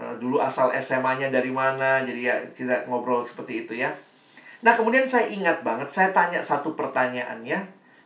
uh, 0.00 0.14
dulu 0.16 0.40
asal 0.40 0.72
SMA-nya 0.72 1.28
dari 1.28 1.52
mana. 1.52 2.00
Jadi 2.08 2.20
ya 2.24 2.40
kita 2.48 2.88
ngobrol 2.88 3.20
seperti 3.20 3.68
itu 3.68 3.76
ya. 3.84 3.92
Nah, 4.64 4.78
kemudian 4.78 5.04
saya 5.04 5.28
ingat 5.28 5.60
banget 5.60 5.92
saya 5.92 6.08
tanya 6.16 6.40
satu 6.40 6.72
pertanyaan 6.72 7.44
ya. 7.44 7.60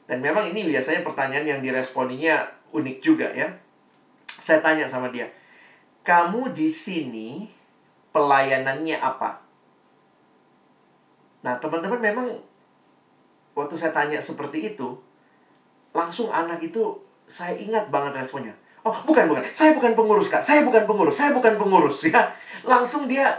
Dan 0.06 0.22
memang 0.22 0.46
ini 0.50 0.66
biasanya 0.66 1.06
pertanyaan 1.06 1.46
yang 1.46 1.60
diresponinya 1.62 2.46
unik 2.76 2.96
juga 3.00 3.32
ya. 3.32 3.48
Saya 4.36 4.60
tanya 4.60 4.84
sama 4.84 5.08
dia, 5.08 5.26
"Kamu 6.04 6.52
di 6.52 6.68
sini 6.68 7.48
pelayanannya 8.12 9.00
apa?" 9.00 9.40
Nah, 11.40 11.56
teman-teman 11.56 12.00
memang 12.02 12.26
waktu 13.56 13.74
saya 13.80 13.96
tanya 13.96 14.20
seperti 14.20 14.76
itu, 14.76 15.00
langsung 15.96 16.28
anak 16.28 16.60
itu 16.60 17.00
saya 17.24 17.56
ingat 17.56 17.88
banget 17.88 18.20
responnya. 18.20 18.52
Oh, 18.86 18.94
bukan, 19.02 19.26
bukan. 19.26 19.42
Saya 19.50 19.74
bukan 19.74 19.98
pengurus, 19.98 20.30
Kak. 20.30 20.46
Saya 20.46 20.62
bukan 20.62 20.86
pengurus. 20.86 21.18
Saya 21.18 21.34
bukan 21.34 21.58
pengurus, 21.58 22.06
ya. 22.12 22.30
Langsung 22.62 23.10
dia 23.10 23.34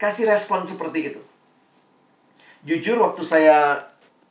kasih 0.00 0.26
respon 0.26 0.66
seperti 0.66 1.14
itu. 1.14 1.20
Jujur 2.66 2.98
waktu 2.98 3.22
saya 3.22 3.78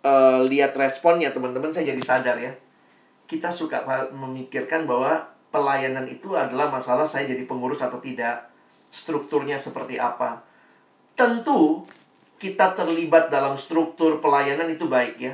uh, 0.04 0.44
lihat 0.44 0.76
responnya 0.76 1.32
teman-teman 1.32 1.72
saya 1.72 1.96
jadi 1.96 2.04
sadar 2.04 2.36
ya 2.40 2.52
kita 3.28 3.52
suka 3.52 3.84
memikirkan 4.16 4.88
bahwa 4.88 5.28
pelayanan 5.52 6.08
itu 6.08 6.32
adalah 6.34 6.72
masalah 6.72 7.04
saya 7.04 7.28
jadi 7.28 7.44
pengurus 7.44 7.84
atau 7.84 8.00
tidak, 8.00 8.48
strukturnya 8.88 9.60
seperti 9.60 10.00
apa. 10.00 10.48
Tentu 11.14 11.84
kita 12.40 12.72
terlibat 12.72 13.28
dalam 13.28 13.60
struktur 13.60 14.24
pelayanan 14.24 14.72
itu 14.72 14.88
baik 14.88 15.16
ya. 15.20 15.34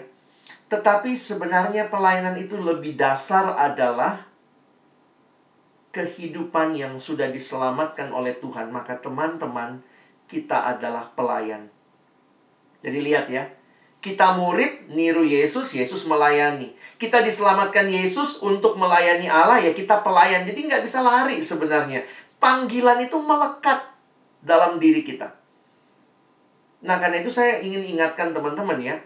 Tetapi 0.71 1.13
sebenarnya 1.13 1.93
pelayanan 1.93 2.33
itu 2.39 2.57
lebih 2.57 2.97
dasar 2.97 3.53
adalah 3.53 4.25
kehidupan 5.93 6.73
yang 6.73 6.97
sudah 6.97 7.29
diselamatkan 7.29 8.09
oleh 8.09 8.33
Tuhan. 8.41 8.73
Maka 8.73 8.97
teman-teman, 8.97 9.85
kita 10.25 10.65
adalah 10.65 11.13
pelayan. 11.13 11.69
Jadi 12.81 12.97
lihat 13.05 13.29
ya, 13.29 13.45
kita 14.03 14.35
murid, 14.35 14.91
niru 14.91 15.23
Yesus, 15.23 15.71
Yesus 15.71 16.03
melayani. 16.03 16.75
Kita 16.99 17.23
diselamatkan 17.23 17.87
Yesus 17.87 18.43
untuk 18.43 18.75
melayani 18.75 19.31
Allah, 19.31 19.63
ya 19.63 19.71
kita 19.71 20.03
pelayan. 20.03 20.43
Jadi 20.43 20.67
nggak 20.67 20.83
bisa 20.83 20.99
lari 20.99 21.39
sebenarnya. 21.39 22.03
Panggilan 22.35 22.99
itu 22.99 23.15
melekat 23.23 23.79
dalam 24.43 24.75
diri 24.75 25.07
kita. 25.07 25.31
Nah, 26.83 26.99
karena 26.99 27.23
itu 27.23 27.31
saya 27.31 27.63
ingin 27.63 27.95
ingatkan 27.95 28.35
teman-teman 28.35 28.75
ya. 28.83 28.99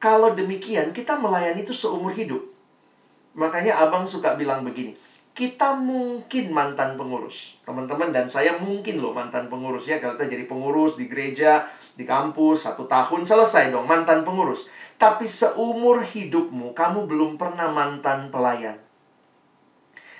Kalau 0.00 0.32
demikian, 0.32 0.96
kita 0.96 1.20
melayani 1.20 1.60
itu 1.60 1.76
seumur 1.76 2.16
hidup. 2.16 2.40
Makanya 3.36 3.84
abang 3.84 4.08
suka 4.08 4.32
bilang 4.32 4.64
begini. 4.64 4.96
Kita 5.36 5.76
mungkin 5.76 6.56
mantan 6.56 6.96
pengurus. 6.96 7.60
Teman-teman 7.68 8.16
dan 8.16 8.32
saya 8.32 8.56
mungkin 8.56 9.04
loh 9.04 9.12
mantan 9.12 9.52
pengurus 9.52 9.84
ya. 9.84 10.00
Kalau 10.00 10.16
kita 10.16 10.32
jadi 10.32 10.48
pengurus 10.48 10.96
di 10.96 11.04
gereja, 11.04 11.68
di 11.98 12.06
kampus 12.06 12.70
satu 12.70 12.86
tahun 12.86 13.26
selesai 13.26 13.74
dong 13.74 13.90
mantan 13.90 14.22
pengurus. 14.22 14.70
Tapi 14.94 15.26
seumur 15.26 16.06
hidupmu 16.06 16.70
kamu 16.70 17.10
belum 17.10 17.34
pernah 17.34 17.66
mantan 17.74 18.30
pelayan. 18.30 18.78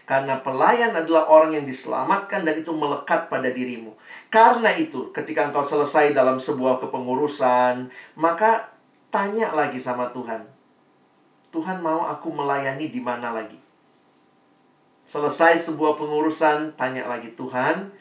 Karena 0.02 0.40
pelayan 0.40 0.96
adalah 0.96 1.28
orang 1.30 1.54
yang 1.54 1.68
diselamatkan 1.68 2.42
dan 2.42 2.58
itu 2.58 2.72
melekat 2.72 3.28
pada 3.28 3.52
dirimu. 3.52 3.92
Karena 4.32 4.72
itu, 4.72 5.12
ketika 5.12 5.44
engkau 5.44 5.60
selesai 5.60 6.16
dalam 6.16 6.40
sebuah 6.40 6.80
kepengurusan, 6.80 7.92
maka 8.16 8.72
tanya 9.12 9.52
lagi 9.52 9.76
sama 9.76 10.08
Tuhan. 10.08 10.48
Tuhan 11.52 11.84
mau 11.84 12.08
aku 12.08 12.32
melayani 12.32 12.88
di 12.88 13.04
mana 13.04 13.36
lagi? 13.36 13.60
Selesai 15.04 15.60
sebuah 15.60 16.00
pengurusan, 16.00 16.72
tanya 16.72 17.04
lagi 17.04 17.28
Tuhan, 17.36 17.92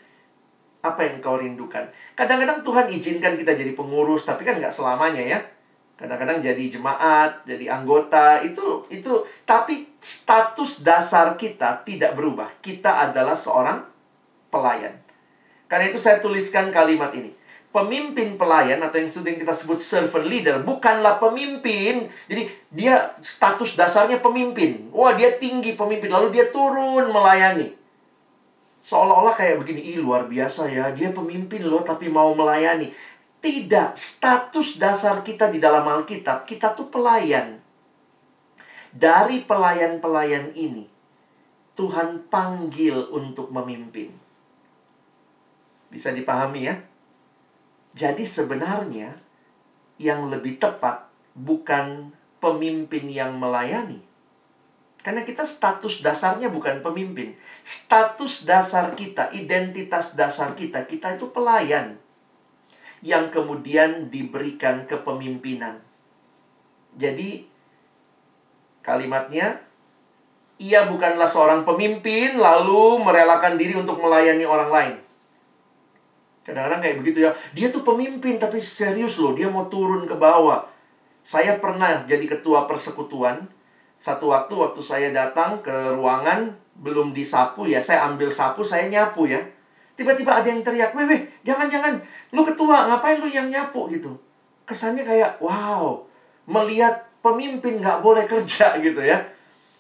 apa 0.81 1.01
yang 1.03 1.17
kau 1.19 1.37
rindukan? 1.41 1.89
Kadang-kadang 2.13 2.61
Tuhan 2.61 2.85
izinkan 2.93 3.33
kita 3.35 3.57
jadi 3.57 3.73
pengurus, 3.73 4.23
tapi 4.23 4.45
kan 4.45 4.61
nggak 4.61 4.73
selamanya 4.73 5.23
ya. 5.23 5.39
Kadang-kadang 5.97 6.37
jadi 6.45 6.63
jemaat, 6.69 7.41
jadi 7.41 7.73
anggota, 7.73 8.37
itu 8.45 8.85
itu 8.93 9.25
tapi 9.49 9.97
status 9.97 10.85
dasar 10.85 11.33
kita 11.33 11.81
tidak 11.81 12.13
berubah. 12.13 12.53
Kita 12.61 13.09
adalah 13.09 13.33
seorang 13.33 13.81
pelayan. 14.53 14.93
Karena 15.65 15.89
itu 15.89 15.97
saya 15.97 16.21
tuliskan 16.21 16.69
kalimat 16.69 17.09
ini. 17.17 17.33
Pemimpin 17.73 18.39
pelayan 18.39 18.79
atau 18.79 18.97
yang 18.97 19.11
sering 19.11 19.37
kita 19.37 19.53
sebut 19.53 19.77
servant 19.77 20.25
leader 20.25 20.61
bukanlah 20.61 21.17
pemimpin. 21.17 22.09
Jadi 22.29 22.49
dia 22.69 23.17
status 23.19 23.73
dasarnya 23.73 24.21
pemimpin. 24.21 24.93
Wah, 24.93 25.13
dia 25.17 25.35
tinggi 25.35 25.73
pemimpin 25.73 26.09
lalu 26.09 26.37
dia 26.37 26.49
turun 26.53 27.09
melayani 27.09 27.76
seolah-olah 28.81 29.35
kayak 29.35 29.61
begini, 29.61 29.95
ih 29.95 29.97
luar 29.99 30.29
biasa 30.29 30.69
ya, 30.69 30.93
dia 30.93 31.11
pemimpin 31.11 31.65
loh 31.65 31.83
tapi 31.83 32.07
mau 32.07 32.31
melayani. 32.33 32.93
Tidak, 33.37 33.93
status 33.93 34.81
dasar 34.81 35.21
kita 35.21 35.53
di 35.53 35.61
dalam 35.61 35.85
Alkitab, 35.85 36.47
kita 36.49 36.73
tuh 36.73 36.89
pelayan. 36.89 37.61
Dari 38.89 39.45
pelayan-pelayan 39.45 40.57
ini, 40.57 40.89
Tuhan 41.77 42.25
panggil 42.33 42.97
untuk 43.13 43.53
memimpin. 43.53 44.09
Bisa 45.93 46.09
dipahami 46.09 46.65
ya? 46.65 46.75
Jadi 47.93 48.25
sebenarnya 48.25 49.13
yang 50.01 50.29
lebih 50.33 50.57
tepat 50.57 51.09
bukan 51.37 52.13
pemimpin 52.41 53.05
yang 53.09 53.37
melayani, 53.37 54.01
karena 55.07 55.23
kita 55.23 55.47
status 55.47 56.03
dasarnya 56.03 56.51
bukan 56.51 56.83
pemimpin. 56.83 57.31
Status 57.63 58.43
dasar 58.43 58.91
kita, 58.91 59.31
identitas 59.31 60.19
dasar 60.19 60.51
kita, 60.51 60.83
kita 60.83 61.15
itu 61.15 61.31
pelayan. 61.31 61.95
Yang 62.99 63.39
kemudian 63.39 64.11
diberikan 64.11 64.83
kepemimpinan. 64.83 65.79
Jadi, 66.99 67.47
kalimatnya, 68.83 69.63
ia 70.59 70.83
bukanlah 70.91 71.31
seorang 71.31 71.63
pemimpin 71.63 72.35
lalu 72.35 72.99
merelakan 72.99 73.55
diri 73.55 73.79
untuk 73.79 74.03
melayani 74.03 74.43
orang 74.43 74.67
lain. 74.75 74.95
Kadang-kadang 76.43 76.83
kayak 76.83 76.97
begitu 76.99 77.23
ya. 77.23 77.31
Dia 77.55 77.71
tuh 77.71 77.87
pemimpin 77.87 78.43
tapi 78.43 78.59
serius 78.59 79.15
loh, 79.23 79.31
dia 79.31 79.47
mau 79.47 79.71
turun 79.71 80.03
ke 80.03 80.19
bawah. 80.19 80.67
Saya 81.23 81.55
pernah 81.63 82.03
jadi 82.03 82.27
ketua 82.27 82.67
persekutuan. 82.67 83.55
Satu 83.97 84.29
waktu 84.29 84.53
waktu 84.53 84.81
saya 84.81 85.09
datang 85.09 85.61
ke 85.65 85.73
ruangan 85.93 86.53
belum 86.77 87.11
disapu 87.11 87.65
ya, 87.65 87.81
saya 87.81 88.05
ambil 88.05 88.29
sapu, 88.29 88.61
saya 88.61 88.85
nyapu 88.87 89.25
ya. 89.25 89.41
Tiba-tiba 89.97 90.37
ada 90.37 90.45
yang 90.45 90.61
teriak, 90.61 90.93
"Weh, 90.93 91.09
weh, 91.09 91.21
jangan-jangan 91.41 91.97
lu 92.29 92.45
ketua, 92.45 92.85
ngapain 92.85 93.17
lu 93.17 93.25
yang 93.25 93.49
nyapu?" 93.49 93.89
gitu. 93.89 94.13
Kesannya 94.69 95.01
kayak, 95.01 95.41
"Wow, 95.41 96.05
melihat 96.45 97.09
pemimpin 97.25 97.81
nggak 97.81 98.05
boleh 98.05 98.29
kerja 98.29 98.77
gitu 98.85 99.01
ya." 99.01 99.17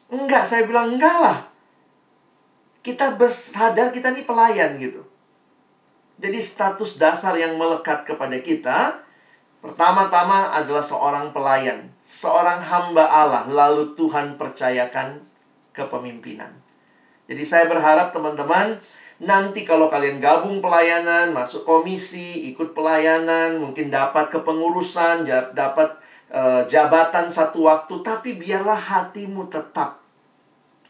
Enggak, 0.09 0.49
saya 0.49 0.65
bilang 0.65 0.97
enggak 0.97 1.17
lah. 1.21 1.37
Kita 2.81 3.13
sadar 3.29 3.93
kita 3.93 4.15
ini 4.15 4.25
pelayan 4.25 4.79
gitu. 4.81 5.05
Jadi 6.17 6.41
status 6.41 6.97
dasar 6.97 7.37
yang 7.37 7.53
melekat 7.59 8.07
kepada 8.07 8.41
kita 8.41 9.05
pertama-tama 9.67 10.55
adalah 10.55 10.79
seorang 10.79 11.35
pelayan, 11.35 11.91
seorang 12.07 12.63
hamba 12.63 13.03
Allah, 13.03 13.43
lalu 13.51 13.91
Tuhan 13.99 14.39
percayakan 14.39 15.19
kepemimpinan. 15.75 16.55
Jadi 17.27 17.43
saya 17.43 17.67
berharap 17.67 18.15
teman-teman 18.15 18.79
nanti 19.19 19.67
kalau 19.67 19.91
kalian 19.91 20.23
gabung 20.23 20.63
pelayanan, 20.63 21.35
masuk 21.35 21.67
komisi, 21.67 22.47
ikut 22.55 22.71
pelayanan, 22.71 23.59
mungkin 23.59 23.91
dapat 23.91 24.31
kepengurusan, 24.31 25.27
dapat 25.51 25.99
uh, 26.31 26.63
jabatan 26.63 27.27
satu 27.27 27.67
waktu, 27.67 27.99
tapi 27.99 28.39
biarlah 28.39 28.79
hatimu 28.79 29.51
tetap 29.51 29.99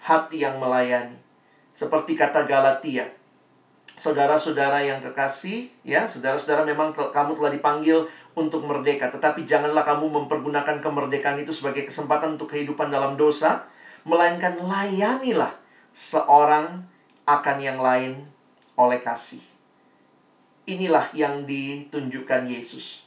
hati 0.06 0.46
yang 0.46 0.62
melayani. 0.62 1.18
Seperti 1.74 2.14
kata 2.14 2.46
Galatia, 2.46 3.10
saudara-saudara 3.98 4.86
yang 4.86 5.02
kekasih, 5.02 5.74
ya, 5.82 6.06
saudara-saudara 6.06 6.62
memang 6.62 6.94
kamu 6.94 7.34
telah 7.34 7.52
dipanggil 7.52 8.06
untuk 8.38 8.70
merdeka, 8.70 9.10
tetapi 9.10 9.50
janganlah 9.50 9.82
kamu 9.82 10.14
mempergunakan 10.14 10.78
kemerdekaan 10.78 11.42
itu 11.42 11.50
sebagai 11.50 11.90
kesempatan 11.90 12.38
untuk 12.38 12.54
kehidupan 12.54 12.94
dalam 12.94 13.18
dosa, 13.18 13.66
melainkan 14.06 14.62
layanilah 14.62 15.58
seorang 15.90 16.86
akan 17.26 17.58
yang 17.58 17.82
lain 17.82 18.30
oleh 18.78 19.02
kasih. 19.02 19.42
Inilah 20.70 21.10
yang 21.18 21.50
ditunjukkan 21.50 22.46
Yesus. 22.46 23.02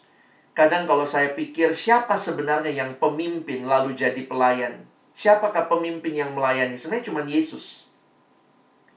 Kadang 0.51 0.91
kalau 0.91 1.07
saya 1.07 1.31
pikir 1.39 1.79
siapa 1.79 2.19
sebenarnya 2.19 2.75
yang 2.75 2.99
pemimpin 2.99 3.63
lalu 3.71 3.95
jadi 3.95 4.27
pelayan? 4.27 4.83
Siapakah 5.15 5.71
pemimpin 5.71 6.11
yang 6.11 6.35
melayani? 6.35 6.75
Sebenarnya 6.75 7.07
cuma 7.07 7.23
Yesus. 7.23 7.87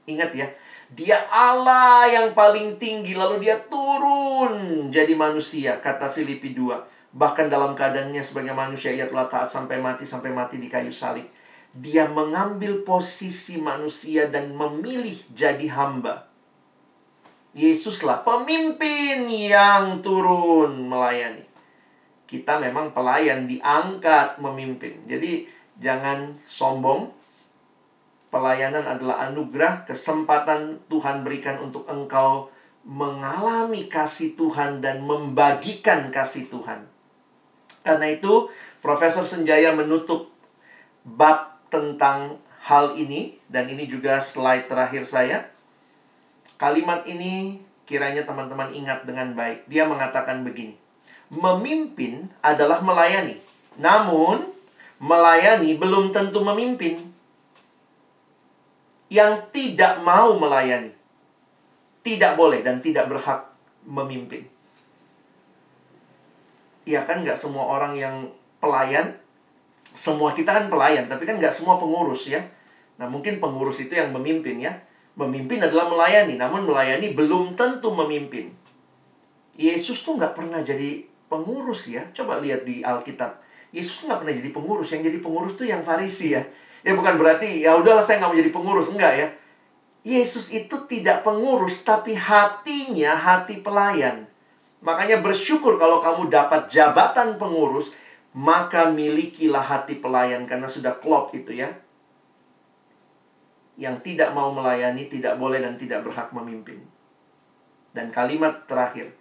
Ingat 0.04 0.34
ya, 0.34 0.50
dia 0.94 1.26
Allah 1.26 2.06
yang 2.06 2.28
paling 2.38 2.78
tinggi 2.78 3.18
lalu 3.18 3.50
dia 3.50 3.58
turun 3.66 4.88
jadi 4.94 5.10
manusia 5.18 5.82
kata 5.82 6.06
Filipi 6.06 6.54
2. 6.54 7.14
Bahkan 7.14 7.50
dalam 7.50 7.74
keadaannya 7.74 8.22
sebagai 8.22 8.54
manusia 8.54 8.94
ia 8.94 9.10
telah 9.10 9.26
taat 9.26 9.50
sampai 9.50 9.82
mati 9.82 10.06
sampai 10.06 10.30
mati 10.30 10.62
di 10.62 10.70
kayu 10.70 10.94
salib. 10.94 11.26
Dia 11.74 12.06
mengambil 12.06 12.86
posisi 12.86 13.58
manusia 13.58 14.30
dan 14.30 14.54
memilih 14.54 15.18
jadi 15.34 15.66
hamba. 15.74 16.30
Yesuslah 17.54 18.22
pemimpin 18.22 19.26
yang 19.30 19.98
turun 19.98 20.86
melayani. 20.86 21.42
Kita 22.26 22.58
memang 22.62 22.94
pelayan 22.94 23.50
diangkat 23.50 24.38
memimpin. 24.38 25.06
Jadi 25.06 25.46
jangan 25.78 26.34
sombong, 26.46 27.10
Pelayanan 28.34 28.82
adalah 28.82 29.30
anugerah, 29.30 29.86
kesempatan 29.86 30.82
Tuhan 30.90 31.22
berikan 31.22 31.54
untuk 31.62 31.86
engkau 31.86 32.50
mengalami 32.82 33.86
kasih 33.86 34.34
Tuhan 34.34 34.82
dan 34.82 35.06
membagikan 35.06 36.10
kasih 36.10 36.50
Tuhan. 36.50 36.82
Karena 37.86 38.10
itu, 38.10 38.50
Profesor 38.82 39.22
Senjaya 39.22 39.70
menutup 39.70 40.34
bab 41.06 41.62
tentang 41.70 42.42
hal 42.66 42.98
ini, 42.98 43.38
dan 43.46 43.70
ini 43.70 43.86
juga 43.86 44.18
slide 44.18 44.66
terakhir 44.66 45.06
saya. 45.06 45.46
Kalimat 46.58 47.06
ini 47.06 47.62
kiranya 47.86 48.26
teman-teman 48.26 48.74
ingat 48.74 49.06
dengan 49.06 49.30
baik. 49.38 49.70
Dia 49.70 49.86
mengatakan 49.86 50.42
begini, 50.42 50.74
memimpin 51.30 52.34
adalah 52.42 52.82
melayani. 52.82 53.38
Namun, 53.78 54.42
melayani 54.98 55.78
belum 55.78 56.10
tentu 56.10 56.42
memimpin 56.42 57.13
yang 59.14 59.46
tidak 59.54 60.02
mau 60.02 60.34
melayani. 60.34 60.90
Tidak 62.02 62.34
boleh 62.34 62.66
dan 62.66 62.82
tidak 62.82 63.06
berhak 63.06 63.46
memimpin. 63.86 64.42
Ya 66.84 67.06
kan 67.06 67.22
nggak 67.22 67.38
semua 67.38 67.64
orang 67.70 67.94
yang 67.94 68.28
pelayan, 68.58 69.16
semua 69.94 70.34
kita 70.34 70.50
kan 70.50 70.66
pelayan, 70.66 71.06
tapi 71.06 71.24
kan 71.24 71.38
nggak 71.38 71.54
semua 71.54 71.78
pengurus 71.78 72.26
ya. 72.26 72.42
Nah 72.98 73.06
mungkin 73.06 73.38
pengurus 73.38 73.80
itu 73.80 73.94
yang 73.94 74.10
memimpin 74.10 74.58
ya. 74.58 74.74
Memimpin 75.14 75.62
adalah 75.62 75.86
melayani, 75.86 76.34
namun 76.34 76.66
melayani 76.66 77.14
belum 77.14 77.54
tentu 77.54 77.94
memimpin. 77.94 78.50
Yesus 79.54 80.02
tuh 80.02 80.18
nggak 80.18 80.34
pernah 80.34 80.58
jadi 80.58 81.06
pengurus 81.30 81.86
ya. 81.86 82.02
Coba 82.10 82.42
lihat 82.42 82.66
di 82.66 82.82
Alkitab. 82.82 83.38
Yesus 83.70 84.02
nggak 84.02 84.26
pernah 84.26 84.34
jadi 84.34 84.50
pengurus. 84.50 84.90
Yang 84.90 85.14
jadi 85.14 85.18
pengurus 85.22 85.54
tuh 85.54 85.70
yang 85.70 85.86
Farisi 85.86 86.34
ya. 86.34 86.42
Ya 86.84 86.92
bukan 86.92 87.16
berarti 87.16 87.64
ya 87.64 87.80
udahlah 87.80 88.04
saya 88.04 88.20
nggak 88.20 88.30
mau 88.30 88.38
jadi 88.38 88.52
pengurus, 88.52 88.92
enggak 88.92 89.12
ya. 89.16 89.28
Yesus 90.04 90.52
itu 90.52 90.84
tidak 90.84 91.24
pengurus 91.24 91.80
tapi 91.80 92.12
hatinya 92.12 93.16
hati 93.16 93.64
pelayan. 93.64 94.28
Makanya 94.84 95.24
bersyukur 95.24 95.80
kalau 95.80 96.04
kamu 96.04 96.28
dapat 96.28 96.68
jabatan 96.68 97.40
pengurus, 97.40 97.96
maka 98.36 98.92
milikilah 98.92 99.64
hati 99.64 99.96
pelayan 99.96 100.44
karena 100.44 100.68
sudah 100.68 101.00
klop 101.00 101.32
itu 101.32 101.56
ya. 101.56 101.72
Yang 103.80 104.12
tidak 104.12 104.36
mau 104.36 104.52
melayani 104.52 105.08
tidak 105.08 105.40
boleh 105.40 105.64
dan 105.64 105.80
tidak 105.80 106.04
berhak 106.04 106.28
memimpin. 106.36 106.84
Dan 107.96 108.12
kalimat 108.12 108.68
terakhir, 108.68 109.16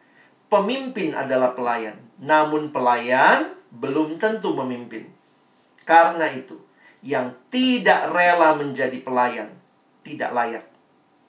pemimpin 0.51 1.15
adalah 1.15 1.55
pelayan, 1.55 1.95
namun 2.19 2.75
pelayan 2.75 3.55
belum 3.71 4.19
tentu 4.19 4.51
memimpin. 4.51 5.07
Karena 5.87 6.27
itu, 6.27 6.59
yang 7.03 7.35
tidak 7.51 8.09
rela 8.15 8.55
menjadi 8.55 8.95
pelayan 9.03 9.63
tidak 10.03 10.35
layak 10.35 10.65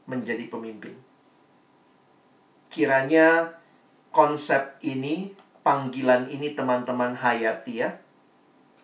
menjadi 0.05 0.45
pemimpin. 0.51 0.93
Kiranya 2.69 3.55
konsep 4.11 4.77
ini, 4.83 5.33
panggilan 5.63 6.27
ini 6.29 6.53
teman-teman 6.53 7.15
hayati 7.15 7.81
ya. 7.81 8.03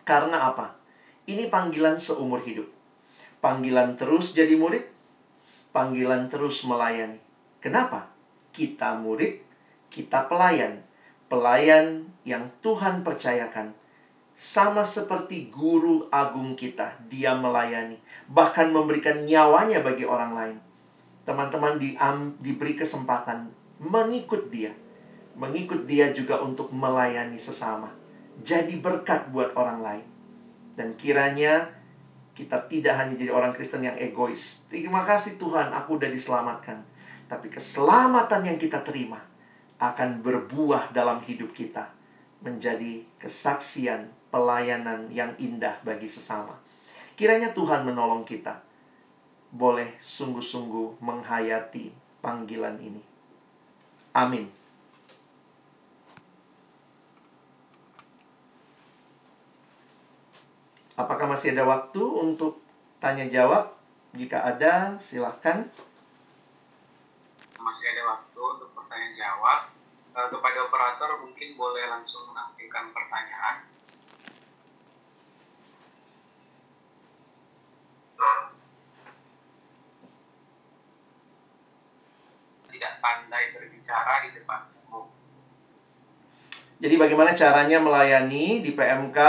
Karena 0.07 0.49
apa? 0.49 0.79
Ini 1.27 1.51
panggilan 1.51 1.99
seumur 1.99 2.41
hidup. 2.41 2.65
Panggilan 3.43 3.99
terus 3.99 4.31
jadi 4.31 4.55
murid, 4.55 4.87
panggilan 5.75 6.31
terus 6.31 6.63
melayani. 6.63 7.19
Kenapa? 7.61 8.09
Kita 8.55 8.97
murid, 8.97 9.43
kita 9.91 10.25
pelayan. 10.25 10.81
Pelayan 11.29 12.09
yang 12.27 12.51
Tuhan 12.59 13.05
percayakan 13.05 13.75
sama 14.35 14.81
seperti 14.81 15.53
guru 15.53 16.09
agung 16.09 16.57
kita, 16.57 16.97
dia 17.05 17.37
melayani, 17.37 17.99
bahkan 18.25 18.73
memberikan 18.73 19.21
nyawanya 19.21 19.85
bagi 19.85 20.07
orang 20.07 20.33
lain. 20.33 20.57
Teman-teman 21.21 21.77
di, 21.77 21.93
um, 22.01 22.33
diberi 22.41 22.73
kesempatan 22.73 23.53
mengikut 23.77 24.49
dia, 24.49 24.73
mengikut 25.37 25.85
dia 25.85 26.09
juga 26.09 26.41
untuk 26.41 26.73
melayani 26.73 27.37
sesama, 27.37 27.93
jadi 28.41 28.73
berkat 28.81 29.29
buat 29.29 29.53
orang 29.53 29.79
lain. 29.85 30.07
Dan 30.73 30.97
kiranya 30.97 31.69
kita 32.33 32.65
tidak 32.65 32.97
hanya 32.97 33.13
jadi 33.13 33.29
orang 33.29 33.53
Kristen 33.53 33.85
yang 33.85 33.97
egois. 33.99 34.65
Terima 34.71 35.05
kasih 35.05 35.37
Tuhan, 35.37 35.69
aku 35.69 36.01
udah 36.01 36.09
diselamatkan. 36.09 36.81
Tapi 37.29 37.47
keselamatan 37.47 38.41
yang 38.47 38.57
kita 38.57 38.81
terima 38.81 39.21
akan 39.77 40.25
berbuah 40.25 40.89
dalam 40.93 41.21
hidup 41.21 41.53
kita 41.53 41.93
menjadi 42.41 43.05
kesaksian 43.21 44.20
pelayanan 44.31 45.11
yang 45.11 45.35
indah 45.37 45.77
bagi 45.83 46.07
sesama. 46.07 46.55
Kiranya 47.19 47.51
Tuhan 47.51 47.83
menolong 47.85 48.23
kita. 48.23 48.63
Boleh 49.51 49.99
sungguh-sungguh 49.99 51.03
menghayati 51.03 51.91
panggilan 52.23 52.79
ini. 52.79 53.03
Amin. 54.15 54.47
Apakah 60.95 61.27
masih 61.27 61.51
ada 61.57 61.67
waktu 61.67 61.99
untuk 61.99 62.63
tanya 63.01 63.27
jawab? 63.27 63.73
Jika 64.13 64.43
ada, 64.43 64.95
silahkan. 64.99 65.65
Masih 67.57 67.85
ada 67.95 68.03
waktu 68.05 68.39
untuk 68.39 68.69
pertanyaan 68.75 69.15
jawab. 69.15 69.59
Uh, 70.11 70.27
kepada 70.27 70.67
operator 70.67 71.23
mungkin 71.23 71.55
boleh 71.55 71.87
langsung 71.87 72.29
menampilkan 72.29 72.91
pertanyaan. 72.91 73.70
Tidak 82.81 82.97
pandai 82.97 83.53
berbicara 83.53 84.25
di 84.25 84.33
depan 84.41 84.65
umum. 84.89 85.05
Jadi 86.81 86.97
bagaimana 86.97 87.37
caranya 87.37 87.77
melayani 87.77 88.65
di 88.65 88.73
PMK 88.73 89.19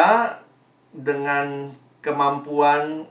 dengan 0.96 1.68
kemampuan 2.00 3.04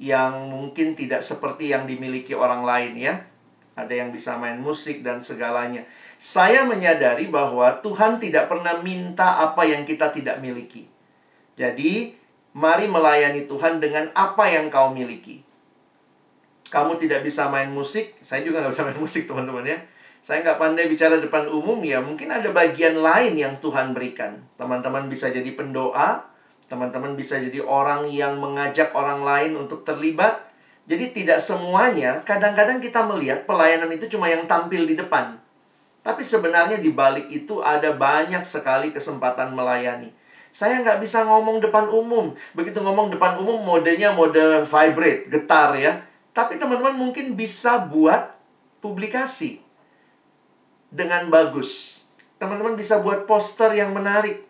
yang 0.00 0.48
mungkin 0.48 0.96
tidak 0.96 1.20
seperti 1.20 1.76
yang 1.76 1.84
dimiliki 1.84 2.32
orang 2.32 2.64
lain 2.64 2.96
ya. 2.96 3.20
Ada 3.76 4.00
yang 4.00 4.16
bisa 4.16 4.40
main 4.40 4.56
musik 4.64 5.04
dan 5.04 5.20
segalanya. 5.20 5.84
Saya 6.16 6.64
menyadari 6.64 7.28
bahwa 7.28 7.76
Tuhan 7.84 8.16
tidak 8.16 8.48
pernah 8.48 8.80
minta 8.80 9.44
apa 9.44 9.68
yang 9.68 9.84
kita 9.84 10.08
tidak 10.08 10.40
miliki. 10.40 10.88
Jadi, 11.60 12.16
mari 12.56 12.88
melayani 12.88 13.44
Tuhan 13.44 13.76
dengan 13.76 14.08
apa 14.16 14.48
yang 14.48 14.72
kau 14.72 14.88
miliki. 14.88 15.44
Kamu 16.72 16.96
tidak 16.96 17.20
bisa 17.20 17.52
main 17.52 17.68
musik, 17.68 18.16
saya 18.24 18.40
juga 18.40 18.64
nggak 18.64 18.72
bisa 18.72 18.84
main 18.88 18.96
musik 18.96 19.28
teman-teman 19.28 19.60
ya. 19.68 19.76
Saya 20.24 20.40
nggak 20.40 20.56
pandai 20.56 20.88
bicara 20.88 21.20
depan 21.20 21.44
umum 21.52 21.76
ya, 21.84 22.00
mungkin 22.00 22.32
ada 22.32 22.48
bagian 22.48 22.96
lain 22.96 23.36
yang 23.36 23.60
Tuhan 23.60 23.92
berikan. 23.92 24.40
Teman-teman 24.56 25.04
bisa 25.12 25.28
jadi 25.28 25.52
pendoa, 25.52 26.24
teman-teman 26.72 27.12
bisa 27.12 27.36
jadi 27.36 27.60
orang 27.60 28.08
yang 28.08 28.40
mengajak 28.40 28.96
orang 28.96 29.20
lain 29.20 29.52
untuk 29.60 29.84
terlibat. 29.84 30.48
Jadi 30.88 31.12
tidak 31.12 31.44
semuanya, 31.44 32.24
kadang-kadang 32.24 32.80
kita 32.80 33.04
melihat 33.04 33.44
pelayanan 33.44 33.92
itu 33.92 34.08
cuma 34.08 34.32
yang 34.32 34.48
tampil 34.48 34.88
di 34.88 34.96
depan. 34.96 35.36
Tapi 36.00 36.24
sebenarnya 36.24 36.80
di 36.80 36.88
balik 36.88 37.28
itu 37.28 37.60
ada 37.60 37.92
banyak 37.92 38.42
sekali 38.48 38.96
kesempatan 38.96 39.52
melayani. 39.52 40.08
Saya 40.48 40.80
nggak 40.80 41.04
bisa 41.04 41.28
ngomong 41.28 41.60
depan 41.60 41.86
umum. 41.92 42.32
Begitu 42.56 42.80
ngomong 42.80 43.12
depan 43.12 43.36
umum, 43.36 43.60
modenya 43.60 44.16
mode 44.16 44.64
vibrate, 44.64 45.28
getar 45.28 45.76
ya. 45.76 46.11
Tapi 46.32 46.56
teman-teman 46.56 46.96
mungkin 46.96 47.36
bisa 47.36 47.84
buat 47.92 48.32
publikasi 48.80 49.60
dengan 50.88 51.28
bagus. 51.28 52.00
Teman-teman 52.40 52.76
bisa 52.76 53.00
buat 53.04 53.28
poster 53.28 53.72
yang 53.76 53.92
menarik. 53.92 54.44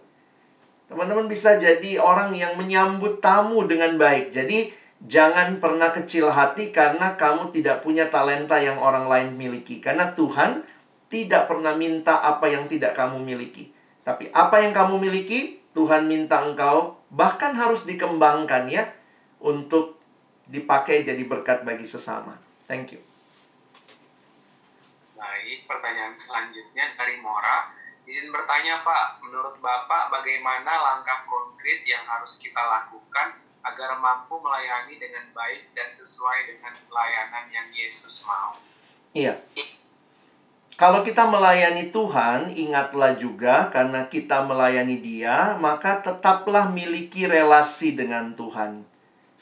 Teman-teman 0.86 1.26
bisa 1.26 1.58
jadi 1.58 1.98
orang 1.98 2.34
yang 2.34 2.54
menyambut 2.54 3.18
tamu 3.18 3.66
dengan 3.66 3.98
baik. 3.98 4.30
Jadi 4.30 4.70
jangan 5.02 5.58
pernah 5.58 5.90
kecil 5.90 6.30
hati 6.30 6.70
karena 6.70 7.18
kamu 7.18 7.50
tidak 7.50 7.82
punya 7.82 8.06
talenta 8.08 8.62
yang 8.62 8.78
orang 8.78 9.10
lain 9.10 9.28
miliki. 9.34 9.82
Karena 9.82 10.14
Tuhan 10.14 10.62
tidak 11.10 11.50
pernah 11.50 11.74
minta 11.76 12.22
apa 12.22 12.46
yang 12.48 12.70
tidak 12.70 12.94
kamu 12.94 13.20
miliki. 13.20 13.74
Tapi 14.02 14.30
apa 14.34 14.62
yang 14.62 14.74
kamu 14.74 14.98
miliki, 14.98 15.62
Tuhan 15.74 16.06
minta 16.10 16.42
engkau 16.42 16.98
bahkan 17.12 17.54
harus 17.54 17.84
dikembangkan 17.84 18.66
ya 18.66 18.88
untuk 19.44 20.01
dipakai 20.46 21.06
jadi 21.06 21.22
berkat 21.26 21.62
bagi 21.62 21.86
sesama. 21.86 22.38
Thank 22.66 22.96
you. 22.96 23.00
Baik, 25.18 25.66
pertanyaan 25.70 26.18
selanjutnya 26.18 26.98
dari 26.98 27.22
Mora. 27.22 27.70
Izin 28.02 28.34
bertanya 28.34 28.82
Pak, 28.82 29.22
menurut 29.22 29.62
Bapak 29.62 30.10
bagaimana 30.10 30.74
langkah 30.74 31.22
konkret 31.22 31.86
yang 31.86 32.02
harus 32.10 32.42
kita 32.42 32.58
lakukan 32.58 33.38
agar 33.62 33.94
mampu 34.02 34.34
melayani 34.42 34.98
dengan 34.98 35.30
baik 35.30 35.70
dan 35.70 35.86
sesuai 35.86 36.50
dengan 36.50 36.74
pelayanan 36.90 37.46
yang 37.54 37.68
Yesus 37.70 38.26
mau? 38.26 38.58
Iya. 39.14 39.38
Kalau 40.74 41.06
kita 41.06 41.30
melayani 41.30 41.94
Tuhan, 41.94 42.50
ingatlah 42.58 43.14
juga 43.14 43.70
karena 43.70 44.10
kita 44.10 44.42
melayani 44.42 44.98
Dia, 44.98 45.54
maka 45.62 46.02
tetaplah 46.02 46.74
miliki 46.74 47.30
relasi 47.30 47.94
dengan 47.94 48.34
Tuhan. 48.34 48.82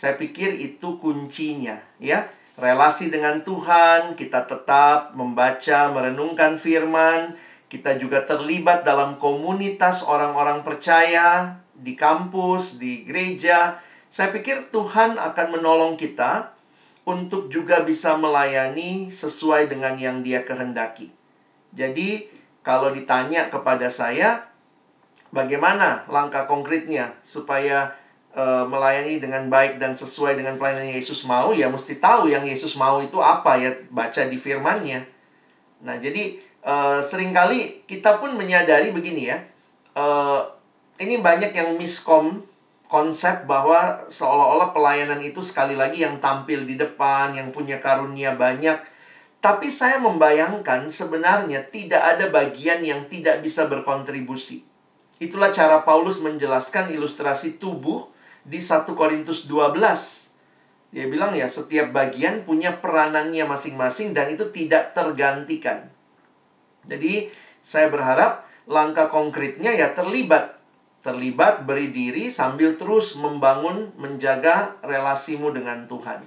Saya 0.00 0.16
pikir 0.16 0.56
itu 0.56 0.96
kuncinya, 0.96 1.76
ya. 2.00 2.24
Relasi 2.56 3.12
dengan 3.12 3.44
Tuhan, 3.44 4.16
kita 4.16 4.48
tetap 4.48 5.12
membaca, 5.12 5.92
merenungkan 5.92 6.56
firman, 6.56 7.36
kita 7.68 8.00
juga 8.00 8.24
terlibat 8.24 8.80
dalam 8.80 9.20
komunitas 9.20 10.00
orang-orang 10.00 10.64
percaya 10.64 11.60
di 11.76 12.00
kampus, 12.00 12.80
di 12.80 13.04
gereja. 13.04 13.76
Saya 14.08 14.32
pikir 14.32 14.72
Tuhan 14.72 15.20
akan 15.20 15.60
menolong 15.60 16.00
kita 16.00 16.56
untuk 17.04 17.52
juga 17.52 17.84
bisa 17.84 18.16
melayani 18.16 19.12
sesuai 19.12 19.68
dengan 19.68 20.00
yang 20.00 20.24
Dia 20.24 20.48
kehendaki. 20.48 21.12
Jadi, 21.76 22.24
kalau 22.64 22.88
ditanya 22.88 23.52
kepada 23.52 23.92
saya, 23.92 24.48
bagaimana 25.28 26.08
langkah 26.08 26.48
konkretnya 26.48 27.20
supaya 27.20 27.99
uh, 28.34 28.64
melayani 28.66 29.18
dengan 29.18 29.46
baik 29.50 29.78
dan 29.78 29.94
sesuai 29.94 30.38
dengan 30.38 30.58
pelayanan 30.58 30.90
Yesus 30.90 31.26
mau, 31.26 31.50
ya 31.54 31.66
mesti 31.70 31.98
tahu 31.98 32.30
yang 32.30 32.46
Yesus 32.46 32.78
mau 32.78 33.02
itu 33.02 33.18
apa 33.18 33.58
ya, 33.58 33.70
baca 33.90 34.26
di 34.26 34.38
firman-Nya. 34.38 35.00
Nah, 35.86 35.96
jadi 35.96 36.36
uh, 36.66 37.00
sering 37.00 37.32
kali 37.32 37.86
kita 37.88 38.20
pun 38.20 38.36
menyadari 38.36 38.92
begini 38.92 39.30
ya, 39.30 39.38
uh, 39.96 40.44
ini 41.00 41.18
banyak 41.18 41.56
yang 41.56 41.74
miskom 41.80 42.44
konsep 42.90 43.46
bahwa 43.46 44.10
seolah-olah 44.10 44.74
pelayanan 44.74 45.22
itu 45.22 45.38
sekali 45.40 45.78
lagi 45.78 46.02
yang 46.02 46.18
tampil 46.18 46.66
di 46.66 46.74
depan, 46.74 47.32
yang 47.38 47.54
punya 47.54 47.78
karunia 47.78 48.34
banyak. 48.34 48.82
Tapi 49.40 49.72
saya 49.72 49.96
membayangkan 49.96 50.92
sebenarnya 50.92 51.64
tidak 51.72 52.02
ada 52.02 52.28
bagian 52.28 52.84
yang 52.84 53.08
tidak 53.08 53.40
bisa 53.40 53.64
berkontribusi. 53.64 54.60
Itulah 55.16 55.48
cara 55.48 55.80
Paulus 55.80 56.20
menjelaskan 56.20 56.92
ilustrasi 56.92 57.56
tubuh 57.56 58.12
di 58.44 58.58
1 58.58 58.88
Korintus 58.96 59.44
12. 59.48 60.30
Dia 60.90 61.06
bilang 61.06 61.30
ya 61.36 61.46
setiap 61.46 61.94
bagian 61.94 62.42
punya 62.42 62.82
peranannya 62.82 63.46
masing-masing 63.46 64.10
dan 64.10 64.34
itu 64.34 64.50
tidak 64.50 64.90
tergantikan. 64.90 65.86
Jadi 66.88 67.30
saya 67.62 67.86
berharap 67.92 68.48
langkah 68.66 69.06
konkretnya 69.06 69.70
ya 69.70 69.94
terlibat. 69.94 70.58
Terlibat 71.00 71.64
beri 71.64 71.88
diri 71.94 72.28
sambil 72.28 72.76
terus 72.76 73.16
membangun 73.16 73.88
menjaga 73.96 74.76
relasimu 74.84 75.48
dengan 75.48 75.88
Tuhan. 75.88 76.20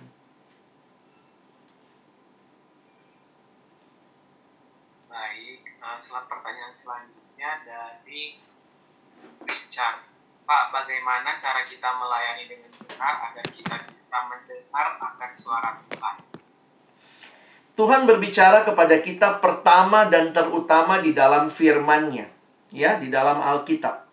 Baik, 5.13 5.61
uh, 5.77 6.23
pertanyaan 6.25 6.73
selanjutnya 6.73 7.61
dari 7.61 8.41
Richard. 9.45 10.02
Pak, 10.43 10.75
bagaimana 10.75 11.39
cara 11.39 11.63
kita 11.63 11.87
melayani 11.95 12.51
dengan 12.51 12.71
benar 12.75 13.31
agar 13.31 13.45
kita 13.47 13.79
bisa 13.87 14.17
mendengar 14.27 14.99
akan 14.99 15.31
suara 15.31 15.71
Tuhan? 15.87 16.15
Tuhan 17.73 18.01
berbicara 18.05 18.67
kepada 18.67 18.99
kita 18.99 19.39
pertama 19.39 20.05
dan 20.11 20.35
terutama 20.35 20.99
di 20.99 21.15
dalam 21.15 21.47
firman-Nya, 21.47 22.27
ya, 22.75 22.99
di 22.99 23.07
dalam 23.07 23.39
Alkitab. 23.39 24.03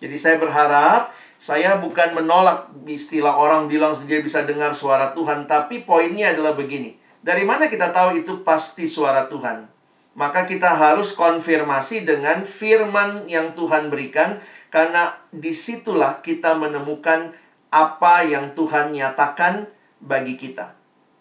Jadi 0.00 0.16
saya 0.16 0.40
berharap 0.40 1.12
saya 1.36 1.76
bukan 1.76 2.16
menolak 2.16 2.70
istilah 2.86 3.36
orang 3.36 3.66
bilang 3.66 3.92
dia 4.06 4.22
bisa 4.22 4.46
dengar 4.46 4.72
suara 4.72 5.10
Tuhan, 5.12 5.50
tapi 5.50 5.82
poinnya 5.82 6.30
adalah 6.32 6.54
begini. 6.54 6.96
Dari 7.20 7.44
mana 7.44 7.68
kita 7.68 7.92
tahu 7.92 8.24
itu 8.24 8.40
pasti 8.46 8.86
suara 8.88 9.26
Tuhan? 9.28 9.68
Maka 10.16 10.46
kita 10.48 10.72
harus 10.72 11.12
konfirmasi 11.12 12.08
dengan 12.08 12.46
firman 12.46 13.28
yang 13.28 13.52
Tuhan 13.52 13.92
berikan 13.92 14.40
karena 14.70 15.18
di 15.34 15.50
situlah 15.50 16.22
kita 16.22 16.54
menemukan 16.54 17.34
apa 17.70 18.22
yang 18.22 18.54
Tuhan 18.54 18.94
nyatakan 18.94 19.66
bagi 19.98 20.38
kita. 20.38 20.78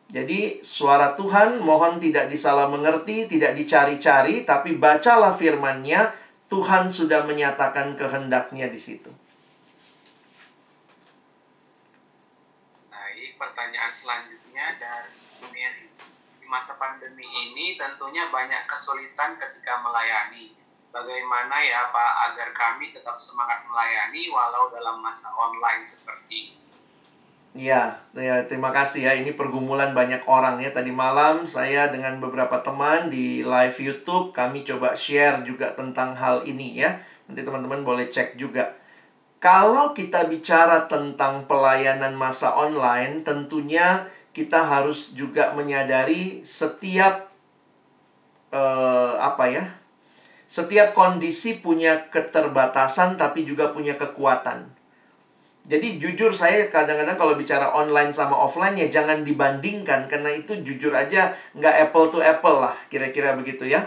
Jadi 0.10 0.66
suara 0.66 1.14
Tuhan 1.14 1.62
mohon 1.62 2.02
tidak 2.02 2.34
disalah 2.34 2.66
mengerti, 2.66 3.30
tidak 3.30 3.54
dicari-cari, 3.54 4.42
tapi 4.42 4.74
bacalah 4.74 5.38
firman-Nya, 5.38 6.10
Tuhan 6.50 6.90
sudah 6.90 7.30
menyatakan 7.30 7.94
kehendaknya 7.94 8.74
di 8.74 8.80
situ. 8.82 9.14
Baik, 12.90 13.38
pertanyaan 13.38 13.94
selanjutnya 13.94 14.82
dari 14.82 15.14
Mary. 15.54 15.86
Di 16.42 16.46
masa 16.50 16.82
pandemi 16.82 17.30
ini 17.30 17.78
tentunya 17.78 18.34
banyak 18.34 18.66
kesulitan 18.66 19.38
ketika 19.38 19.78
melayani 19.86 20.58
bagaimana 20.90 21.56
ya 21.62 21.90
Pak 21.90 22.12
agar 22.32 22.50
kami 22.54 22.92
tetap 22.94 23.18
semangat 23.18 23.66
melayani 23.66 24.30
walau 24.30 24.70
dalam 24.74 25.02
masa 25.02 25.30
online 25.34 25.86
seperti 25.86 26.34
ini. 26.34 26.56
Ya, 27.58 27.98
ya, 28.14 28.46
terima 28.46 28.70
kasih 28.70 29.10
ya. 29.10 29.14
Ini 29.18 29.34
pergumulan 29.34 29.98
banyak 29.98 30.22
orang 30.30 30.62
ya. 30.62 30.70
Tadi 30.70 30.94
malam 30.94 31.50
saya 31.50 31.90
dengan 31.90 32.22
beberapa 32.22 32.62
teman 32.62 33.10
di 33.10 33.42
live 33.42 33.78
YouTube 33.82 34.38
kami 34.38 34.62
coba 34.62 34.94
share 34.94 35.42
juga 35.42 35.74
tentang 35.74 36.14
hal 36.14 36.46
ini 36.46 36.78
ya. 36.78 37.02
Nanti 37.26 37.42
teman-teman 37.42 37.82
boleh 37.82 38.06
cek 38.06 38.38
juga. 38.38 38.78
Kalau 39.42 39.98
kita 39.98 40.30
bicara 40.30 40.86
tentang 40.86 41.50
pelayanan 41.50 42.14
masa 42.14 42.54
online, 42.54 43.26
tentunya 43.26 44.06
kita 44.30 44.62
harus 44.62 45.18
juga 45.18 45.56
menyadari 45.58 46.46
setiap 46.46 47.34
uh, 48.54 49.18
apa 49.26 49.46
ya? 49.50 49.79
Setiap 50.50 50.98
kondisi 50.98 51.62
punya 51.62 52.10
keterbatasan 52.10 53.22
tapi 53.22 53.46
juga 53.46 53.70
punya 53.70 53.94
kekuatan. 54.02 54.66
Jadi 55.70 56.02
jujur 56.02 56.34
saya 56.34 56.66
kadang-kadang 56.74 57.14
kalau 57.14 57.38
bicara 57.38 57.70
online 57.70 58.10
sama 58.10 58.34
offline 58.34 58.74
ya 58.74 58.90
jangan 58.90 59.22
dibandingkan 59.22 60.10
karena 60.10 60.34
itu 60.34 60.58
jujur 60.66 60.90
aja 60.90 61.38
nggak 61.54 61.94
apple 61.94 62.10
to 62.10 62.18
apple 62.18 62.66
lah 62.66 62.74
kira-kira 62.90 63.38
begitu 63.38 63.70
ya. 63.70 63.86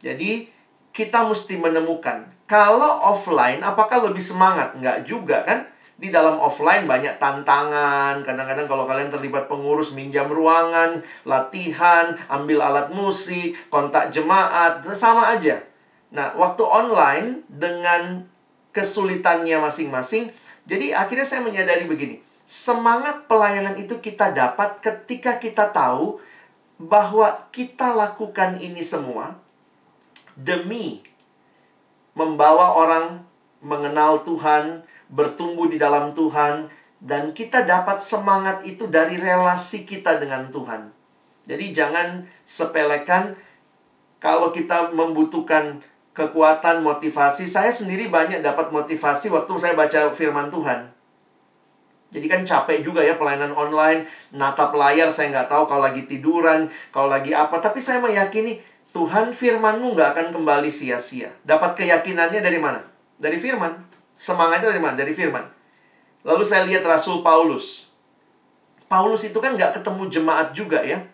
Jadi 0.00 0.48
kita 0.96 1.28
mesti 1.28 1.60
menemukan 1.60 2.24
kalau 2.48 3.04
offline 3.04 3.60
apakah 3.60 4.08
lebih 4.08 4.24
semangat? 4.24 4.72
Nggak 4.80 5.04
juga 5.04 5.44
kan? 5.44 5.68
Di 6.00 6.08
dalam 6.08 6.40
offline 6.40 6.88
banyak 6.88 7.20
tantangan. 7.20 8.24
Kadang-kadang 8.24 8.64
kalau 8.64 8.88
kalian 8.88 9.12
terlibat 9.12 9.52
pengurus 9.52 9.92
minjam 9.92 10.32
ruangan, 10.32 11.04
latihan, 11.28 12.16
ambil 12.32 12.64
alat 12.64 12.88
musik, 12.96 13.52
kontak 13.68 14.08
jemaat, 14.08 14.80
sama 14.80 15.36
aja. 15.36 15.60
Nah, 16.08 16.32
waktu 16.36 16.64
online 16.64 17.44
dengan 17.52 18.24
kesulitannya 18.72 19.60
masing-masing, 19.60 20.32
jadi 20.64 20.96
akhirnya 20.96 21.28
saya 21.28 21.44
menyadari 21.44 21.84
begini, 21.84 22.20
semangat 22.48 23.28
pelayanan 23.28 23.76
itu 23.76 24.00
kita 24.00 24.32
dapat 24.32 24.80
ketika 24.80 25.36
kita 25.36 25.68
tahu 25.68 26.20
bahwa 26.80 27.48
kita 27.52 27.92
lakukan 27.92 28.56
ini 28.62 28.80
semua 28.80 29.36
demi 30.38 31.02
membawa 32.14 32.78
orang 32.78 33.26
mengenal 33.60 34.22
Tuhan, 34.22 34.86
bertumbuh 35.10 35.66
di 35.66 35.76
dalam 35.76 36.14
Tuhan, 36.14 36.70
dan 37.02 37.34
kita 37.34 37.66
dapat 37.66 37.98
semangat 37.98 38.62
itu 38.66 38.86
dari 38.86 39.18
relasi 39.18 39.86
kita 39.86 40.18
dengan 40.18 40.50
Tuhan. 40.50 40.90
Jadi 41.46 41.74
jangan 41.74 42.26
sepelekan 42.42 43.34
kalau 44.18 44.50
kita 44.50 44.90
membutuhkan 44.94 45.82
kekuatan, 46.18 46.82
motivasi. 46.82 47.46
Saya 47.46 47.70
sendiri 47.70 48.10
banyak 48.10 48.42
dapat 48.42 48.74
motivasi 48.74 49.30
waktu 49.30 49.52
saya 49.54 49.78
baca 49.78 50.10
firman 50.10 50.50
Tuhan. 50.50 50.90
Jadi 52.08 52.26
kan 52.26 52.40
capek 52.42 52.82
juga 52.82 53.04
ya 53.04 53.20
pelayanan 53.20 53.52
online, 53.52 54.08
natap 54.32 54.72
layar 54.72 55.12
saya 55.12 55.28
nggak 55.28 55.48
tahu 55.52 55.68
kalau 55.68 55.84
lagi 55.86 56.08
tiduran, 56.08 56.66
kalau 56.90 57.12
lagi 57.12 57.36
apa. 57.36 57.60
Tapi 57.60 57.78
saya 57.78 58.00
meyakini 58.02 58.58
Tuhan 58.96 59.36
firmanmu 59.36 59.92
nggak 59.92 60.16
akan 60.16 60.26
kembali 60.32 60.72
sia-sia. 60.72 61.28
Dapat 61.44 61.76
keyakinannya 61.76 62.40
dari 62.40 62.56
mana? 62.56 62.80
Dari 63.20 63.36
firman. 63.36 63.76
Semangatnya 64.16 64.72
dari 64.72 64.82
mana? 64.82 64.96
Dari 64.96 65.12
firman. 65.12 65.44
Lalu 66.24 66.42
saya 66.48 66.64
lihat 66.64 66.82
Rasul 66.82 67.20
Paulus. 67.20 67.86
Paulus 68.88 69.28
itu 69.28 69.36
kan 69.36 69.52
nggak 69.52 69.78
ketemu 69.78 70.08
jemaat 70.08 70.48
juga 70.56 70.80
ya. 70.80 71.04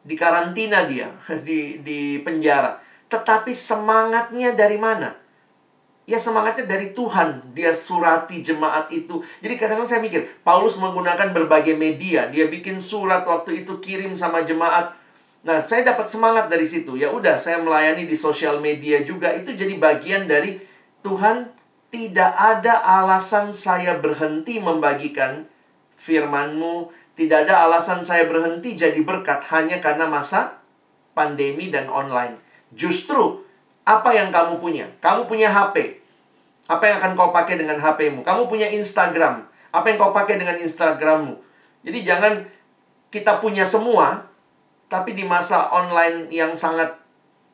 Di 0.00 0.16
karantina 0.16 0.88
dia, 0.88 1.12
di, 1.46 1.84
di 1.84 2.16
penjara. 2.24 2.85
Tetapi 3.06 3.54
semangatnya 3.54 4.54
dari 4.58 4.78
mana? 4.78 5.14
Ya 6.06 6.22
semangatnya 6.22 6.70
dari 6.70 6.94
Tuhan. 6.94 7.54
Dia 7.54 7.74
surati 7.74 8.42
jemaat 8.42 8.90
itu. 8.94 9.22
Jadi 9.42 9.54
kadang-kadang 9.58 9.90
saya 9.90 10.02
mikir, 10.02 10.22
Paulus 10.46 10.78
menggunakan 10.78 11.34
berbagai 11.34 11.74
media. 11.74 12.30
Dia 12.30 12.46
bikin 12.46 12.78
surat 12.78 13.26
waktu 13.26 13.66
itu 13.66 13.82
kirim 13.82 14.14
sama 14.14 14.46
jemaat. 14.46 14.94
Nah, 15.46 15.58
saya 15.62 15.82
dapat 15.82 16.06
semangat 16.06 16.46
dari 16.46 16.66
situ. 16.66 16.94
Ya 16.98 17.10
udah, 17.10 17.38
saya 17.38 17.58
melayani 17.58 18.06
di 18.06 18.14
sosial 18.14 18.62
media 18.62 19.02
juga. 19.02 19.34
Itu 19.34 19.54
jadi 19.54 19.74
bagian 19.78 20.30
dari 20.30 20.58
Tuhan 21.02 21.50
tidak 21.90 22.34
ada 22.34 22.82
alasan 23.02 23.54
saya 23.54 23.98
berhenti 23.98 24.58
membagikan 24.58 25.46
firman-Mu. 25.98 26.90
Tidak 27.18 27.46
ada 27.46 27.66
alasan 27.66 28.06
saya 28.06 28.26
berhenti 28.30 28.78
jadi 28.78 28.98
berkat 29.02 29.42
hanya 29.54 29.78
karena 29.82 30.06
masa 30.06 30.62
pandemi 31.18 31.70
dan 31.70 31.90
online. 31.90 32.45
Justru 32.76 33.40
apa 33.88 34.12
yang 34.12 34.28
kamu 34.28 34.60
punya? 34.60 34.86
Kamu 35.00 35.24
punya 35.24 35.48
HP. 35.48 36.04
Apa 36.68 36.84
yang 36.84 36.96
akan 37.00 37.12
kau 37.16 37.30
pakai 37.32 37.56
dengan 37.56 37.80
HP-mu? 37.80 38.20
Kamu 38.20 38.50
punya 38.50 38.68
Instagram. 38.68 39.48
Apa 39.72 39.86
yang 39.88 39.96
kau 39.96 40.12
pakai 40.12 40.36
dengan 40.36 40.60
Instagrammu? 40.60 41.38
Jadi 41.86 41.98
jangan 42.02 42.42
kita 43.08 43.38
punya 43.38 43.62
semua, 43.62 44.26
tapi 44.90 45.14
di 45.14 45.22
masa 45.22 45.70
online 45.70 46.26
yang 46.28 46.58
sangat 46.58 46.98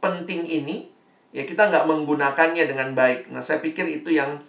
penting 0.01 0.49
ini, 0.49 0.89
ya 1.31 1.45
kita 1.45 1.69
nggak 1.69 1.85
menggunakannya 1.85 2.65
dengan 2.65 2.97
baik. 2.97 3.29
Nah, 3.29 3.45
saya 3.45 3.61
pikir 3.61 3.85
itu 3.85 4.17
yang 4.17 4.41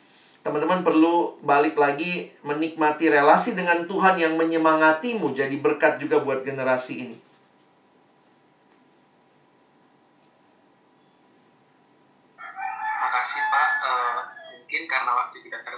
teman-teman 0.44 0.84
perlu 0.84 1.40
balik 1.44 1.76
lagi 1.76 2.32
menikmati 2.48 3.12
relasi 3.12 3.56
dengan 3.56 3.84
Tuhan 3.84 4.20
yang 4.20 4.40
menyemangatimu 4.40 5.36
jadi 5.36 5.56
berkat 5.60 6.00
juga 6.00 6.24
buat 6.24 6.48
generasi 6.48 6.94
ini. 7.08 7.33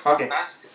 Okay. 0.06 0.30
kita 0.30 0.45
cukupkan 0.45 0.70
dulu. 0.70 0.74